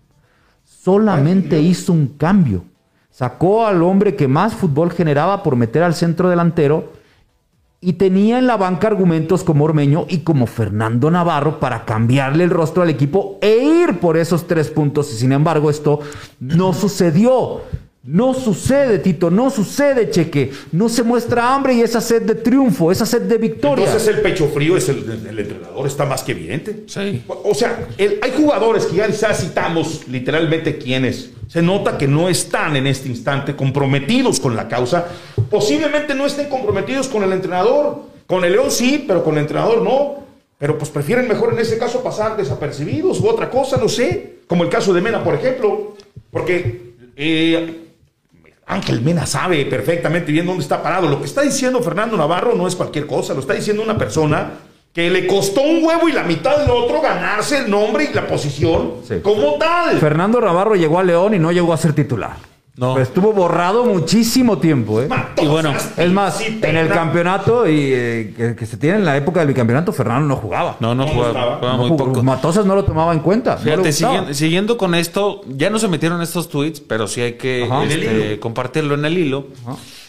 Solamente 0.64 1.60
hizo 1.60 1.92
un 1.92 2.08
cambio. 2.08 2.64
Sacó 3.14 3.64
al 3.64 3.80
hombre 3.84 4.16
que 4.16 4.26
más 4.26 4.54
fútbol 4.54 4.90
generaba 4.90 5.44
por 5.44 5.54
meter 5.54 5.84
al 5.84 5.94
centro 5.94 6.28
delantero 6.28 6.90
y 7.80 7.92
tenía 7.92 8.40
en 8.40 8.48
la 8.48 8.56
banca 8.56 8.88
argumentos 8.88 9.44
como 9.44 9.66
Ormeño 9.66 10.06
y 10.08 10.24
como 10.24 10.48
Fernando 10.48 11.12
Navarro 11.12 11.60
para 11.60 11.84
cambiarle 11.84 12.42
el 12.42 12.50
rostro 12.50 12.82
al 12.82 12.90
equipo 12.90 13.38
e 13.40 13.58
ir 13.58 14.00
por 14.00 14.16
esos 14.16 14.48
tres 14.48 14.68
puntos. 14.68 15.12
Y 15.12 15.16
sin 15.16 15.30
embargo, 15.30 15.70
esto 15.70 16.00
no 16.40 16.72
sucedió. 16.72 17.60
No 18.06 18.34
sucede, 18.34 18.98
Tito, 18.98 19.30
no 19.30 19.48
sucede, 19.48 20.10
Cheque. 20.10 20.50
No 20.72 20.90
se 20.90 21.02
muestra 21.02 21.54
hambre 21.54 21.72
y 21.72 21.80
esa 21.80 22.02
sed 22.02 22.20
de 22.22 22.34
triunfo, 22.34 22.92
esa 22.92 23.06
sed 23.06 23.22
de 23.22 23.38
victoria. 23.38 23.86
Entonces 23.86 24.14
el 24.14 24.20
pecho 24.20 24.46
frío 24.48 24.76
es 24.76 24.90
el, 24.90 24.98
entrenador, 25.38 25.86
está 25.86 26.04
más 26.04 26.22
que 26.22 26.32
evidente. 26.32 26.84
Sí. 26.86 27.22
O 27.26 27.54
sea, 27.54 27.88
hay 27.98 28.32
jugadores 28.36 28.84
que 28.84 28.96
ya 28.96 29.10
citamos 29.32 30.06
literalmente 30.08 30.76
quiénes. 30.76 31.30
Se 31.48 31.62
nota 31.62 31.96
que 31.96 32.06
no 32.06 32.28
están 32.28 32.76
en 32.76 32.86
este 32.86 33.08
instante 33.08 33.56
comprometidos 33.56 34.38
con 34.38 34.54
la 34.54 34.68
causa. 34.68 35.06
Posiblemente 35.48 36.14
no 36.14 36.26
estén 36.26 36.50
comprometidos 36.50 37.08
con 37.08 37.22
el 37.22 37.32
entrenador. 37.32 38.02
Con 38.26 38.44
el 38.44 38.52
León 38.52 38.70
sí, 38.70 39.02
pero 39.06 39.24
con 39.24 39.34
el 39.34 39.40
entrenador 39.40 39.80
no. 39.80 40.24
Pero 40.58 40.76
pues 40.76 40.90
prefieren 40.90 41.26
mejor 41.26 41.54
en 41.54 41.60
ese 41.60 41.78
caso 41.78 42.02
pasar 42.02 42.36
desapercibidos 42.36 43.20
u 43.20 43.28
otra 43.28 43.48
cosa, 43.48 43.78
no 43.78 43.88
sé. 43.88 44.40
Como 44.46 44.62
el 44.62 44.68
caso 44.68 44.92
de 44.92 45.00
Mena, 45.00 45.24
por 45.24 45.34
ejemplo. 45.34 45.94
Porque 46.30 46.92
eh, 47.16 47.83
Ángel 48.66 49.02
Mena 49.02 49.26
sabe 49.26 49.64
perfectamente 49.66 50.32
bien 50.32 50.46
dónde 50.46 50.62
está 50.62 50.82
parado. 50.82 51.08
Lo 51.08 51.20
que 51.20 51.26
está 51.26 51.42
diciendo 51.42 51.82
Fernando 51.82 52.16
Navarro 52.16 52.54
no 52.54 52.66
es 52.66 52.74
cualquier 52.74 53.06
cosa, 53.06 53.34
lo 53.34 53.40
está 53.40 53.54
diciendo 53.54 53.82
una 53.82 53.98
persona 53.98 54.52
que 54.92 55.10
le 55.10 55.26
costó 55.26 55.62
un 55.62 55.84
huevo 55.84 56.08
y 56.08 56.12
la 56.12 56.22
mitad 56.22 56.58
del 56.58 56.70
otro 56.70 57.00
ganarse 57.00 57.58
el 57.58 57.70
nombre 57.70 58.08
y 58.10 58.14
la 58.14 58.26
posición 58.26 58.94
como 59.22 59.54
tal. 59.54 59.98
Fernando 59.98 60.40
Navarro 60.40 60.76
llegó 60.76 60.98
a 60.98 61.02
León 61.02 61.34
y 61.34 61.38
no 61.38 61.50
llegó 61.50 61.72
a 61.72 61.76
ser 61.76 61.92
titular. 61.92 62.53
No. 62.76 62.98
estuvo 62.98 63.32
borrado 63.32 63.84
muchísimo 63.84 64.58
tiempo, 64.58 65.00
¿eh? 65.00 65.08
y 65.40 65.46
bueno, 65.46 65.72
es 65.96 66.10
más, 66.10 66.40
en 66.40 66.76
el 66.76 66.88
campeonato 66.88 67.68
y 67.68 67.92
eh, 67.92 68.54
que, 68.58 68.66
se 68.66 68.76
tiene 68.76 68.98
en 68.98 69.04
la 69.04 69.16
época 69.16 69.38
del 69.40 69.48
bicampeonato, 69.48 69.92
Fernando 69.92 70.26
no 70.26 70.36
jugaba. 70.36 70.76
No, 70.80 70.92
no, 70.92 71.06
jugaba, 71.06 71.76
muy 71.76 71.90
poco. 71.90 72.22
Matosas 72.24 72.66
no 72.66 72.74
lo 72.74 72.84
tomaba 72.84 73.12
en 73.12 73.20
cuenta. 73.20 73.56
Fíjate, 73.58 73.92
siguiendo, 73.92 74.76
con 74.76 74.96
esto, 74.96 75.42
ya 75.46 75.70
no 75.70 75.78
se 75.78 75.86
metieron 75.86 76.20
estos 76.20 76.48
tweets, 76.48 76.80
pero 76.80 77.06
sí 77.06 77.20
hay 77.20 77.34
que 77.34 77.68
este, 77.88 78.40
compartirlo 78.40 78.94
en 78.94 79.04
el 79.04 79.18
hilo. 79.18 79.46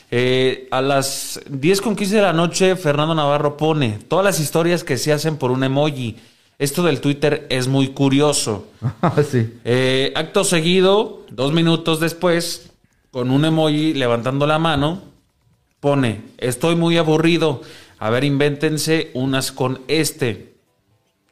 Eh, 0.10 0.68
a 0.72 0.82
las 0.82 1.42
10 1.50 1.82
con 1.82 1.96
15 1.96 2.16
de 2.16 2.22
la 2.22 2.34
noche, 2.34 2.76
Fernando 2.76 3.14
Navarro 3.14 3.58
pone 3.58 4.00
todas 4.08 4.26
las 4.26 4.40
historias 4.40 4.84
que 4.84 4.98
se 4.98 5.14
hacen 5.14 5.38
por 5.38 5.52
un 5.52 5.64
emoji. 5.64 6.18
Esto 6.58 6.84
del 6.84 7.02
Twitter 7.02 7.46
es 7.50 7.68
muy 7.68 7.90
curioso. 7.90 8.68
Ah, 9.02 9.14
sí. 9.30 9.60
Eh, 9.66 10.14
acto 10.16 10.44
seguido, 10.44 11.24
dos 11.30 11.54
minutos 11.54 12.00
después, 12.00 12.72
con 13.12 13.30
un 13.30 13.46
emoji 13.46 13.94
levantando 13.94 14.48
la 14.48 14.58
mano, 14.58 15.02
pone, 15.80 16.22
estoy 16.38 16.76
muy 16.76 16.98
aburrido. 16.98 17.62
A 18.00 18.10
ver, 18.10 18.24
invéntense 18.24 19.12
unas 19.14 19.52
con 19.52 19.82
este. 19.88 20.56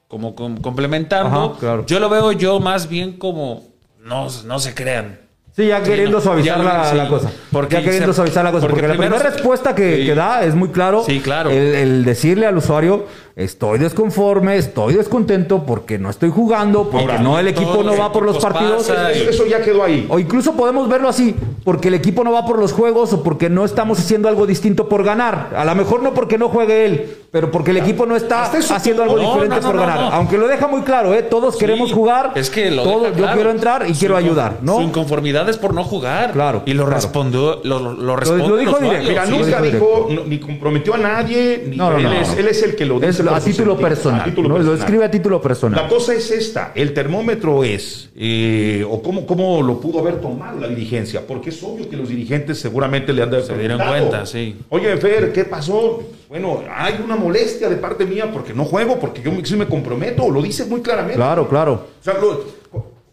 Como 0.07 0.36
complementando. 0.36 1.57
Yo 1.88 1.99
lo 1.99 2.09
veo 2.09 2.34
yo 2.34 2.59
más 2.59 2.88
bien 2.88 3.13
como, 3.13 3.63
no, 3.99 4.28
no 4.45 4.59
se 4.59 4.76
crean. 4.76 5.19
Sí, 5.55 5.67
ya 5.67 5.84
queriendo 5.84 6.19
suavizar 6.19 6.59
la, 6.59 7.07
cosa. 7.07 7.32
Porque 7.51 7.76
ya 7.76 7.84
queriendo 7.84 8.11
suavizar 8.11 8.43
la 8.43 8.51
cosa. 8.51 8.67
Porque, 8.67 8.88
la 8.88 8.95
primera 8.95 9.19
respuesta 9.19 9.76
que, 9.76 10.13
da 10.15 10.43
es 10.43 10.55
muy 10.55 10.69
claro. 10.69 11.03
Sí, 11.05 11.19
claro. 11.19 11.49
el 11.51 12.03
decirle 12.05 12.45
al 12.47 12.57
usuario, 12.57 13.07
estoy 13.36 13.79
desconforme, 13.79 14.57
estoy 14.57 14.93
descontento 14.93 15.63
porque 15.65 15.97
no 15.97 16.09
estoy 16.09 16.29
jugando, 16.29 16.89
porque 16.89 17.17
no 17.19 17.39
el 17.39 17.47
equipo 17.47 17.84
no 17.84 17.97
va 17.97 18.11
por 18.11 18.23
los 18.23 18.38
partidos. 18.38 18.89
Eso 18.89 19.45
ya 19.45 19.61
quedó 19.61 19.84
ahí. 19.84 20.05
O 20.09 20.19
incluso 20.19 20.53
podemos 20.53 20.88
verlo 20.88 21.09
así, 21.09 21.36
porque 21.63 21.88
el 21.88 21.95
equipo 21.95 22.23
no 22.23 22.31
va 22.31 22.45
por 22.45 22.59
los 22.59 22.73
juegos 22.73 23.13
o 23.13 23.23
porque 23.23 23.49
no 23.49 23.65
estamos 23.65 23.99
haciendo 23.99 24.27
algo 24.27 24.45
distinto 24.45 24.88
por 24.88 25.03
ganar. 25.03 25.53
A 25.55 25.65
lo 25.65 25.75
mejor 25.75 26.03
no 26.03 26.13
porque 26.13 26.38
no 26.38 26.49
juegue 26.49 26.86
él, 26.86 27.17
pero 27.31 27.49
porque 27.49 27.71
el 27.71 27.77
equipo 27.77 28.05
no 28.05 28.15
está 28.15 28.43
haciendo 28.43 29.03
algo 29.03 29.17
diferente 29.17 29.59
por 29.61 29.77
ganar. 29.77 30.13
Aunque 30.13 30.38
lo 30.38 30.47
deja 30.47 30.67
muy 30.67 30.81
claro, 30.81 31.13
¿eh? 31.13 31.23
todos 31.23 31.57
queremos 31.57 31.91
jugar. 31.91 32.34
Es 32.36 32.49
que 32.49 32.69
lo 32.69 33.13
Yo 33.15 33.25
quiero 33.34 33.49
entrar 33.49 33.89
y 33.89 33.93
quiero 33.93 34.15
ayudar, 34.15 34.59
¿no? 34.61 34.75
Su 34.75 34.81
inconformidad 34.81 35.49
es 35.49 35.57
por 35.57 35.73
no 35.73 35.84
jugar. 35.84 36.34
Claro. 36.34 36.61
Y 36.65 36.73
lo 36.73 36.86
respondió, 36.86 37.61
lo, 37.63 37.79
lo, 37.79 37.93
lo, 37.93 38.57
dijo 38.57 38.77
directo. 38.77 39.09
Mira, 39.09 39.25
nunca 39.25 39.61
dijo, 39.61 40.07
ni 40.27 40.39
comprometió 40.39 40.93
a 40.93 40.97
nadie, 40.97 41.63
ni 41.67 41.77
él, 41.77 42.13
es, 42.21 42.38
él, 42.38 42.47
es, 42.47 42.61
el 42.63 42.75
que 42.75 42.86
lo 42.86 42.99
dice 42.99 43.22
a 43.30 43.39
título 43.39 43.78
personal. 43.78 44.34
Lo 44.36 44.74
escribe 44.74 45.05
a 45.05 45.11
título 45.11 45.41
personal. 45.41 45.84
La 45.84 45.88
cosa 45.88 46.13
es 46.13 46.32
esta: 46.32 46.71
el 46.76 46.93
termómetro 46.93 47.63
es, 47.63 48.09
eh, 48.15 48.86
o 48.88 49.01
cómo, 49.01 49.26
cómo 49.26 49.61
lo 49.61 49.80
pudo 49.80 49.99
haber 49.99 50.21
tomado 50.21 50.59
la 50.59 50.67
dirigencia, 50.67 51.26
porque 51.28 51.49
es 51.49 51.61
obvio 51.63 51.89
que 51.89 51.97
los 51.97 52.09
dirigentes 52.09 52.59
seguramente 52.59 53.13
le 53.13 53.24
han 53.24 53.32
dado. 53.32 53.43
Se 53.43 53.57
dieron 53.57 53.80
cuenta, 53.80 54.26
sí. 54.26 54.57
Oye, 54.69 54.97
Fer, 54.97 55.32
¿qué 55.32 55.45
pasó? 55.45 56.03
Bueno, 56.30 56.63
hay 56.76 56.95
una 57.03 57.15
molestia 57.15 57.69
de 57.69 57.76
parte 57.76 58.05
mía 58.05 58.32
porque 58.32 58.53
no 58.53 58.65
juego, 58.65 58.99
porque 58.99 59.21
yo 59.21 59.32
sí 59.43 59.55
me 59.55 59.67
comprometo, 59.67 60.30
lo 60.30 60.41
dice 60.41 60.65
muy 60.65 60.82
claramente. 60.82 61.15
Claro, 61.15 61.47
claro. 61.47 61.88
O 61.99 62.03
sea, 62.03 62.15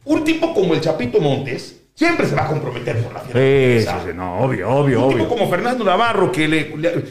un 0.05 0.25
tipo 0.25 0.55
como 0.55 0.75
el 0.75 0.81
Chapito 0.81 1.21
Montes. 1.21 1.77
Siempre 1.95 2.27
se 2.27 2.35
va 2.35 2.47
a 2.47 2.49
comprometer 2.49 2.97
por 3.03 3.13
la 3.13 3.21
Sí, 3.25 3.85
sí, 3.85 4.13
no, 4.15 4.39
obvio, 4.39 4.71
obvio, 4.71 5.07
un 5.07 5.13
Tipo 5.19 5.29
como 5.29 5.51
Fernando 5.51 5.85
Navarro, 5.85 6.33
que 6.33 6.49
le 6.49 6.75
le 6.75 7.05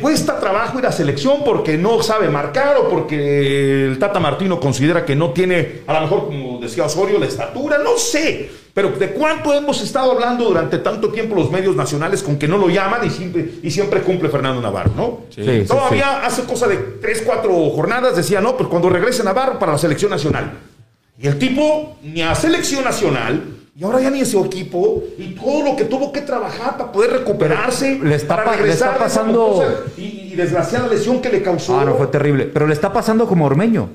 cuesta 0.00 0.38
trabajo 0.38 0.78
ir 0.78 0.86
a 0.86 0.92
selección 0.92 1.38
porque 1.44 1.78
no 1.78 2.02
sabe 2.02 2.28
marcar 2.28 2.76
o 2.76 2.88
porque 2.90 3.86
el 3.86 3.98
Tata 3.98 4.20
Martino 4.20 4.60
considera 4.60 5.04
que 5.04 5.16
no 5.16 5.30
tiene, 5.30 5.80
a 5.86 5.94
lo 5.94 6.00
mejor, 6.02 6.26
como 6.26 6.58
decía 6.60 6.84
Osorio, 6.84 7.18
la 7.18 7.26
estatura, 7.26 7.78
no 7.78 7.96
sé. 7.96 8.50
Pero 8.74 8.90
¿de 8.90 9.12
cuánto 9.12 9.54
hemos 9.54 9.80
estado 9.80 10.12
hablando 10.12 10.44
durante 10.44 10.76
tanto 10.78 11.08
tiempo 11.10 11.34
los 11.34 11.50
medios 11.50 11.74
nacionales 11.74 12.22
con 12.22 12.38
que 12.38 12.46
no 12.46 12.58
lo 12.58 12.68
llaman 12.68 13.06
y 13.06 13.10
siempre, 13.10 13.48
y 13.62 13.70
siempre 13.70 14.02
cumple 14.02 14.28
Fernando 14.28 14.60
Navarro, 14.60 14.92
¿no? 14.94 15.20
Sí, 15.30 15.64
Todavía 15.66 16.26
hace 16.26 16.44
cosa 16.44 16.68
de 16.68 16.76
tres, 17.00 17.22
cuatro 17.24 17.52
jornadas 17.70 18.14
decía, 18.14 18.42
no, 18.42 18.58
pues 18.58 18.68
cuando 18.68 18.90
regrese 18.90 19.24
Navarro 19.24 19.58
para 19.58 19.72
la 19.72 19.78
selección 19.78 20.10
nacional. 20.10 20.58
Y 21.18 21.26
el 21.26 21.38
tipo 21.38 21.96
ni 22.02 22.20
a 22.20 22.34
selección 22.34 22.84
nacional 22.84 23.55
y 23.76 23.84
ahora 23.84 24.00
ya 24.00 24.10
ni 24.10 24.20
ese 24.20 24.40
equipo 24.40 25.04
y 25.18 25.34
todo 25.34 25.62
lo 25.62 25.76
que 25.76 25.84
tuvo 25.84 26.10
que 26.10 26.22
trabajar 26.22 26.78
para 26.78 26.90
poder 26.90 27.10
recuperarse, 27.12 28.00
le 28.02 28.14
está, 28.14 28.36
para 28.36 28.52
regresar 28.52 28.88
le 28.88 28.94
está 28.94 28.98
pasando 28.98 29.62
y, 29.96 30.34
desgraciada 30.34 30.88
lesión 30.88 31.20
que 31.20 31.28
le 31.28 31.42
causó. 31.42 31.78
Ah, 31.78 31.84
no 31.84 31.94
fue 31.94 32.06
terrible, 32.06 32.44
pero 32.46 32.66
le 32.66 32.72
está 32.72 32.92
pasando 32.92 33.26
como 33.26 33.44
Ormeño. 33.44 33.90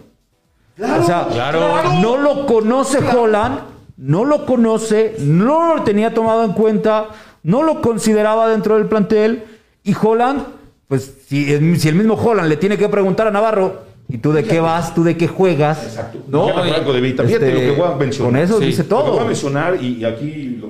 Claro, 0.75 1.03
o 1.03 1.05
sea, 1.05 1.27
claro. 1.31 1.99
no 2.01 2.17
lo 2.17 2.45
conoce 2.45 2.99
Holland 2.99 3.71
no 4.01 4.25
lo 4.25 4.47
conoce, 4.47 5.15
no 5.19 5.75
lo 5.75 5.83
tenía 5.83 6.11
tomado 6.11 6.43
en 6.43 6.53
cuenta, 6.53 7.09
no 7.43 7.61
lo 7.61 7.81
consideraba 7.81 8.49
dentro 8.49 8.77
del 8.77 8.87
plantel 8.87 9.43
y 9.83 9.93
Holland, 9.99 10.43
pues 10.87 11.19
si, 11.27 11.77
si 11.77 11.87
el 11.87 11.95
mismo 11.95 12.15
Holland 12.15 12.49
le 12.49 12.57
tiene 12.57 12.79
que 12.79 12.89
preguntar 12.89 13.27
a 13.27 13.31
Navarro, 13.31 13.83
¿y 14.11 14.17
tú 14.17 14.31
de 14.33 14.43
qué 14.43 14.59
vas? 14.59 14.93
¿Tú 14.93 15.03
de 15.03 15.17
qué 15.17 15.27
juegas? 15.27 15.83
Exacto. 15.83 16.19
¿No? 16.27 16.47
Algo 16.57 16.93
de 16.93 17.01
Vita. 17.01 17.23
Fíjate 17.23 17.53
lo 17.53 17.59
que 17.59 17.71
voy 17.71 17.91
a 17.91 17.95
mencionar. 17.95 18.31
Con 18.31 18.41
eso 18.41 18.59
dice 18.59 18.83
todo. 18.83 18.99
Lo 18.99 19.05
que 19.05 19.11
voy 19.11 19.21
a 19.21 19.27
mencionar 19.27 19.83
y, 19.83 20.03
aquí 20.05 20.59
lo, 20.59 20.67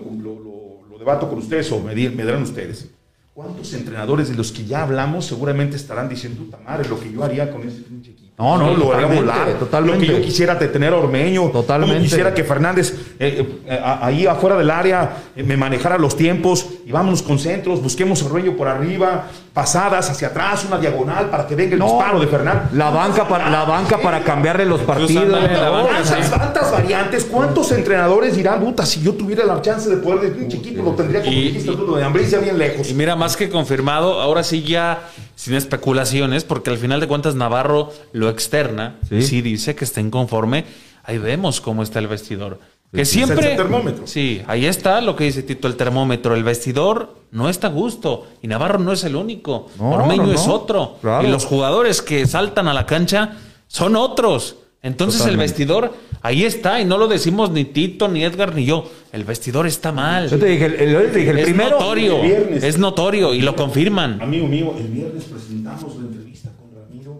lo, 0.89 0.97
debato 0.97 1.27
con 1.27 1.39
ustedes 1.39 1.71
o 1.71 1.79
me, 1.79 1.95
me 1.95 2.23
dirán 2.23 2.43
ustedes. 2.43 2.89
¿Cuántos 3.33 3.73
entrenadores 3.73 4.29
de 4.29 4.35
los 4.35 4.51
que 4.51 4.65
ya 4.65 4.83
hablamos 4.83 5.25
seguramente 5.25 5.77
estarán 5.77 6.09
diciendo, 6.09 6.43
puta 6.43 6.59
madre, 6.65 6.87
lo 6.89 6.99
que 6.99 7.11
yo 7.11 7.23
haría 7.23 7.49
con 7.49 7.67
ese 7.67 7.81
pinche 7.81 8.11
equipo? 8.11 8.21
No, 8.37 8.57
no, 8.57 8.75
lo 8.75 8.93
haría 8.93 9.07
volar. 9.07 9.57
Totalmente. 9.57 10.05
Lo 10.05 10.13
que 10.13 10.19
yo 10.19 10.25
quisiera 10.25 10.59
tener 10.59 10.93
a 10.93 10.97
Ormeño. 10.97 11.49
Totalmente. 11.49 11.95
Como 11.95 12.03
quisiera 12.03 12.33
que 12.33 12.43
Fernández 12.43 12.93
eh, 13.19 13.61
eh, 13.65 13.79
ahí 13.83 14.25
afuera 14.25 14.57
del 14.57 14.69
área 14.69 15.17
eh, 15.35 15.43
me 15.43 15.55
manejara 15.57 15.97
los 15.97 16.17
tiempos 16.17 16.67
y 16.85 16.91
vámonos 16.91 17.21
con 17.21 17.39
centros, 17.39 17.81
busquemos 17.81 18.21
a 18.21 18.25
Ormeño 18.25 18.55
por 18.55 18.67
arriba, 18.67 19.27
pasadas 19.53 20.09
hacia 20.09 20.29
atrás, 20.29 20.65
una 20.65 20.77
diagonal 20.77 21.29
para 21.29 21.45
que 21.45 21.55
venga 21.55 21.73
el 21.73 21.81
disparo 21.81 22.19
de 22.19 22.27
Fernández. 22.27 22.73
La 22.73 22.89
banca 22.89 23.27
para, 23.27 23.49
la 23.49 23.65
banca 23.65 23.97
para 23.97 24.23
cambiarle 24.23 24.65
los 24.65 24.81
partidos. 24.81 25.37
¿Cuántas 26.29 26.71
variantes? 26.71 27.25
¿Cuántos 27.25 27.71
entrenadores 27.71 28.35
dirán, 28.35 28.61
puta, 28.61 28.85
si 28.85 29.01
yo 29.01 29.13
tuviera 29.13 29.45
la 29.45 29.61
chance 29.61 29.89
de 29.89 29.97
poder 29.97 30.21
de 30.21 30.31
pinche 30.31 30.57
equipo, 30.57 30.83
lo 30.83 30.91
tendría 30.91 31.21
como 31.21 31.35
dijiste 31.35 31.71
tú, 31.71 31.95
de 31.95 32.03
Ambriz 32.03 32.31
ya 32.31 32.39
bien 32.39 32.57
lejos? 32.57 32.89
Y 32.89 32.93
mira, 32.93 33.15
más 33.15 33.35
que 33.35 33.49
confirmado, 33.49 34.21
ahora 34.21 34.43
sí 34.43 34.63
ya 34.63 35.09
sin 35.35 35.55
especulaciones, 35.55 36.43
porque 36.43 36.69
al 36.69 36.77
final 36.77 36.99
de 36.99 37.07
cuentas 37.07 37.35
Navarro 37.35 37.91
lo 38.13 38.29
externa, 38.29 38.97
sí, 39.09 39.41
dice 39.41 39.75
que 39.75 39.85
está 39.85 40.01
inconforme. 40.01 40.65
Ahí 41.03 41.17
vemos 41.17 41.61
cómo 41.61 41.83
está 41.83 41.99
el 41.99 42.07
vestidor. 42.07 42.59
Que 42.93 43.05
siempre. 43.05 43.51
el 43.51 43.57
termómetro. 43.57 44.05
Sí, 44.05 44.41
ahí 44.47 44.65
está 44.65 44.99
lo 44.99 45.15
que 45.15 45.23
dice 45.23 45.43
Tito, 45.43 45.67
el 45.67 45.75
termómetro. 45.75 46.35
El 46.35 46.43
vestidor 46.43 47.15
no 47.31 47.47
está 47.47 47.67
a 47.67 47.69
gusto. 47.69 48.27
Y 48.41 48.47
Navarro 48.47 48.79
no 48.79 48.91
es 48.91 49.03
el 49.03 49.15
único. 49.15 49.69
Ormeño 49.79 50.31
es 50.31 50.47
otro. 50.47 50.97
Y 51.23 51.27
los 51.27 51.45
jugadores 51.45 52.01
que 52.01 52.25
saltan 52.27 52.67
a 52.67 52.73
la 52.73 52.85
cancha 52.85 53.37
son 53.67 53.95
otros. 53.95 54.57
Entonces 54.83 55.25
el 55.27 55.37
vestidor 55.37 55.93
ahí 56.23 56.43
está 56.43 56.81
y 56.81 56.85
no 56.85 56.97
lo 56.97 57.07
decimos 57.07 57.51
ni 57.51 57.65
Tito, 57.65 58.07
ni 58.07 58.23
Edgar, 58.23 58.55
ni 58.55 58.65
yo. 58.65 58.89
El 59.11 59.23
vestidor 59.23 59.67
está 59.67 59.91
mal. 59.91 60.27
Yo 60.27 60.39
te 60.39 60.47
dije, 60.47 60.65
el, 60.65 60.95
el 60.95 61.37
es 61.37 61.45
primero. 61.45 61.79
Notorio, 61.79 62.23
es 62.23 62.77
notorio 62.79 63.33
y 63.35 63.41
lo 63.41 63.55
confirman. 63.55 64.19
Amigo 64.21 64.47
mío, 64.47 64.73
el 64.77 64.87
viernes 64.87 65.25
presentamos 65.25 65.95
la 65.97 66.07
entrevista 66.07 66.49
con 66.59 66.71
Ramiro. 66.75 67.19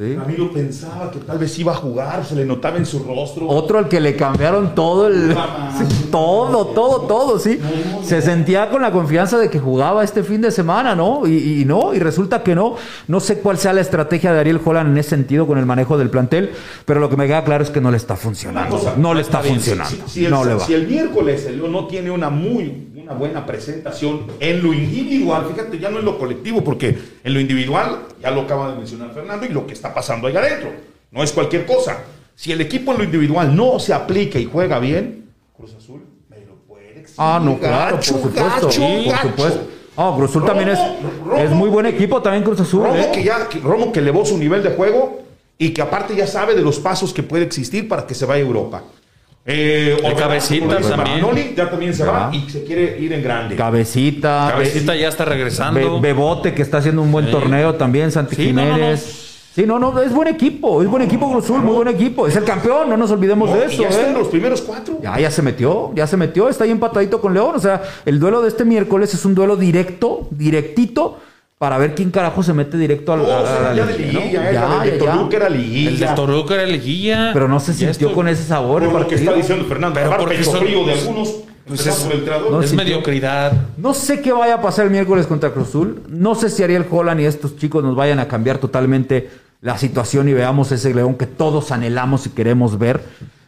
Ramiro 0.00 0.50
pensaba 0.50 1.10
que 1.10 1.18
tal 1.18 1.36
vez 1.36 1.58
iba 1.58 1.72
a 1.72 1.74
jugar, 1.74 2.24
se 2.24 2.34
le 2.34 2.46
notaba 2.46 2.78
en 2.78 2.86
su 2.86 3.00
rostro. 3.00 3.46
Otro 3.46 3.78
al 3.78 3.86
que 3.86 4.00
le 4.00 4.16
cambiaron 4.16 4.74
todo 4.74 5.08
el. 5.08 5.36
todo, 6.10 6.68
todo, 6.68 7.02
todo, 7.02 7.38
sí. 7.38 7.60
se 8.02 8.22
sentía 8.22 8.70
con 8.70 8.80
la 8.80 8.92
confianza 8.92 9.36
de 9.36 9.50
que 9.50 9.58
jugaba 9.58 10.02
este 10.02 10.22
fin 10.22 10.40
de 10.40 10.50
semana, 10.52 10.94
¿no? 10.94 11.26
Y, 11.26 11.64
no, 11.66 11.92
y 11.92 11.98
resulta 11.98 12.42
que 12.42 12.54
no. 12.54 12.76
No 13.08 13.20
sé 13.20 13.40
cuál 13.40 13.58
sea 13.58 13.74
la 13.74 13.82
estrategia 13.82 14.32
de 14.32 14.40
Ariel 14.40 14.60
Holland 14.64 14.90
en 14.92 14.96
ese 14.96 15.10
sentido 15.10 15.46
con 15.46 15.58
el 15.58 15.66
manejo 15.66 15.98
del 15.98 16.08
plantel, 16.08 16.52
pero 16.86 16.98
lo 16.98 17.10
que 17.10 17.18
me 17.18 17.26
queda 17.26 17.44
claro 17.44 17.62
es 17.62 17.68
que 17.68 17.82
no 17.82 17.90
le 17.90 17.98
está 17.98 18.16
funcionando. 18.16 18.94
no 18.96 19.12
le 19.12 19.20
está 19.20 19.40
funcionando. 19.40 20.08
Si, 20.08 20.26
no 20.28 20.42
el, 20.42 20.48
le 20.48 20.54
va. 20.54 20.64
si 20.64 20.72
el 20.72 20.86
miércoles 20.86 21.46
no 21.70 21.86
tiene 21.86 22.10
una 22.10 22.30
muy 22.30 22.89
una 23.10 23.18
buena 23.18 23.46
presentación 23.46 24.26
en 24.38 24.62
lo 24.62 24.72
individual, 24.72 25.46
fíjate, 25.50 25.78
ya 25.78 25.90
no 25.90 25.98
en 25.98 26.04
lo 26.04 26.16
colectivo, 26.16 26.62
porque 26.62 26.96
en 27.24 27.34
lo 27.34 27.40
individual, 27.40 28.02
ya 28.22 28.30
lo 28.30 28.42
acaba 28.42 28.70
de 28.70 28.78
mencionar 28.78 29.12
Fernando, 29.12 29.46
y 29.46 29.48
lo 29.48 29.66
que 29.66 29.72
está 29.72 29.92
pasando 29.92 30.28
ahí 30.28 30.36
adentro, 30.36 30.70
no 31.10 31.22
es 31.22 31.32
cualquier 31.32 31.66
cosa. 31.66 31.98
Si 32.36 32.52
el 32.52 32.60
equipo 32.60 32.92
en 32.92 32.98
lo 32.98 33.04
individual 33.04 33.54
no 33.54 33.80
se 33.80 33.92
aplica 33.92 34.38
y 34.38 34.44
juega 34.44 34.78
bien, 34.78 35.28
Cruz 35.56 35.74
Azul 35.74 36.02
me 36.28 36.38
lo 36.46 36.54
puede 36.68 37.00
exigir. 37.00 37.16
Ah, 37.18 37.40
no, 37.42 37.58
claro, 37.58 37.96
por 37.96 38.04
supuesto. 38.04 38.70
sí, 38.70 39.06
por 39.06 39.30
supuesto. 39.30 39.60
Ah, 39.96 40.14
Cruz 40.16 40.30
Azul 40.30 40.44
también 40.44 40.68
es, 40.68 40.78
es 41.38 41.50
muy 41.50 41.68
buen 41.68 41.86
equipo, 41.86 42.22
también 42.22 42.44
Cruz 42.44 42.60
Azul. 42.60 42.84
Romo, 42.84 42.94
¿eh? 42.94 43.10
que 43.12 43.24
ya, 43.24 43.48
Romo 43.62 43.90
que 43.90 43.98
elevó 43.98 44.24
su 44.24 44.38
nivel 44.38 44.62
de 44.62 44.70
juego 44.70 45.20
y 45.58 45.70
que 45.70 45.82
aparte 45.82 46.14
ya 46.14 46.28
sabe 46.28 46.54
de 46.54 46.62
los 46.62 46.78
pasos 46.78 47.12
que 47.12 47.24
puede 47.24 47.44
existir 47.44 47.88
para 47.88 48.06
que 48.06 48.14
se 48.14 48.24
vaya 48.24 48.44
a 48.44 48.46
Europa. 48.46 48.84
Eh, 49.46 49.98
el 50.04 50.14
Cabecita 50.14 50.80
también. 50.80 51.54
ya 51.56 51.70
también 51.70 51.94
se 51.94 52.04
va 52.04 52.30
y 52.32 52.48
se 52.50 52.62
quiere 52.64 52.98
ir 53.00 53.12
en 53.12 53.22
grande. 53.22 53.56
Cabecita. 53.56 54.50
Cabecita 54.52 54.94
ya 54.94 55.08
está 55.08 55.24
regresando. 55.24 56.00
Bebote, 56.00 56.54
que 56.54 56.62
está 56.62 56.78
haciendo 56.78 57.02
un 57.02 57.10
buen 57.10 57.30
torneo 57.30 57.74
también. 57.74 58.12
Santi 58.12 58.36
Jiménez. 58.36 59.28
Sí, 59.52 59.64
no, 59.66 59.80
no, 59.80 60.00
es 60.00 60.12
buen 60.12 60.28
equipo, 60.28 60.80
es 60.80 60.86
buen 60.86 61.02
equipo 61.02 61.28
Cruz 61.28 61.44
Azul, 61.44 61.62
muy 61.62 61.74
buen 61.74 61.88
equipo. 61.88 62.24
Es 62.24 62.36
el 62.36 62.44
campeón, 62.44 62.88
no 62.88 62.96
nos 62.96 63.10
olvidemos 63.10 63.52
de 63.52 63.64
eso. 63.64 63.82
Ya 63.82 63.88
está 63.88 64.02
¿eh? 64.02 64.08
en 64.10 64.14
los 64.14 64.28
primeros 64.28 64.62
cuatro. 64.62 65.00
Ya, 65.02 65.18
ya 65.18 65.28
se 65.28 65.42
metió, 65.42 65.90
ya 65.92 66.06
se 66.06 66.16
metió, 66.16 66.48
está 66.48 66.62
ahí 66.62 66.70
empatadito 66.70 67.20
con 67.20 67.34
León. 67.34 67.56
O 67.56 67.58
sea, 67.58 67.82
el 68.06 68.20
duelo 68.20 68.42
de 68.42 68.48
este 68.48 68.64
miércoles 68.64 69.12
es 69.12 69.24
un 69.24 69.34
duelo 69.34 69.56
directo, 69.56 70.28
directito 70.30 71.18
para 71.60 71.76
ver 71.76 71.94
quién 71.94 72.10
carajo 72.10 72.42
se 72.42 72.54
mete 72.54 72.78
directo 72.78 73.12
a, 73.12 73.18
la, 73.18 73.22
oh, 73.22 73.74
ya 73.74 73.84
liguilla, 73.84 74.50
ya, 74.50 74.82
el 74.82 74.92
de 74.92 74.96
Toluca 74.96 75.36
era 75.36 75.50
liguilla. 75.50 75.90
El 75.90 75.98
de 75.98 76.06
Toluca 76.06 76.54
era 76.54 76.64
liguilla. 76.64 77.30
Pero 77.34 77.48
no 77.48 77.60
se 77.60 77.74
sintió 77.74 78.14
con 78.14 78.28
ese 78.28 78.44
sabor. 78.44 78.90
Por 78.90 79.02
lo 79.02 79.06
que 79.06 79.16
está 79.16 79.34
diciendo 79.34 79.66
Fernando, 79.66 80.00
pero 80.00 80.16
porque 80.16 80.42
son, 80.42 80.60
frío 80.60 80.86
de 80.86 80.92
algunos. 80.94 81.34
Pues 81.66 81.86
es, 81.86 82.08
no 82.50 82.62
es 82.62 82.72
mediocridad. 82.72 83.52
No 83.76 83.92
sé 83.92 84.22
qué 84.22 84.32
vaya 84.32 84.54
a 84.54 84.62
pasar 84.62 84.86
el 84.86 84.90
miércoles 84.90 85.26
contra 85.26 85.50
Cruz 85.50 85.68
Azul. 85.68 86.00
No 86.08 86.34
sé 86.34 86.48
si 86.48 86.62
Ariel 86.62 86.86
Holland 86.90 87.20
y 87.20 87.26
estos 87.26 87.54
chicos 87.58 87.84
nos 87.84 87.94
vayan 87.94 88.20
a 88.20 88.26
cambiar 88.26 88.56
totalmente 88.56 89.28
la 89.60 89.76
situación 89.76 90.30
y 90.30 90.32
veamos 90.32 90.72
ese 90.72 90.94
león 90.94 91.14
que 91.16 91.26
todos 91.26 91.72
anhelamos 91.72 92.24
y 92.24 92.30
queremos 92.30 92.78
ver. 92.78 93.02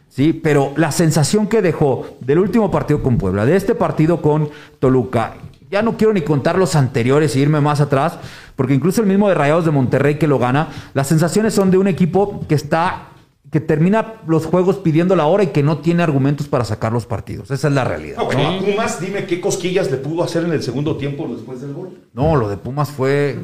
Sí, 0.07 0.33
pero 0.33 0.71
la 0.75 0.91
sensación 0.91 1.47
que 1.47 1.63
dejó 1.63 2.05
del 2.19 2.37
último 2.37 2.69
partido 2.69 3.01
con 3.01 3.17
Puebla, 3.17 3.43
de 3.47 3.55
este 3.55 3.73
partido 3.73 4.21
con 4.21 4.51
Toluca 4.77 5.33
ya 5.73 5.81
no 5.81 5.97
quiero 5.97 6.13
ni 6.13 6.21
contar 6.21 6.57
los 6.57 6.75
anteriores 6.75 7.35
y 7.35 7.39
irme 7.39 7.59
más 7.59 7.81
atrás, 7.81 8.19
porque 8.55 8.75
incluso 8.75 9.01
el 9.01 9.07
mismo 9.07 9.27
de 9.27 9.33
Rayados 9.33 9.65
de 9.65 9.71
Monterrey 9.71 10.19
que 10.19 10.27
lo 10.27 10.37
gana, 10.37 10.67
las 10.93 11.07
sensaciones 11.07 11.55
son 11.55 11.71
de 11.71 11.79
un 11.79 11.87
equipo 11.87 12.45
que 12.47 12.53
está 12.55 13.07
que 13.51 13.59
termina 13.59 14.15
los 14.27 14.47
juegos 14.47 14.77
pidiendo 14.77 15.15
la 15.15 15.27
hora 15.27 15.43
y 15.43 15.47
que 15.47 15.61
no 15.61 15.77
tiene 15.77 16.01
argumentos 16.01 16.47
para 16.47 16.65
sacar 16.65 16.91
los 16.91 17.05
partidos. 17.05 17.51
Esa 17.51 17.67
es 17.67 17.73
la 17.73 17.83
realidad. 17.83 18.17
No, 18.17 18.65
Pumas, 18.65 18.99
dime 18.99 19.25
qué 19.27 19.39
cosquillas 19.39 19.91
le 19.91 19.97
pudo 19.97 20.23
hacer 20.23 20.43
en 20.43 20.53
el 20.53 20.63
segundo 20.63 20.97
tiempo 20.97 21.27
después 21.27 21.61
del 21.61 21.73
gol. 21.73 21.99
No, 22.13 22.35
lo 22.35 22.49
de 22.49 22.57
Pumas 22.57 22.89
fue 22.89 23.37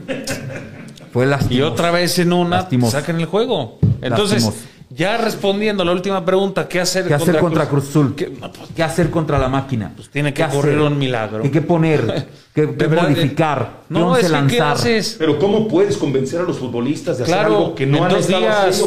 fue 1.11 1.25
lastimoso. 1.27 1.55
Y 1.55 1.61
otra 1.61 1.91
vez 1.91 2.17
en 2.17 2.33
una 2.33 2.67
sacan 2.89 3.19
el 3.19 3.25
juego. 3.25 3.77
Entonces, 4.01 4.51
ya 4.89 5.17
respondiendo 5.17 5.83
a 5.83 5.85
la 5.85 5.91
última 5.91 6.25
pregunta, 6.25 6.67
¿qué 6.67 6.79
hacer, 6.79 7.07
¿Qué 7.07 7.13
hacer 7.13 7.37
contra, 7.39 7.69
Cruz, 7.69 7.89
Azul? 7.89 8.15
¿Qué, 8.15 8.33
¿Qué, 8.75 8.81
hacer 8.81 9.11
contra 9.11 9.37
la 9.37 9.47
máquina? 9.47 9.93
Pues 9.95 10.09
tiene 10.09 10.33
que 10.33 10.43
ocurrir 10.43 10.79
un 10.79 10.97
milagro. 10.97 11.43
¿Qué, 11.43 11.51
qué 11.51 11.61
poner? 11.61 12.27
¿Qué, 12.53 12.65
modificar? 12.65 13.81
No, 13.89 14.17
es 14.17 14.31
que 14.31 14.47
¿qué 14.47 14.61
haces? 14.61 15.15
Pero 15.19 15.37
¿cómo 15.37 15.67
puedes 15.67 15.95
convencer 15.95 16.41
a 16.41 16.43
los 16.43 16.57
futbolistas 16.57 17.19
de 17.19 17.25
hacer 17.25 17.37
algo 17.37 17.75
que 17.75 17.85
no 17.85 18.03
han 18.03 18.09
dos 18.09 18.21
estado 18.21 18.41
días, 18.41 18.83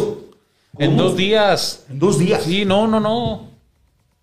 En 0.78 0.96
dos 0.96 1.16
días. 1.16 1.84
En 1.88 1.98
dos 2.00 2.18
días. 2.18 2.42
Sí, 2.42 2.64
no, 2.64 2.88
no, 2.88 2.98
no. 2.98 3.48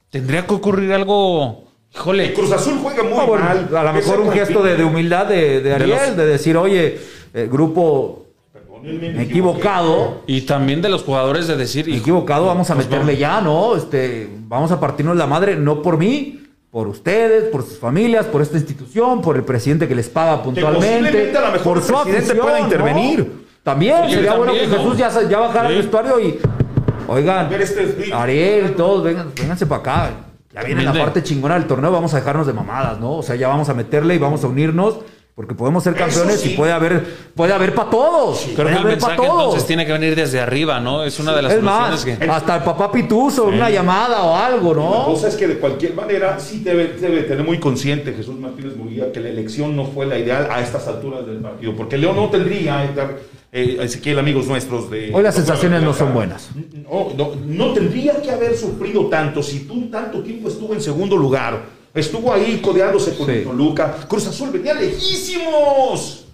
Tendría 0.10 0.46
que 0.46 0.54
ocurrir 0.54 0.92
algo... 0.92 1.64
Híjole. 1.96 2.28
El 2.28 2.34
Cruz 2.34 2.52
Azul 2.52 2.78
juega 2.84 3.04
muy 3.04 3.40
mal. 3.40 3.70
A 3.76 3.84
lo 3.84 3.94
mejor 3.94 4.20
un 4.20 4.32
gesto 4.32 4.62
de, 4.62 4.84
humildad 4.84 5.28
de, 5.28 5.62
de 5.62 5.74
Ariel, 5.74 6.16
de, 6.16 6.26
decir, 6.26 6.56
oye, 6.58 7.00
el 7.34 7.50
grupo 7.50 8.29
equivocado. 8.84 10.22
Y 10.28 10.42
también 10.42 10.82
de 10.82 10.90
los 10.90 11.04
jugadores 11.04 11.48
de 11.48 11.58
decir. 11.58 11.90
Equivocado, 11.90 12.46
vamos 12.46 12.70
a 12.70 12.76
pues 12.76 12.90
meterle 12.90 13.18
ya, 13.18 13.42
¿no? 13.42 13.76
Este, 13.76 14.30
vamos 14.48 14.72
a 14.72 14.80
partirnos 14.80 15.18
la 15.18 15.28
madre, 15.28 15.56
no 15.56 15.82
por 15.82 15.98
mí, 15.98 16.44
por 16.72 16.88
ustedes, 16.88 17.46
por 17.46 17.64
sus 17.64 17.80
familias, 17.80 18.26
por 18.26 18.42
esta 18.42 18.58
institución, 18.58 19.22
por 19.22 19.36
el 19.36 19.44
presidente 19.44 19.88
que 19.88 19.96
les 19.96 20.10
paga 20.10 20.42
puntualmente. 20.44 21.36
a 21.36 21.42
lo 21.42 21.52
mejor 21.52 21.82
por 21.82 21.84
su 21.84 22.04
presidente 22.04 22.36
pueda 22.36 22.60
intervenir. 22.60 23.48
También 23.64 24.10
sería 24.10 24.36
bueno 24.36 24.54
que 24.54 24.68
Jesús 24.68 24.98
ya, 24.98 25.10
ya 25.30 25.40
bajara 25.40 25.70
el 25.70 25.78
vestuario 25.78 26.20
y. 26.20 26.40
Oigan, 27.08 27.52
este 27.54 28.14
Ariel, 28.14 28.76
todos, 28.76 29.04
vengan, 29.04 29.32
vénganse 29.36 29.66
para 29.66 29.82
acá. 29.82 30.12
Ya 30.54 30.64
viene 30.64 30.84
la 30.84 30.94
parte 30.94 31.24
chingona 31.24 31.56
del 31.56 31.66
torneo, 31.66 31.92
vamos 31.92 32.14
a 32.14 32.18
dejarnos 32.18 32.48
de 32.48 32.54
mamadas, 32.54 33.00
¿no? 33.00 33.18
O 33.18 33.24
sea, 33.24 33.36
ya 33.36 33.48
vamos 33.48 33.70
a 33.70 33.74
meterle 33.74 34.16
y 34.16 34.18
vamos 34.18 34.44
a 34.44 34.48
unirnos 34.48 35.00
porque 35.40 35.56
podemos 35.56 35.82
ser 35.82 35.96
campeones 35.96 36.46
y 36.46 36.50
puede 36.50 36.74
haber, 36.74 37.02
puede 37.34 37.54
haber 37.54 37.74
para 37.74 37.90
todos. 37.90 38.46
Creo 38.58 38.68
que 38.68 38.74
el 38.74 38.84
mensaje 38.84 39.14
entonces 39.22 39.66
tiene 39.66 39.86
que 39.86 39.94
venir 39.94 40.14
desde 40.14 40.42
arriba, 40.42 40.82
¿no? 40.82 41.06
Es 41.06 41.18
una 41.18 41.34
de 41.34 41.42
las 41.42 41.54
soluciones 41.54 42.04
que. 42.04 42.30
Hasta 42.30 42.58
el 42.58 42.64
papá 42.64 42.92
Pituso, 42.92 43.46
una 43.46 43.70
llamada 43.70 44.22
o 44.24 44.36
algo, 44.36 44.74
¿no? 44.76 45.00
La 45.00 45.06
cosa 45.06 45.30
es 45.30 45.38
que 45.38 45.48
de 45.48 45.58
cualquier 45.58 45.94
manera 45.94 46.38
sí 46.42 46.60
debe, 46.60 46.90
debe 47.00 47.22
tener 47.24 47.46
muy 47.46 47.58
consciente 47.58 48.12
Jesús 48.12 48.38
Martínez 48.38 48.76
Murguía 48.76 49.14
que 49.14 49.22
la 49.22 49.30
elección 49.30 49.78
no 49.78 49.86
fue 49.86 50.06
la 50.06 50.20
ideal 50.20 50.50
a 50.52 50.60
estas 50.60 50.86
alturas 50.90 51.26
del 51.26 51.38
partido. 51.38 51.74
Porque 51.74 51.98
León 51.98 52.18
no 52.18 52.30
tendría, 52.30 52.94
eh, 53.54 53.78
Ezequiel, 53.80 54.20
amigos 54.20 54.46
nuestros 54.46 54.92
de. 54.92 55.12
Hoy 55.14 55.24
las 55.24 55.36
sensaciones 55.36 55.82
no 55.82 55.94
son 55.94 56.14
buenas. 56.14 56.50
No, 56.74 57.14
no, 57.16 57.32
no 57.48 57.72
tendría 57.72 58.22
que 58.22 58.30
haber 58.30 58.58
sufrido 58.58 59.06
tanto 59.06 59.42
si 59.42 59.60
tú 59.60 59.90
tanto 59.90 60.22
tiempo 60.22 60.50
estuvo 60.50 60.74
en 60.74 60.82
segundo 60.82 61.16
lugar 61.16 61.79
Estuvo 61.94 62.34
ahí 62.34 62.60
codeándose 62.62 63.16
con 63.16 63.28
sí. 63.28 63.42
Toluca. 63.44 63.96
Cruz 64.08 64.28
Azul 64.28 64.52
venía 64.52 64.74
lejísimos. 64.74 66.26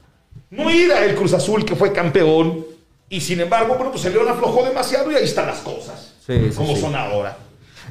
No 0.49 0.69
era 0.69 1.05
el 1.05 1.15
Cruz 1.15 1.33
Azul 1.33 1.65
que 1.65 1.75
fue 1.75 1.91
campeón. 1.91 2.65
Y 3.09 3.21
sin 3.21 3.39
embargo, 3.39 3.75
bueno, 3.75 3.91
pues 3.91 4.05
el 4.05 4.13
León 4.13 4.27
aflojó 4.27 4.65
demasiado 4.65 5.11
y 5.11 5.15
ahí 5.15 5.23
están 5.23 5.47
las 5.47 5.59
cosas. 5.59 6.13
como 6.55 6.75
son 6.75 6.95
ahora. 6.95 7.37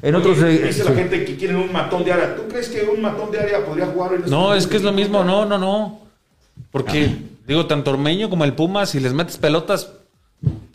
En 0.03 0.15
otros 0.15 0.37
dice 0.45 0.85
la 0.85 0.93
gente 0.93 1.25
que 1.25 1.37
quieren 1.37 1.57
un 1.57 1.73
matón 1.73 2.05
de 2.05 2.13
área. 2.13 2.37
¿Tú 2.37 2.43
crees 2.49 2.69
que 2.69 2.83
un 2.83 3.01
matón 3.01 3.31
de 3.31 3.41
área 3.41 3.65
podría 3.65 3.87
jugar 3.87 4.15
en 4.15 4.19
este 4.19 4.31
No, 4.31 4.55
es 4.55 4.67
que 4.67 4.77
es 4.77 4.83
lo 4.83 4.93
mismo, 4.93 5.25
no, 5.25 5.45
no, 5.47 5.59
no. 5.59 6.01
Porque, 6.71 7.17
digo, 7.47 7.67
tanto 7.67 7.93
Ormeño 7.93 8.29
como 8.29 8.45
el 8.45 8.53
Puma, 8.53 8.87
si 8.87 9.01
les 9.01 9.13
metes 9.13 9.39
pelotas, 9.39 9.93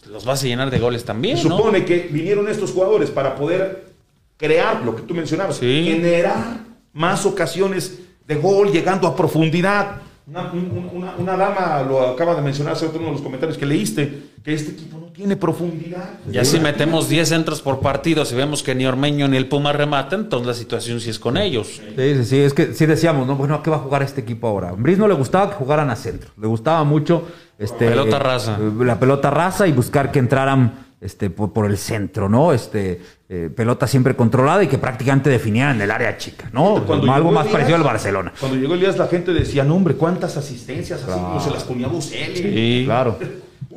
los 0.09 0.25
vas 0.25 0.43
a 0.43 0.47
llenar 0.47 0.71
de 0.71 0.79
goles 0.79 1.05
también. 1.05 1.37
Se 1.37 1.43
supone 1.43 1.85
que 1.85 2.07
vinieron 2.09 2.47
estos 2.47 2.71
jugadores 2.71 3.11
para 3.11 3.35
poder 3.35 3.89
crear 4.37 4.81
lo 4.83 4.95
que 4.95 5.01
tú 5.03 5.13
mencionabas, 5.13 5.59
generar 5.59 6.68
más 7.00 7.26
ocasiones 7.26 7.97
de 8.28 8.36
gol, 8.36 8.74
llegando 8.74 9.08
a 9.08 9.16
profundidad. 9.16 10.02
Una, 10.28 11.38
dama 11.38 11.82
lo 11.82 12.10
acaba 12.10 12.36
de 12.36 12.41
mencionar 12.41 12.74
hace 12.74 12.88
uno 12.88 13.06
de 13.06 13.12
los 13.14 13.22
comentarios 13.22 13.58
que 13.58 13.66
leíste, 13.66 14.24
que 14.43 14.54
este 14.54 14.72
equipo 14.74 15.00
no 15.00 15.06
tiene 15.08 15.38
profundidad. 15.38 16.20
Y 16.30 16.38
así 16.38 16.60
metemos 16.60 17.08
10 17.08 17.30
centros 17.30 17.62
por 17.62 17.80
partido, 17.80 18.26
si 18.26 18.36
vemos 18.36 18.62
que 18.64 18.76
ni 18.76 18.86
Ormeño 18.86 19.30
ni 19.30 19.38
el 19.38 19.47
Puma 19.47 19.72
rematan, 19.72 20.20
entonces 20.20 20.45
la 20.45 20.54
situación 20.54 21.00
sí 21.00 21.10
es 21.10 21.20
con 21.20 21.38
ellos. 21.38 21.82
Sí, 21.95 22.16
sí, 22.16 22.26
sí, 22.26 22.38
es 22.39 22.54
que 22.54 22.74
sí 22.74 22.86
decíamos, 22.86 23.26
no, 23.26 23.38
bueno, 23.38 23.56
¿a 23.56 23.64
qué 23.64 23.70
va 23.70 23.78
a 23.78 23.80
jugar 23.80 24.04
este 24.04 24.20
equipo 24.20 24.47
ahora? 24.47 24.70
A 24.70 24.74
Briz 24.74 24.97
no 24.97 25.08
le 25.08 25.16
gustaba 25.16 25.50
que 25.50 25.56
jugaran 25.56 25.89
a 25.89 25.95
centro, 25.95 26.32
le 26.38 26.47
gustaba 26.47 26.84
mucho 26.84 27.24
este, 27.58 27.88
pelota 27.88 28.20
raza. 28.20 28.60
la 28.60 29.00
pelota 29.00 29.30
raza 29.30 29.68
y 29.68 29.72
buscar 29.72 30.12
que 30.12 30.20
entraran 30.20 30.88
este, 31.02 31.30
por, 31.30 31.66
el 31.66 31.78
centro, 31.78 32.28
¿no? 32.28 32.52
Este, 32.52 33.02
eh, 33.30 33.50
pelota 33.56 33.88
siempre 33.88 34.16
controlada 34.16 34.64
y 34.64 34.68
que 34.68 34.78
prácticamente 34.78 35.30
definieran 35.30 35.80
el 35.82 35.91
área 35.91 36.18
chica, 36.18 36.50
¿no? 36.52 36.84
Algo 37.12 37.32
más 37.32 37.47
parecido 37.47 37.78
al 37.78 37.84
Barcelona. 37.84 38.34
Cuando 38.39 38.58
llegó 38.58 38.74
Elías, 38.74 38.97
la 38.97 39.08
gente 39.08 39.32
decía, 39.34 39.64
no, 39.64 39.76
hombre, 39.76 39.95
¿cuántas 39.95 40.36
asistencias? 40.36 41.04
Así 41.04 41.12
como 41.12 41.39
se 41.39 41.52
las 41.52 41.64
ponía 41.64 41.88
Buseli. 41.88 42.36
Sí, 42.36 42.84
claro. 42.86 43.18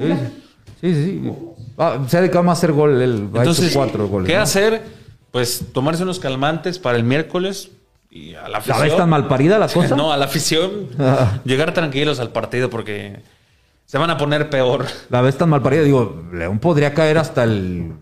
sí, 0.80 0.94
sí, 0.94 1.04
sí. 1.04 1.32
Ah, 1.78 1.98
se 2.06 2.16
ha 2.16 2.20
dedicado 2.20 2.44
más 2.44 2.58
a 2.58 2.60
hacer 2.60 2.72
gol. 2.72 3.00
Él 3.00 3.28
Entonces, 3.34 3.72
cuatro 3.72 4.08
goles. 4.08 4.28
¿Qué 4.28 4.36
hacer? 4.36 4.82
Pues 5.30 5.66
tomarse 5.72 6.02
unos 6.02 6.18
calmantes 6.18 6.78
para 6.78 6.98
el 6.98 7.04
miércoles 7.04 7.70
y 8.10 8.34
a 8.34 8.48
la 8.48 8.58
afición. 8.58 8.78
¿La 8.78 8.84
ves 8.84 8.96
tan 8.96 9.08
mal 9.08 9.28
parida 9.28 9.58
la 9.58 9.68
cosa? 9.68 9.96
no, 9.96 10.12
a 10.12 10.16
la 10.16 10.26
afición. 10.26 10.88
llegar 11.44 11.72
tranquilos 11.72 12.20
al 12.20 12.30
partido 12.30 12.68
porque 12.68 13.20
se 13.84 13.98
van 13.98 14.10
a 14.10 14.16
poner 14.16 14.48
peor. 14.50 14.86
La 15.10 15.20
vez 15.20 15.36
tan 15.36 15.50
mal 15.50 15.62
parida. 15.62 15.82
Digo, 15.82 16.24
León 16.32 16.58
podría 16.58 16.94
caer 16.94 17.18
hasta 17.18 17.44
el 17.44 17.92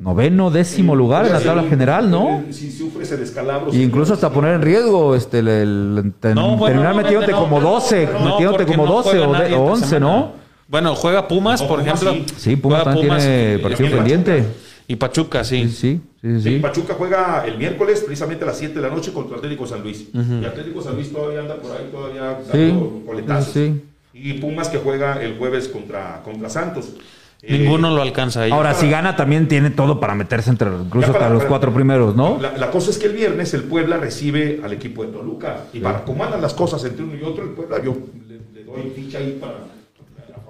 noveno, 0.00 0.50
décimo 0.50 0.96
lugar 0.96 1.26
en 1.26 1.32
la 1.32 1.40
tabla 1.40 1.64
general, 1.64 2.10
¿no? 2.10 2.42
Si 2.50 2.72
sufre 2.72 3.02
ese 3.04 3.16
descalabro. 3.16 3.72
Y 3.72 3.82
incluso 3.82 4.14
hasta 4.14 4.30
poner 4.32 4.54
en 4.54 4.62
riesgo 4.62 5.14
este, 5.14 5.40
el, 5.40 6.14
terminar 6.18 6.94
metiéndote 6.96 7.32
como 7.32 7.60
12, 7.60 8.08
metiéndote 8.24 8.66
como 8.66 8.86
12 8.86 9.18
o, 9.20 9.64
11, 9.64 10.00
¿no? 10.00 10.32
Bueno, 10.68 10.94
juega 10.94 11.28
Pumas, 11.28 11.62
por 11.62 11.80
ejemplo. 11.80 12.14
Sí, 12.36 12.56
Pumas 12.56 12.84
también 12.84 13.08
tiene 13.08 13.58
partido 13.58 13.90
pendiente. 13.90 14.46
Y 14.86 14.96
Pachuca, 14.96 15.44
sí. 15.44 15.68
Sí, 15.68 16.00
sí, 16.20 16.40
sí. 16.40 16.58
Pachuca 16.58 16.94
juega 16.96 17.44
el 17.46 17.58
miércoles, 17.58 18.00
precisamente 18.00 18.42
a 18.44 18.48
las 18.48 18.58
7 18.58 18.74
de 18.74 18.80
la 18.80 18.88
noche, 18.88 19.12
contra 19.12 19.36
Atlético 19.36 19.66
San 19.66 19.82
Luis. 19.82 20.08
Y 20.12 20.44
Atlético 20.44 20.82
San 20.82 20.94
Luis 20.94 21.12
todavía 21.12 21.40
anda 21.40 21.56
por 21.56 21.72
ahí, 21.72 21.88
todavía 21.92 22.40
dando 22.52 23.02
coletazos. 23.04 23.52
Sí, 23.52 23.82
y 24.12 24.34
Pumas 24.34 24.68
que 24.68 24.78
juega 24.78 25.22
el 25.22 25.38
jueves 25.38 25.68
contra, 25.68 26.22
contra 26.24 26.48
Santos. 26.48 26.94
Ninguno 27.42 27.90
eh, 27.90 27.94
lo 27.94 28.02
alcanza 28.02 28.42
ahí. 28.42 28.50
Ahora, 28.50 28.74
si 28.74 28.90
gana, 28.90 29.16
también 29.16 29.48
tiene 29.48 29.70
todo 29.70 29.98
para 29.98 30.14
meterse 30.14 30.50
entre 30.50 30.68
incluso 30.68 31.12
hasta 31.12 31.30
los 31.30 31.44
cuatro 31.44 31.72
primeros, 31.72 32.14
¿no? 32.14 32.38
La, 32.40 32.70
cosa 32.70 32.90
es 32.90 32.98
que 32.98 33.06
el 33.06 33.14
viernes 33.14 33.54
el 33.54 33.64
Puebla 33.64 33.96
recibe 33.96 34.60
al 34.62 34.72
equipo 34.72 35.04
de 35.04 35.12
Toluca. 35.12 35.64
Y 35.72 35.80
para 35.80 36.04
cómo 36.04 36.24
andan 36.24 36.42
las 36.42 36.52
cosas 36.52 36.84
entre 36.84 37.04
uno 37.04 37.14
y 37.14 37.22
otro, 37.22 37.44
el 37.44 37.50
Puebla, 37.50 37.82
yo 37.82 37.96
le, 38.28 38.64
doy 38.64 38.92
ficha 38.94 39.18
ahí 39.18 39.38
para. 39.40 39.54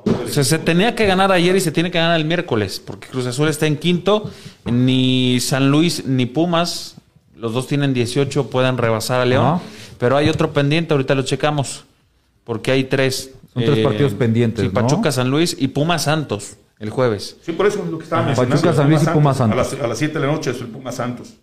O 0.04 0.28
sea, 0.28 0.42
se 0.42 0.58
tenía 0.58 0.94
que 0.94 1.06
ganar 1.06 1.30
ayer 1.30 1.54
y 1.54 1.61
se 1.61 1.70
tiene 1.70 1.90
que 1.90 1.98
ganar 1.98 2.18
el 2.18 2.24
miércoles, 2.24 2.82
porque 2.84 3.06
Cruz 3.08 3.26
Azul 3.26 3.48
está 3.48 3.66
en 3.66 3.76
quinto, 3.76 4.30
ni 4.64 5.38
San 5.40 5.70
Luis 5.70 6.06
ni 6.06 6.26
Pumas, 6.26 6.96
los 7.36 7.52
dos 7.52 7.66
tienen 7.66 7.92
18, 7.92 8.48
puedan 8.48 8.78
rebasar 8.78 9.20
a 9.20 9.24
León, 9.26 9.61
pero 9.98 10.16
hay 10.16 10.28
otro 10.28 10.52
pendiente, 10.52 10.94
ahorita 10.94 11.14
lo 11.14 11.22
checamos, 11.22 11.84
porque 12.44 12.72
hay 12.72 12.84
tres. 12.84 13.34
Son 13.53 13.64
tres 13.64 13.78
eh, 13.78 13.82
partidos 13.82 14.14
pendientes. 14.14 14.64
Sí, 14.64 14.70
Pachuca, 14.70 15.11
San 15.11 15.30
Luis 15.30 15.57
y 15.59 15.68
Pumas 15.68 16.05
Santos 16.05 16.57
el 16.80 16.90
jueves. 16.90 17.36
Sí, 17.42 17.53
por 17.53 17.66
eso 17.66 17.84
es 17.84 17.90
lo 17.90 17.98
que 17.98 18.05
estaba 18.05 18.22
mencionando. 18.22 18.57
Pachuca, 18.57 18.74
San 18.74 18.88
Luis 18.88 19.03
y 19.03 19.07
Pumas 19.07 19.36
Santos. 19.36 19.78
A 19.80 19.86
las, 19.86 19.98
7 19.98 20.14
de 20.14 20.26
la 20.26 20.32
noche 20.32 20.51
es 20.51 20.61
el 20.61 20.68
Pumas 20.68 20.94
Santos. 20.96 21.34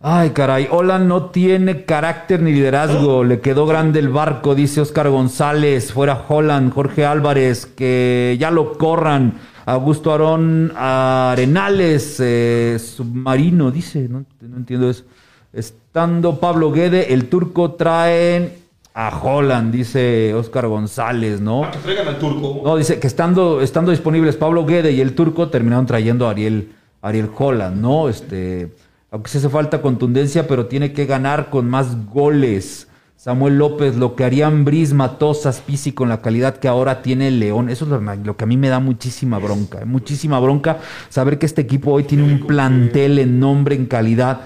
Ay, 0.00 0.30
caray. 0.30 0.66
Hola, 0.68 0.98
no 0.98 1.26
tiene 1.26 1.84
carácter 1.84 2.42
ni 2.42 2.52
liderazgo. 2.52 3.22
Le 3.22 3.40
quedó 3.40 3.64
grande 3.66 4.00
el 4.00 4.08
barco, 4.08 4.56
dice 4.56 4.80
Oscar 4.80 5.08
González. 5.08 5.92
Fuera 5.92 6.24
Holland, 6.28 6.72
Jorge 6.72 7.06
Álvarez, 7.06 7.66
que 7.66 8.36
ya 8.40 8.50
lo 8.50 8.76
corran. 8.76 9.38
Augusto 9.64 10.12
Arón 10.12 10.72
Arenales, 10.76 12.16
eh, 12.18 12.80
submarino, 12.84 13.70
dice. 13.70 14.08
No, 14.08 14.24
no 14.40 14.56
entiendo 14.56 14.90
eso. 14.90 15.04
Estando 15.52 16.40
Pablo 16.40 16.72
Guede, 16.72 17.14
el 17.14 17.28
turco 17.28 17.74
traen 17.74 18.61
a 18.94 19.20
Holland, 19.22 19.72
dice 19.72 20.34
Oscar 20.34 20.66
González, 20.66 21.40
¿no? 21.40 21.64
Ah, 21.64 21.70
que 21.70 21.78
traigan 21.78 22.08
al 22.08 22.18
turco. 22.18 22.60
No, 22.62 22.76
dice 22.76 23.00
que 23.00 23.06
estando, 23.06 23.62
estando 23.62 23.90
disponibles 23.90 24.36
Pablo 24.36 24.66
Guede 24.66 24.92
y 24.92 25.00
el 25.00 25.14
turco, 25.14 25.48
terminaron 25.48 25.86
trayendo 25.86 26.26
a 26.26 26.30
Ariel, 26.30 26.72
Ariel 27.00 27.30
Holland, 27.34 27.80
¿no? 27.80 28.08
Este, 28.08 28.72
aunque 29.10 29.30
se 29.30 29.38
hace 29.38 29.48
falta 29.48 29.80
contundencia, 29.80 30.46
pero 30.46 30.66
tiene 30.66 30.92
que 30.92 31.06
ganar 31.06 31.48
con 31.48 31.68
más 31.68 32.06
goles. 32.06 32.88
Samuel 33.16 33.56
López, 33.56 33.94
lo 33.94 34.16
que 34.16 34.24
harían 34.24 34.64
Bris, 34.64 34.92
Matosas, 34.92 35.60
Pisi 35.60 35.92
con 35.92 36.08
la 36.08 36.20
calidad 36.20 36.56
que 36.56 36.66
ahora 36.66 37.02
tiene 37.02 37.30
León. 37.30 37.70
Eso 37.70 37.84
es 37.84 37.90
lo, 38.24 38.36
que 38.36 38.44
a 38.44 38.46
mí 38.48 38.56
me 38.56 38.68
da 38.68 38.80
muchísima 38.80 39.38
bronca. 39.38 39.84
Muchísima 39.84 40.40
bronca 40.40 40.80
saber 41.08 41.38
que 41.38 41.46
este 41.46 41.62
equipo 41.62 41.92
hoy 41.92 42.02
tiene 42.02 42.24
un 42.24 42.48
plantel 42.48 43.20
en 43.20 43.38
nombre, 43.38 43.76
en 43.76 43.86
calidad 43.86 44.40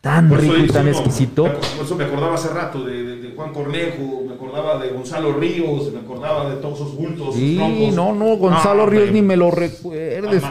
tan 0.00 0.30
rico 0.30 0.56
y 0.56 0.68
tan 0.68 0.88
exquisito. 0.88 1.44
Por 1.44 1.84
eso 1.84 1.96
me 1.96 2.04
acordaba 2.04 2.34
hace 2.34 2.48
rato 2.48 2.84
de, 2.84 3.32
Juan 3.34 3.52
Cornejo, 3.52 4.24
me 4.26 4.34
acordaba 4.34 4.78
de 4.78 4.90
Gonzalo 4.90 5.32
Ríos, 5.34 5.92
me 5.92 6.00
acordaba 6.00 6.50
de 6.50 6.56
todos 6.56 6.80
esos 6.80 6.96
bultos. 6.96 7.34
Sí, 7.34 7.90
no, 7.94 8.14
no, 8.14 8.36
Gonzalo 8.36 8.86
Ríos 8.86 9.12
ni 9.12 9.22
me 9.22 9.36
lo 9.36 9.50
recuerdes. 9.50 10.42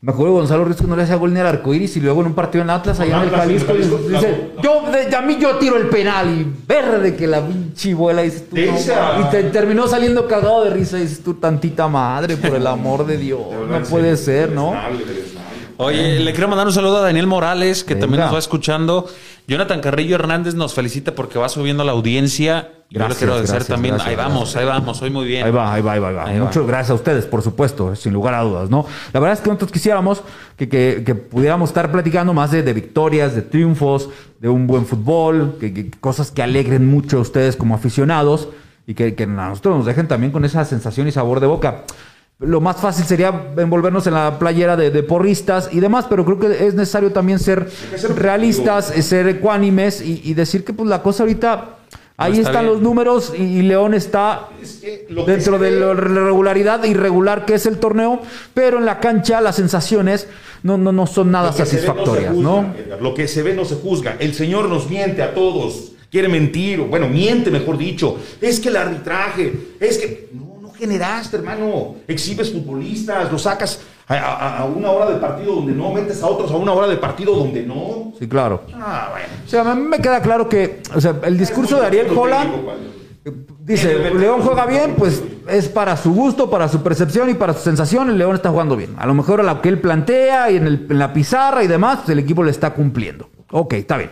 Me 0.00 0.12
acuerdo 0.12 0.34
de 0.34 0.40
Gonzalo 0.40 0.64
Ríos 0.64 0.80
que 0.80 0.86
no 0.86 0.94
le 0.94 1.02
hacía 1.02 1.16
gol 1.16 1.34
ni 1.34 1.40
al 1.40 1.48
arcoíris 1.48 1.96
y 1.96 2.00
luego 2.00 2.20
en 2.20 2.28
un 2.28 2.34
partido 2.34 2.62
en 2.62 2.70
Atlas, 2.70 3.00
allá 3.00 3.16
en 3.16 3.24
el 3.24 3.30
Jalisco, 3.30 3.72
dice, 3.72 4.52
yo, 4.62 4.84
a 5.16 5.22
mí 5.22 5.38
yo 5.40 5.56
tiro 5.56 5.76
el 5.76 5.88
penal 5.88 6.28
y 6.28 6.46
verde 6.68 7.16
que 7.16 7.26
la 7.26 7.44
pinche 7.44 7.94
vuela, 7.94 8.24
y 8.24 8.30
te, 8.30 9.42
terminó 9.44 9.88
saliendo 9.88 10.28
cagado 10.28 10.62
de 10.62 10.70
risa 10.70 10.98
y 10.98 11.02
dices 11.02 11.20
tú, 11.24 11.34
tantita 11.34 11.88
madre, 11.88 12.36
por 12.36 12.54
el 12.54 12.66
amor 12.68 13.06
de 13.06 13.16
Dios, 13.16 13.40
no 13.68 13.82
puede 13.82 14.16
ser, 14.16 14.52
¿no? 14.52 14.72
Oye, 15.80 16.18
le 16.18 16.32
quiero 16.32 16.48
mandar 16.48 16.66
un 16.66 16.72
saludo 16.72 16.98
a 16.98 17.02
Daniel 17.02 17.28
Morales, 17.28 17.84
que 17.84 17.94
también 17.94 18.20
nos 18.24 18.34
va 18.34 18.38
escuchando. 18.40 19.06
Jonathan 19.46 19.80
Carrillo 19.80 20.16
Hernández 20.16 20.54
nos 20.54 20.74
felicita 20.74 21.14
porque 21.14 21.38
va 21.38 21.48
subiendo 21.48 21.84
la 21.84 21.92
audiencia. 21.92 22.72
Gracias, 22.90 22.90
Yo 22.90 23.08
le 23.08 23.14
quiero 23.14 23.40
decir 23.40 23.64
también, 23.68 23.96
ahí 24.00 24.16
vamos, 24.16 24.56
ahí 24.56 24.64
vamos, 24.64 25.00
hoy 25.02 25.10
muy 25.10 25.26
bien. 25.26 25.46
Ahí 25.46 25.52
va, 25.52 25.72
ahí 25.72 25.80
va, 25.80 25.92
ahí 25.92 26.00
va. 26.00 26.26
Muchas 26.44 26.66
gracias 26.66 26.90
a 26.90 26.94
ustedes, 26.94 27.26
por 27.26 27.42
supuesto, 27.42 27.94
sin 27.94 28.12
lugar 28.12 28.34
a 28.34 28.42
dudas, 28.42 28.70
¿no? 28.70 28.86
La 29.12 29.20
verdad 29.20 29.34
es 29.34 29.40
que 29.40 29.50
nosotros 29.50 29.70
quisiéramos 29.70 30.22
que, 30.56 30.68
que, 30.68 31.14
pudiéramos 31.14 31.70
estar 31.70 31.92
platicando 31.92 32.34
más 32.34 32.50
de, 32.50 32.72
victorias, 32.72 33.36
de 33.36 33.42
triunfos, 33.42 34.08
de 34.40 34.48
un 34.48 34.66
buen 34.66 34.84
fútbol, 34.84 35.58
que, 35.60 35.92
cosas 36.00 36.32
que 36.32 36.42
alegren 36.42 36.90
mucho 36.90 37.18
a 37.18 37.20
ustedes 37.20 37.54
como 37.54 37.76
aficionados 37.76 38.48
y 38.84 38.94
que, 38.94 39.14
que 39.14 39.22
a 39.22 39.26
nosotros 39.26 39.76
nos 39.76 39.86
dejen 39.86 40.08
también 40.08 40.32
con 40.32 40.44
esa 40.44 40.64
sensación 40.64 41.06
y 41.06 41.12
sabor 41.12 41.38
de 41.38 41.46
boca 41.46 41.84
lo 42.40 42.60
más 42.60 42.76
fácil 42.76 43.04
sería 43.04 43.52
envolvernos 43.56 44.06
en 44.06 44.14
la 44.14 44.38
playera 44.38 44.76
de, 44.76 45.02
porristas 45.02 45.70
y 45.72 45.80
demás, 45.80 46.06
pero 46.08 46.24
creo 46.24 46.38
que 46.38 46.66
es 46.68 46.74
necesario 46.74 47.10
también 47.10 47.40
ser, 47.40 47.68
realistas, 48.14 48.86
ser 48.86 49.26
ecuánimes 49.26 50.00
y, 50.00 50.34
decir 50.34 50.64
que 50.64 50.72
pues 50.72 50.88
la 50.88 51.02
cosa 51.02 51.24
ahorita 51.24 51.78
ahí 52.16 52.38
están 52.38 52.66
los 52.66 52.80
números 52.80 53.32
y, 53.36 53.62
León 53.62 53.92
está 53.92 54.48
dentro 55.26 55.58
de 55.58 55.72
la 55.72 55.94
regularidad 55.94 56.84
irregular 56.84 57.44
que 57.44 57.54
es 57.54 57.66
el 57.66 57.78
torneo, 57.78 58.20
pero 58.54 58.78
en 58.78 58.84
la 58.84 59.00
cancha 59.00 59.40
las 59.40 59.56
sensaciones 59.56 60.28
no, 60.62 60.78
no, 60.78 60.92
no 60.92 61.08
son 61.08 61.32
nada 61.32 61.52
satisfactorias, 61.52 62.32
no, 62.34 62.72
Lo 63.00 63.14
que 63.14 63.26
se 63.26 63.42
ve 63.42 63.54
no 63.54 63.64
se 63.64 63.76
juzga. 63.76 64.16
El 64.20 64.34
Señor 64.34 64.68
nos 64.68 64.88
miente 64.88 65.22
a 65.22 65.34
todos. 65.34 65.92
Quiere 66.10 66.28
mentir, 66.28 66.80
bueno, 66.80 67.08
miente 67.08 67.50
mejor 67.50 67.76
dicho. 67.76 68.16
Es 68.40 68.60
que 68.60 68.70
el 68.70 68.76
arbitraje, 68.76 69.52
es 69.78 69.98
que 69.98 70.30
generaste, 70.78 71.36
hermano. 71.36 71.96
Exhibes 72.06 72.52
futbolistas, 72.52 73.30
los 73.30 73.42
sacas 73.42 73.80
a, 74.06 74.64
una 74.64 74.90
hora 74.90 75.10
de 75.10 75.16
partido 75.16 75.56
donde 75.56 75.72
no, 75.72 75.92
metes 75.92 76.22
a 76.22 76.26
otros 76.26 76.50
a 76.50 76.56
una 76.56 76.72
hora 76.72 76.86
de 76.86 76.96
partido 76.96 77.34
donde 77.34 77.64
no. 77.64 78.12
Sí, 78.18 78.26
claro. 78.26 78.62
Ah, 78.74 79.08
bueno. 79.10 79.26
O 79.44 79.48
sea, 79.48 79.70
a 79.70 79.74
mí 79.74 79.82
me 79.82 79.98
queda 79.98 80.22
claro 80.22 80.48
que, 80.48 80.82
o 80.94 81.00
sea, 81.00 81.16
el 81.24 81.36
discurso 81.36 81.78
de 81.80 81.86
Ariel 81.86 82.08
Holland 82.16 82.52
dice, 83.60 83.98
León 84.14 84.40
juega 84.42 84.64
bien, 84.64 84.94
pues 84.96 85.22
es 85.48 85.68
para 85.68 85.96
su 85.96 86.14
gusto, 86.14 86.48
para 86.48 86.68
su 86.68 86.82
percepción 86.82 87.28
y 87.28 87.34
para 87.34 87.52
su 87.52 87.60
sensación, 87.60 88.08
el 88.08 88.16
León 88.16 88.34
está 88.34 88.50
jugando 88.50 88.76
bien. 88.76 88.94
A 88.98 89.06
lo 89.06 89.12
mejor 89.12 89.40
a 89.40 89.44
lo 89.44 89.60
que 89.60 89.68
él 89.68 89.80
plantea 89.80 90.50
y 90.50 90.56
en, 90.56 90.66
en 90.66 90.98
la 90.98 91.12
pizarra 91.12 91.62
y 91.62 91.66
demás, 91.66 91.98
pues 91.98 92.08
el 92.10 92.18
equipo 92.20 92.42
le 92.42 92.50
está 92.50 92.72
cumpliendo. 92.72 93.28
Ok, 93.50 93.74
está 93.74 93.98
bien. 93.98 94.10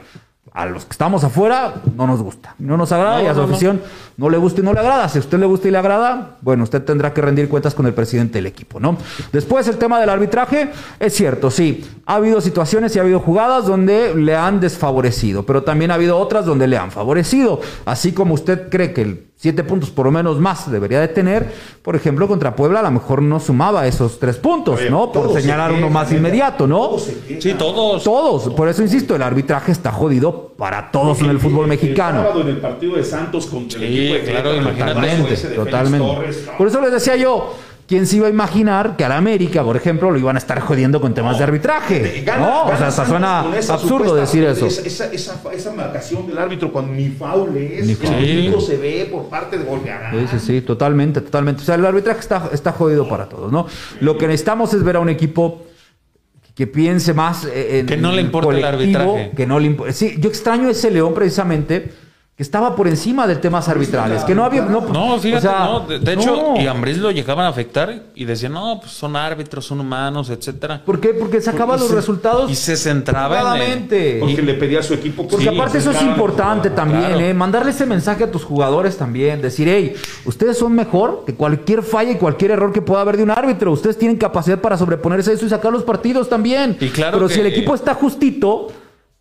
A 0.53 0.66
los 0.66 0.84
que 0.84 0.92
estamos 0.92 1.22
afuera 1.22 1.82
no 1.97 2.07
nos 2.07 2.22
gusta, 2.22 2.55
no 2.59 2.76
nos 2.76 2.90
agrada 2.90 3.22
y 3.22 3.26
a 3.26 3.34
su 3.34 3.42
afición 3.42 3.82
no. 4.16 4.30
le 4.30 4.38
gusta 4.38 4.61
y 4.61 4.64
no 4.64 4.72
le 4.72 4.80
agrada. 4.80 5.09
Si 5.09 5.18
a 5.18 5.20
usted 5.20 5.38
le 5.38 5.47
gusta 5.47 5.68
y 5.68 5.70
le 5.70 5.78
agrada, 5.78 6.36
bueno, 6.40 6.64
usted 6.64 6.82
tendrá 6.82 7.12
que 7.12 7.20
rendir 7.20 7.49
cuentas 7.49 7.74
con 7.74 7.86
el 7.86 7.92
presidente 7.92 8.38
del 8.38 8.47
equipo, 8.47 8.80
¿no? 8.80 8.97
Después 9.32 9.68
el 9.68 9.76
tema 9.76 10.01
del 10.01 10.09
arbitraje, 10.09 10.70
es 10.99 11.14
cierto, 11.14 11.51
sí, 11.51 11.84
ha 12.07 12.14
habido 12.14 12.40
situaciones 12.40 12.97
y 12.97 12.99
ha 12.99 13.03
habido 13.03 13.20
jugadas 13.20 13.66
donde 13.66 14.14
le 14.14 14.34
han 14.34 14.61
desfavorecido, 14.61 15.44
pero 15.44 15.62
también 15.62 15.90
ha 15.90 15.94
habido 15.94 16.16
otras 16.18 16.47
donde 16.47 16.66
le 16.66 16.78
han 16.78 16.90
favorecido. 16.90 17.61
Así 17.84 18.12
como 18.12 18.34
usted 18.34 18.70
cree 18.70 18.92
que 18.92 19.03
el 19.03 19.26
siete 19.37 19.62
puntos 19.64 19.91
por 19.91 20.07
lo 20.07 20.12
menos 20.12 20.41
más 20.41 20.70
debería 20.70 21.01
de 21.01 21.09
tener. 21.09 21.53
Por 21.82 21.95
ejemplo, 21.95 22.26
contra 22.26 22.57
Puebla 22.57 22.80
a 22.80 22.82
lo 22.82 22.91
mejor 22.91 23.22
no 23.22 23.39
sumaba 23.39 23.87
esos 23.87 24.18
tres 24.18 24.37
puntos, 24.37 24.80
¿no? 24.91 25.12
Por 25.12 25.32
señalar 25.32 25.72
uno 25.72 25.91
más 25.91 26.11
inmediato, 26.11 26.66
¿no? 26.66 26.97
Sí, 26.99 27.55
todos. 27.59 28.03
Todos. 28.03 28.55
Por 28.55 28.68
eso 28.68 28.82
insisto, 28.82 29.14
el 29.14 29.22
arbitraje 29.22 29.72
está 29.72 29.93
jodido 29.93 30.53
para 30.57 30.91
todos 30.91 31.20
en 31.20 31.30
el 31.30 31.39
fútbol 31.39 31.66
mexicano. 31.66 32.41
en 32.41 32.49
el 32.49 32.59
partido 32.59 32.97
de 32.97 33.05
Santos 33.05 33.47
contra 33.47 33.78
el 33.78 33.84
equipo 33.84 34.14
de 34.14 34.22
claro, 34.22 34.55
imagínate. 34.55 35.37
Totalmente. 35.55 36.30
Por 36.57 36.66
eso 36.66 36.80
les 36.80 36.93
decía 36.93 37.16
yo, 37.16 37.55
¿Quién 37.87 38.07
se 38.07 38.16
iba 38.16 38.26
a 38.26 38.30
imaginar 38.30 38.97
que 38.97 39.05
al 39.05 39.12
América, 39.12 39.62
por 39.62 39.76
ejemplo, 39.76 40.11
lo 40.11 40.18
iban 40.18 40.34
a 40.34 40.41
estar 40.41 40.59
jodiendo 40.59 41.01
con 41.01 41.14
temas 41.14 41.39
de 41.39 41.45
arbitraje? 41.45 42.24
no, 42.26 42.64
o 42.64 42.76
sea, 42.76 42.89
hasta 42.89 43.07
suena 43.07 43.41
absurdo 43.41 44.16
decir 44.16 44.43
eso. 44.45 44.66
Esa, 44.66 45.07
esa, 45.12 45.41
esa, 45.53 45.72
marcación 45.72 46.26
del 46.26 46.37
árbitro 46.37 46.72
cuando 46.72 46.93
ni 46.93 47.09
faul 47.11 47.57
es, 47.57 47.87
ni 47.87 47.93
el 47.93 48.61
se 48.61 48.76
ve 48.76 49.09
por 49.11 49.28
parte 49.28 49.59
de 49.59 49.64
Golpearán. 49.64 50.12
Sí, 50.18 50.39
sí, 50.39 50.47
sí, 50.47 50.61
totalmente, 50.62 51.20
totalmente. 51.20 51.62
O 51.62 51.64
sea, 51.64 51.76
el 51.76 51.87
arbitraje 51.87 52.20
está, 52.20 52.51
está 52.53 52.72
jodido 52.72 53.09
para 53.09 53.28
todos, 53.28 53.53
¿no? 53.53 53.66
Lo 54.01 54.18
que 54.18 54.26
necesitamos 54.26 54.74
es 54.74 54.82
ver 54.82 54.97
a 54.97 55.01
un 55.01 55.09
equipo 55.09 55.66
que 56.57 56.66
piense 56.66 57.14
más 57.14 57.47
en 57.53 57.87
que 57.87 57.97
no 57.97 58.11
le 58.11 58.22
importa 58.22 58.51
el 58.51 58.64
arbitraje. 58.64 59.30
Que 59.37 59.47
no 59.47 59.61
le 59.61 59.93
sí, 59.93 60.16
yo 60.18 60.28
extraño 60.28 60.68
ese 60.68 60.91
León 60.91 61.14
precisamente 61.14 61.93
que 62.37 62.43
estaba 62.43 62.76
por 62.76 62.87
encima 62.87 63.26
de 63.26 63.37
temas 63.37 63.66
arbitrales, 63.70 64.22
que 64.24 64.34
no 64.34 64.45
había... 64.45 64.61
No, 64.61 64.82
no 64.82 65.18
fíjate, 65.18 65.47
no, 65.47 65.80
de, 65.80 66.12
hecho, 66.12 66.55
y 66.59 66.66
a 66.66 66.74
lo 66.74 67.11
llegaban 67.11 67.47
a 67.47 67.49
afectar 67.49 68.03
y 68.14 68.26
decían, 68.26 68.53
no, 68.53 68.78
pues 68.78 68.93
son 68.93 69.16
árbitros, 69.16 69.64
son 69.64 69.80
humanos, 69.80 70.28
etcétera. 70.28 70.82
¿Por 70.84 71.01
qué? 71.01 71.14
Porque 71.14 71.41
sacaba 71.41 71.78
los 71.78 71.91
resultados... 71.91 72.51
Y 72.51 72.55
se 72.55 72.76
centraba 72.76 73.59
en... 73.64 73.89
Porque 74.20 74.43
le 74.43 74.53
pedía 74.53 74.80
a 74.80 74.82
su 74.82 74.93
equipo... 74.93 75.26
Porque 75.26 75.49
aparte 75.49 75.78
eso 75.78 75.93
es 75.93 76.03
importante 76.03 76.68
también, 76.68 77.18
¿eh? 77.22 77.32
Mandarle 77.32 77.70
ese 77.70 77.87
mensaje 77.87 78.24
a 78.24 78.30
tus 78.30 78.45
jugadores 78.45 78.99
también, 78.99 79.41
decir, 79.41 79.66
hey, 79.70 79.95
ustedes 80.26 80.59
son 80.59 80.74
mejor 80.74 81.22
que 81.24 81.34
cualquier 81.34 81.82
falla 81.82 82.11
y 82.11 82.16
cualquier 82.16 82.51
error 82.51 82.70
que 82.70 82.82
pueda 82.82 83.01
haber 83.01 83.16
de 83.16 83.22
un 83.22 83.30
árbitro, 83.30 83.72
ustedes 83.72 83.97
tienen 83.97 84.18
capacidad 84.18 84.61
para 84.61 84.76
sobreponerse 84.76 85.30
a 85.30 85.34
eso 85.34 85.47
y 85.47 85.49
sacar 85.49 85.72
los 85.72 85.84
partidos 85.84 86.28
también. 86.28 86.76
Y 86.80 86.91
claro 86.91 87.16
Pero 87.16 87.30
si 87.30 87.41
el 87.41 87.47
equipo 87.47 87.74
está 87.74 87.95
justito 87.95 88.68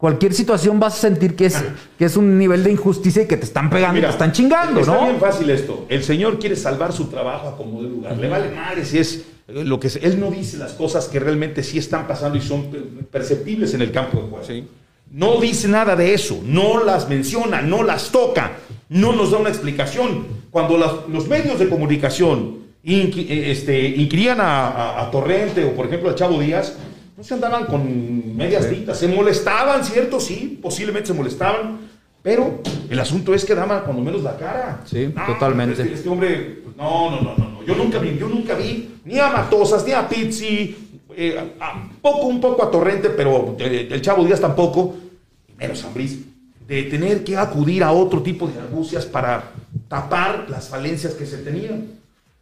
cualquier 0.06 0.36
situación 0.36 0.80
vas 0.80 0.94
a 0.94 0.98
sentir 0.98 1.36
que 1.36 1.48
es, 1.48 1.64
que 1.98 2.06
es 2.06 2.16
un 2.16 2.38
nivel 2.38 2.64
de 2.64 2.72
injusticia 2.72 3.24
y 3.24 3.28
que 3.28 3.38
te 3.38 3.46
están 3.46 3.72
pegando 3.72 3.98
y 3.98 4.04
te 4.04 4.10
están 4.10 4.32
chingando, 4.32 4.82
está 4.82 4.94
¿no? 4.94 5.06
bien 5.06 5.20
fácil 5.20 5.50
esto. 5.50 5.88
El 5.90 6.04
señor 6.04 6.38
quiere 6.38 6.56
salvar 6.56 6.94
su 6.94 7.06
trabajo 7.06 7.48
a 7.48 7.58
como 7.58 7.82
de 7.82 7.90
lugar. 7.90 8.16
Le 8.16 8.30
vale 8.30 8.52
madre 8.52 8.86
si 8.86 9.00
es 9.00 9.26
eh, 9.48 9.64
lo 9.64 9.80
que 9.80 9.88
es. 9.88 9.96
Él 9.96 10.20
no 10.20 10.30
dice 10.30 10.58
las 10.58 10.74
cosas 10.74 11.08
que 11.08 11.20
realmente 11.20 11.64
sí 11.64 11.80
están 11.80 12.06
pasando 12.06 12.38
y 12.38 12.42
son 12.42 12.68
perceptibles 13.10 13.74
en 13.74 13.82
el 13.82 13.92
campo 13.92 14.22
de 14.22 14.30
juego. 14.30 14.68
No 15.10 15.42
dice 15.42 15.68
nada 15.68 15.96
de 15.96 16.14
eso, 16.14 16.40
no 16.46 16.84
las 16.84 17.10
menciona, 17.10 17.64
no 17.64 17.82
las 17.82 18.12
toca, 18.12 18.52
no 18.90 19.12
nos 19.12 19.32
da 19.32 19.40
una 19.40 19.50
explicación. 19.50 20.28
Cuando 20.52 20.78
los 20.78 21.28
medios 21.28 21.58
de 21.58 21.68
comunicación 21.68 22.60
eh, 22.84 23.46
este, 23.48 23.88
inquirían 23.88 24.40
a, 24.40 25.02
a 25.02 25.10
Torrente 25.10 25.64
o, 25.64 25.72
por 25.72 25.88
ejemplo, 25.88 26.12
a 26.12 26.16
Chavo 26.16 26.40
Díaz, 26.40 26.76
no 27.18 27.24
se 27.24 27.34
andaban 27.34 27.66
con 27.66 28.36
medias 28.36 28.70
tintas, 28.70 29.00
se 29.00 29.08
molestaban, 29.08 29.84
¿cierto? 29.86 30.20
Sí, 30.20 30.60
posiblemente 30.62 31.08
se 31.08 31.14
molestaban, 31.14 31.80
pero 32.22 32.60
el 32.90 33.00
asunto 33.00 33.34
es 33.34 33.46
que 33.46 33.56
daban 33.56 33.84
cuando 33.84 34.02
menos 34.02 34.22
la 34.22 34.36
cara. 34.38 34.82
Sí, 34.86 35.14
totalmente. 35.26 35.82
Este, 35.82 35.94
este, 35.94 36.10
hombre, 36.10 36.64
no, 36.78 37.12
no, 37.12 37.22
no, 37.22 37.38
no, 37.38 37.64
yo 37.64 37.76
nunca 37.76 38.00
vi, 38.00 38.18
yo 38.18 38.28
nunca 38.28 38.56
vi 38.56 39.00
ni 39.06 39.18
a 39.18 39.30
Matosas, 39.30 39.86
ni 39.86 39.94
a 39.94 40.08
Pizzi, 40.10 40.76
eh, 41.16 41.54
poco, 42.02 42.28
un 42.28 42.42
poco 42.42 42.64
a 42.64 42.72
Torrente, 42.72 43.10
pero 43.10 43.56
eh, 43.60 43.88
el 43.90 44.02
Chavo 44.02 44.26
Díaz 44.26 44.42
tampoco, 44.42 44.96
menos 45.58 45.82
Zambriz, 45.82 46.20
de 46.68 46.84
tener 46.84 47.24
que 47.24 47.38
acudir 47.38 47.84
a 47.84 47.94
otro 47.94 48.22
tipo 48.22 48.48
de 48.48 48.60
argucias 48.60 49.06
para 49.06 49.52
tapar 49.88 50.48
las 50.50 50.68
falencias 50.68 51.14
que 51.14 51.26
se 51.26 51.38
tenían. 51.38 51.92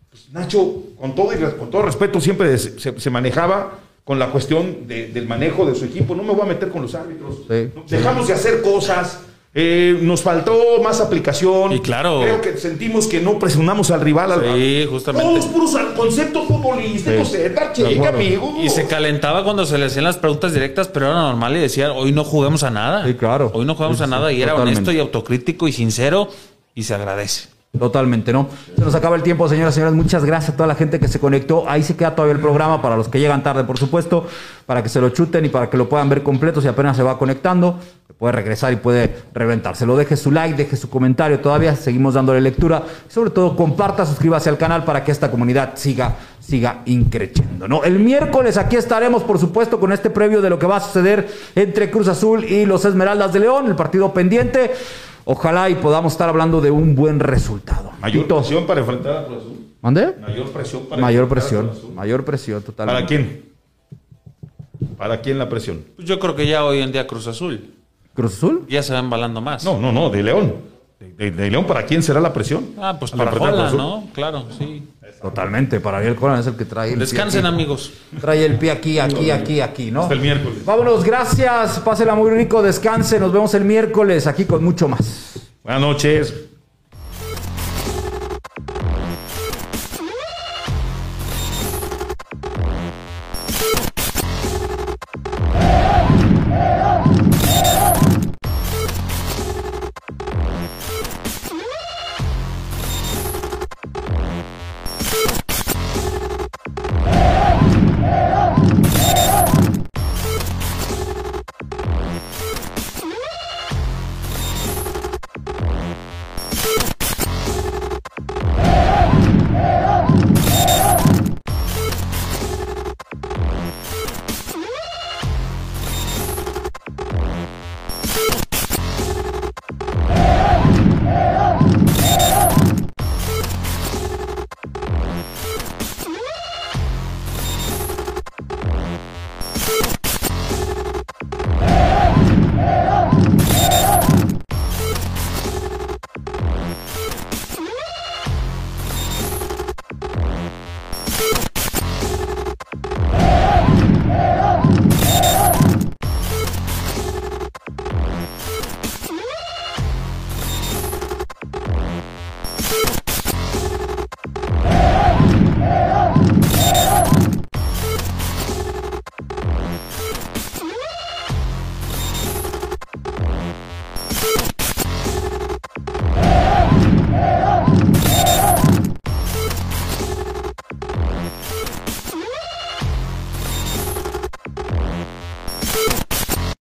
Pues 0.10 0.30
Nacho, 0.32 0.84
con 0.98 1.14
todo, 1.14 1.30
con 1.58 1.70
todo 1.70 1.84
respeto, 1.84 2.20
siempre 2.20 2.58
se 2.58 3.10
manejaba 3.12 3.83
con 4.04 4.20
la 4.20 4.28
cuestión 4.28 4.88
del 4.88 5.28
manejo 5.28 5.66
de 5.66 5.76
su 5.76 5.86
equipo. 5.86 6.16
No 6.16 6.24
me 6.24 6.34
voy 6.34 6.41
a 6.41 6.45
meter 6.45 6.70
con 6.70 6.82
los 6.82 6.95
árbitros. 6.95 7.47
Dejamos 7.89 8.28
de 8.28 8.34
hacer 8.34 8.62
cosas. 8.62 9.20
Eh, 9.56 9.99
nos 10.01 10.24
faltó 10.24 10.82
más 10.84 10.99
aplicación. 10.99 11.74
Y 11.74 11.80
claro. 11.80 12.22
Creo 12.22 12.41
que 12.41 12.58
sentimos 12.58 13.06
que 13.06 13.22
no 13.22 13.38
presionamos 13.38 13.91
al 13.91 14.01
rival. 14.01 14.41
Sí, 14.56 14.88
justamente. 14.89 15.28
Todos 15.28 15.45
puros 15.45 15.78
conceptos 15.95 16.47
futbolísticos, 16.47 17.32
sí. 17.74 18.04
amigo. 18.04 18.56
Y 18.64 18.70
se 18.70 18.88
calentaba 18.88 19.43
cuando 19.43 19.66
se 19.68 19.78
le 19.78 19.86
hacían 19.86 20.06
las 20.06 20.18
preguntas 20.18 20.54
directas, 20.54 20.88
pero 20.88 21.06
era 21.06 21.16
normal 21.16 21.56
y 21.56 21.60
decía, 21.60 21.93
hoy 21.93 22.12
no 22.12 22.24
jugamos 22.24 22.64
a 22.64 22.72
nada. 22.72 23.06
Sí, 23.06 23.14
claro. 23.14 23.51
Hoy 23.54 23.66
no 23.66 23.76
jugamos 23.76 24.01
a 24.01 24.08
nada 24.08 24.32
y 24.32 24.41
era 24.41 24.56
honesto 24.56 24.91
y 24.91 24.99
autocrítico 24.99 25.68
y 25.68 25.72
sincero 25.72 26.30
y 26.74 26.84
se 26.84 26.95
agradece. 26.95 27.49
Totalmente, 27.80 28.32
¿no? 28.32 28.50
Se 28.76 28.86
nos 28.86 28.94
acaba 28.94 29.16
el 29.16 29.24
tiempo, 29.24 29.50
señoras 29.50 29.74
y 29.74 29.76
señores. 29.76 29.96
Muchas 29.96 30.24
gracias 30.24 30.54
a 30.54 30.56
toda 30.56 30.68
la 30.68 30.76
gente 30.76 31.00
que 31.00 31.08
se 31.08 31.20
conectó. 31.20 31.68
Ahí 31.68 31.82
se 31.82 31.96
queda 31.96 32.14
todavía 32.14 32.36
el 32.36 32.40
programa 32.40 32.84
para 32.84 32.96
los 32.96 33.08
que 33.08 33.20
llegan 33.20 33.42
tarde, 33.42 33.64
por 33.64 33.80
supuesto, 33.80 34.28
para 34.68 34.84
que 34.84 34.90
se 34.90 35.02
lo 35.02 35.10
chuten 35.10 35.44
y 35.46 35.50
para 35.50 35.72
que 35.72 35.78
lo 35.78 35.90
puedan 35.90 36.08
ver 36.08 36.22
completo 36.22 36.62
si 36.62 36.68
apenas 36.68 36.96
se 36.96 37.02
va 37.02 37.18
conectando. 37.18 37.80
Puede 38.20 38.34
regresar 38.34 38.72
y 38.74 38.76
puede 38.76 39.24
reventarse. 39.34 39.88
Lo 39.88 39.98
deje 39.98 40.16
su 40.18 40.30
like, 40.32 40.56
deje 40.56 40.78
su 40.78 40.88
comentario. 40.88 41.40
Todavía 41.40 41.76
seguimos 41.76 42.14
dándole 42.14 42.42
lectura. 42.42 42.84
Sobre 43.10 43.32
todo, 43.32 43.56
comparta, 43.56 44.06
suscríbase 44.06 44.50
al 44.50 44.60
canal 44.60 44.86
para 44.86 45.04
que 45.04 45.12
esta 45.12 45.32
comunidad 45.32 45.72
siga, 45.74 46.18
siga 46.40 46.84
increciendo, 46.86 47.68
¿no? 47.68 47.84
El 47.84 47.98
miércoles 47.98 48.56
aquí 48.58 48.76
estaremos, 48.76 49.24
por 49.24 49.40
supuesto, 49.40 49.80
con 49.80 49.92
este 49.92 50.12
previo 50.12 50.44
de 50.44 50.52
lo 50.52 50.60
que 50.60 50.68
va 50.68 50.78
a 50.78 50.80
suceder 50.80 51.28
entre 51.56 51.90
Cruz 51.90 52.08
Azul 52.08 52.46
y 52.46 52.68
los 52.68 52.86
Esmeraldas 52.86 53.34
de 53.34 53.40
León, 53.40 53.66
el 53.66 53.76
partido 53.76 54.14
pendiente. 54.14 54.72
Ojalá 55.26 55.70
y 55.70 55.76
podamos 55.76 56.14
estar 56.14 56.30
hablando 56.30 56.62
de 56.62 56.72
un 56.72 56.96
buen 56.96 57.20
resultado. 57.20 57.92
Mayor 58.02 58.28
presión 58.28 58.66
para 58.66 58.82
enfrentar 58.82 59.18
a 59.18 59.26
Cruz 59.26 59.40
Azul. 59.40 59.58
¿Mande? 59.82 60.16
Mayor 60.20 60.52
presión 60.52 60.86
para 60.86 61.02
Mayor 61.02 61.28
presión. 61.28 61.72
Mayor 61.96 62.26
presión, 62.26 62.62
totalmente. 62.62 63.02
¿Para 63.02 63.08
quién? 63.08 63.54
¿Para 64.98 65.22
quién 65.22 65.38
la 65.38 65.50
presión? 65.50 65.84
Pues 65.96 66.08
yo 66.08 66.20
creo 66.20 66.36
que 66.36 66.48
ya 66.48 66.66
hoy 66.66 66.80
en 66.80 66.92
día 66.92 67.08
Cruz 67.08 67.28
Azul. 67.28 67.74
¿Cruz 68.14 68.34
Azul? 68.36 68.66
Ya 68.70 68.84
se 68.84 68.94
va 68.94 69.00
embalando 69.00 69.42
más. 69.42 69.64
No, 69.64 69.80
no, 69.80 69.92
no, 69.92 70.10
de 70.10 70.24
León. 70.24 70.56
De, 71.18 71.32
León, 71.50 71.66
¿para 71.66 71.86
quién 71.86 72.02
será 72.02 72.20
la 72.20 72.34
presión? 72.34 72.72
Ah, 72.78 72.96
pues 72.98 73.12
para 73.12 73.32
Holland, 73.32 73.76
¿no? 73.76 74.08
Claro, 74.14 74.46
sí. 74.58 74.84
Totalmente, 75.24 75.80
para 75.80 76.00
Ariel 76.00 76.16
Colan 76.16 76.42
es 76.42 76.48
el 76.48 76.58
que 76.58 76.66
trae 76.66 76.92
el 76.92 77.00
Descansen, 77.00 77.46
amigos. 77.46 77.94
Trae 78.20 78.44
el 78.44 78.60
pie 78.60 78.72
aquí, 78.72 79.00
aquí, 79.00 79.32
aquí, 79.32 79.62
aquí, 79.62 79.90
¿no? 79.90 80.02
Hasta 80.02 80.16
el 80.16 80.20
miércoles. 80.20 80.66
Vámonos, 80.66 81.02
gracias. 81.02 81.80
Pásela 81.80 82.14
muy 82.14 82.30
rico, 82.30 82.62
descanse. 82.62 83.22
Nos 83.22 83.32
vemos 83.32 83.54
el 83.54 83.64
miércoles 83.64 84.28
aquí 84.28 84.44
con 84.44 84.62
mucho 84.62 84.90
más. 84.90 85.40
Buenas 85.64 85.82
noches. 85.82 86.34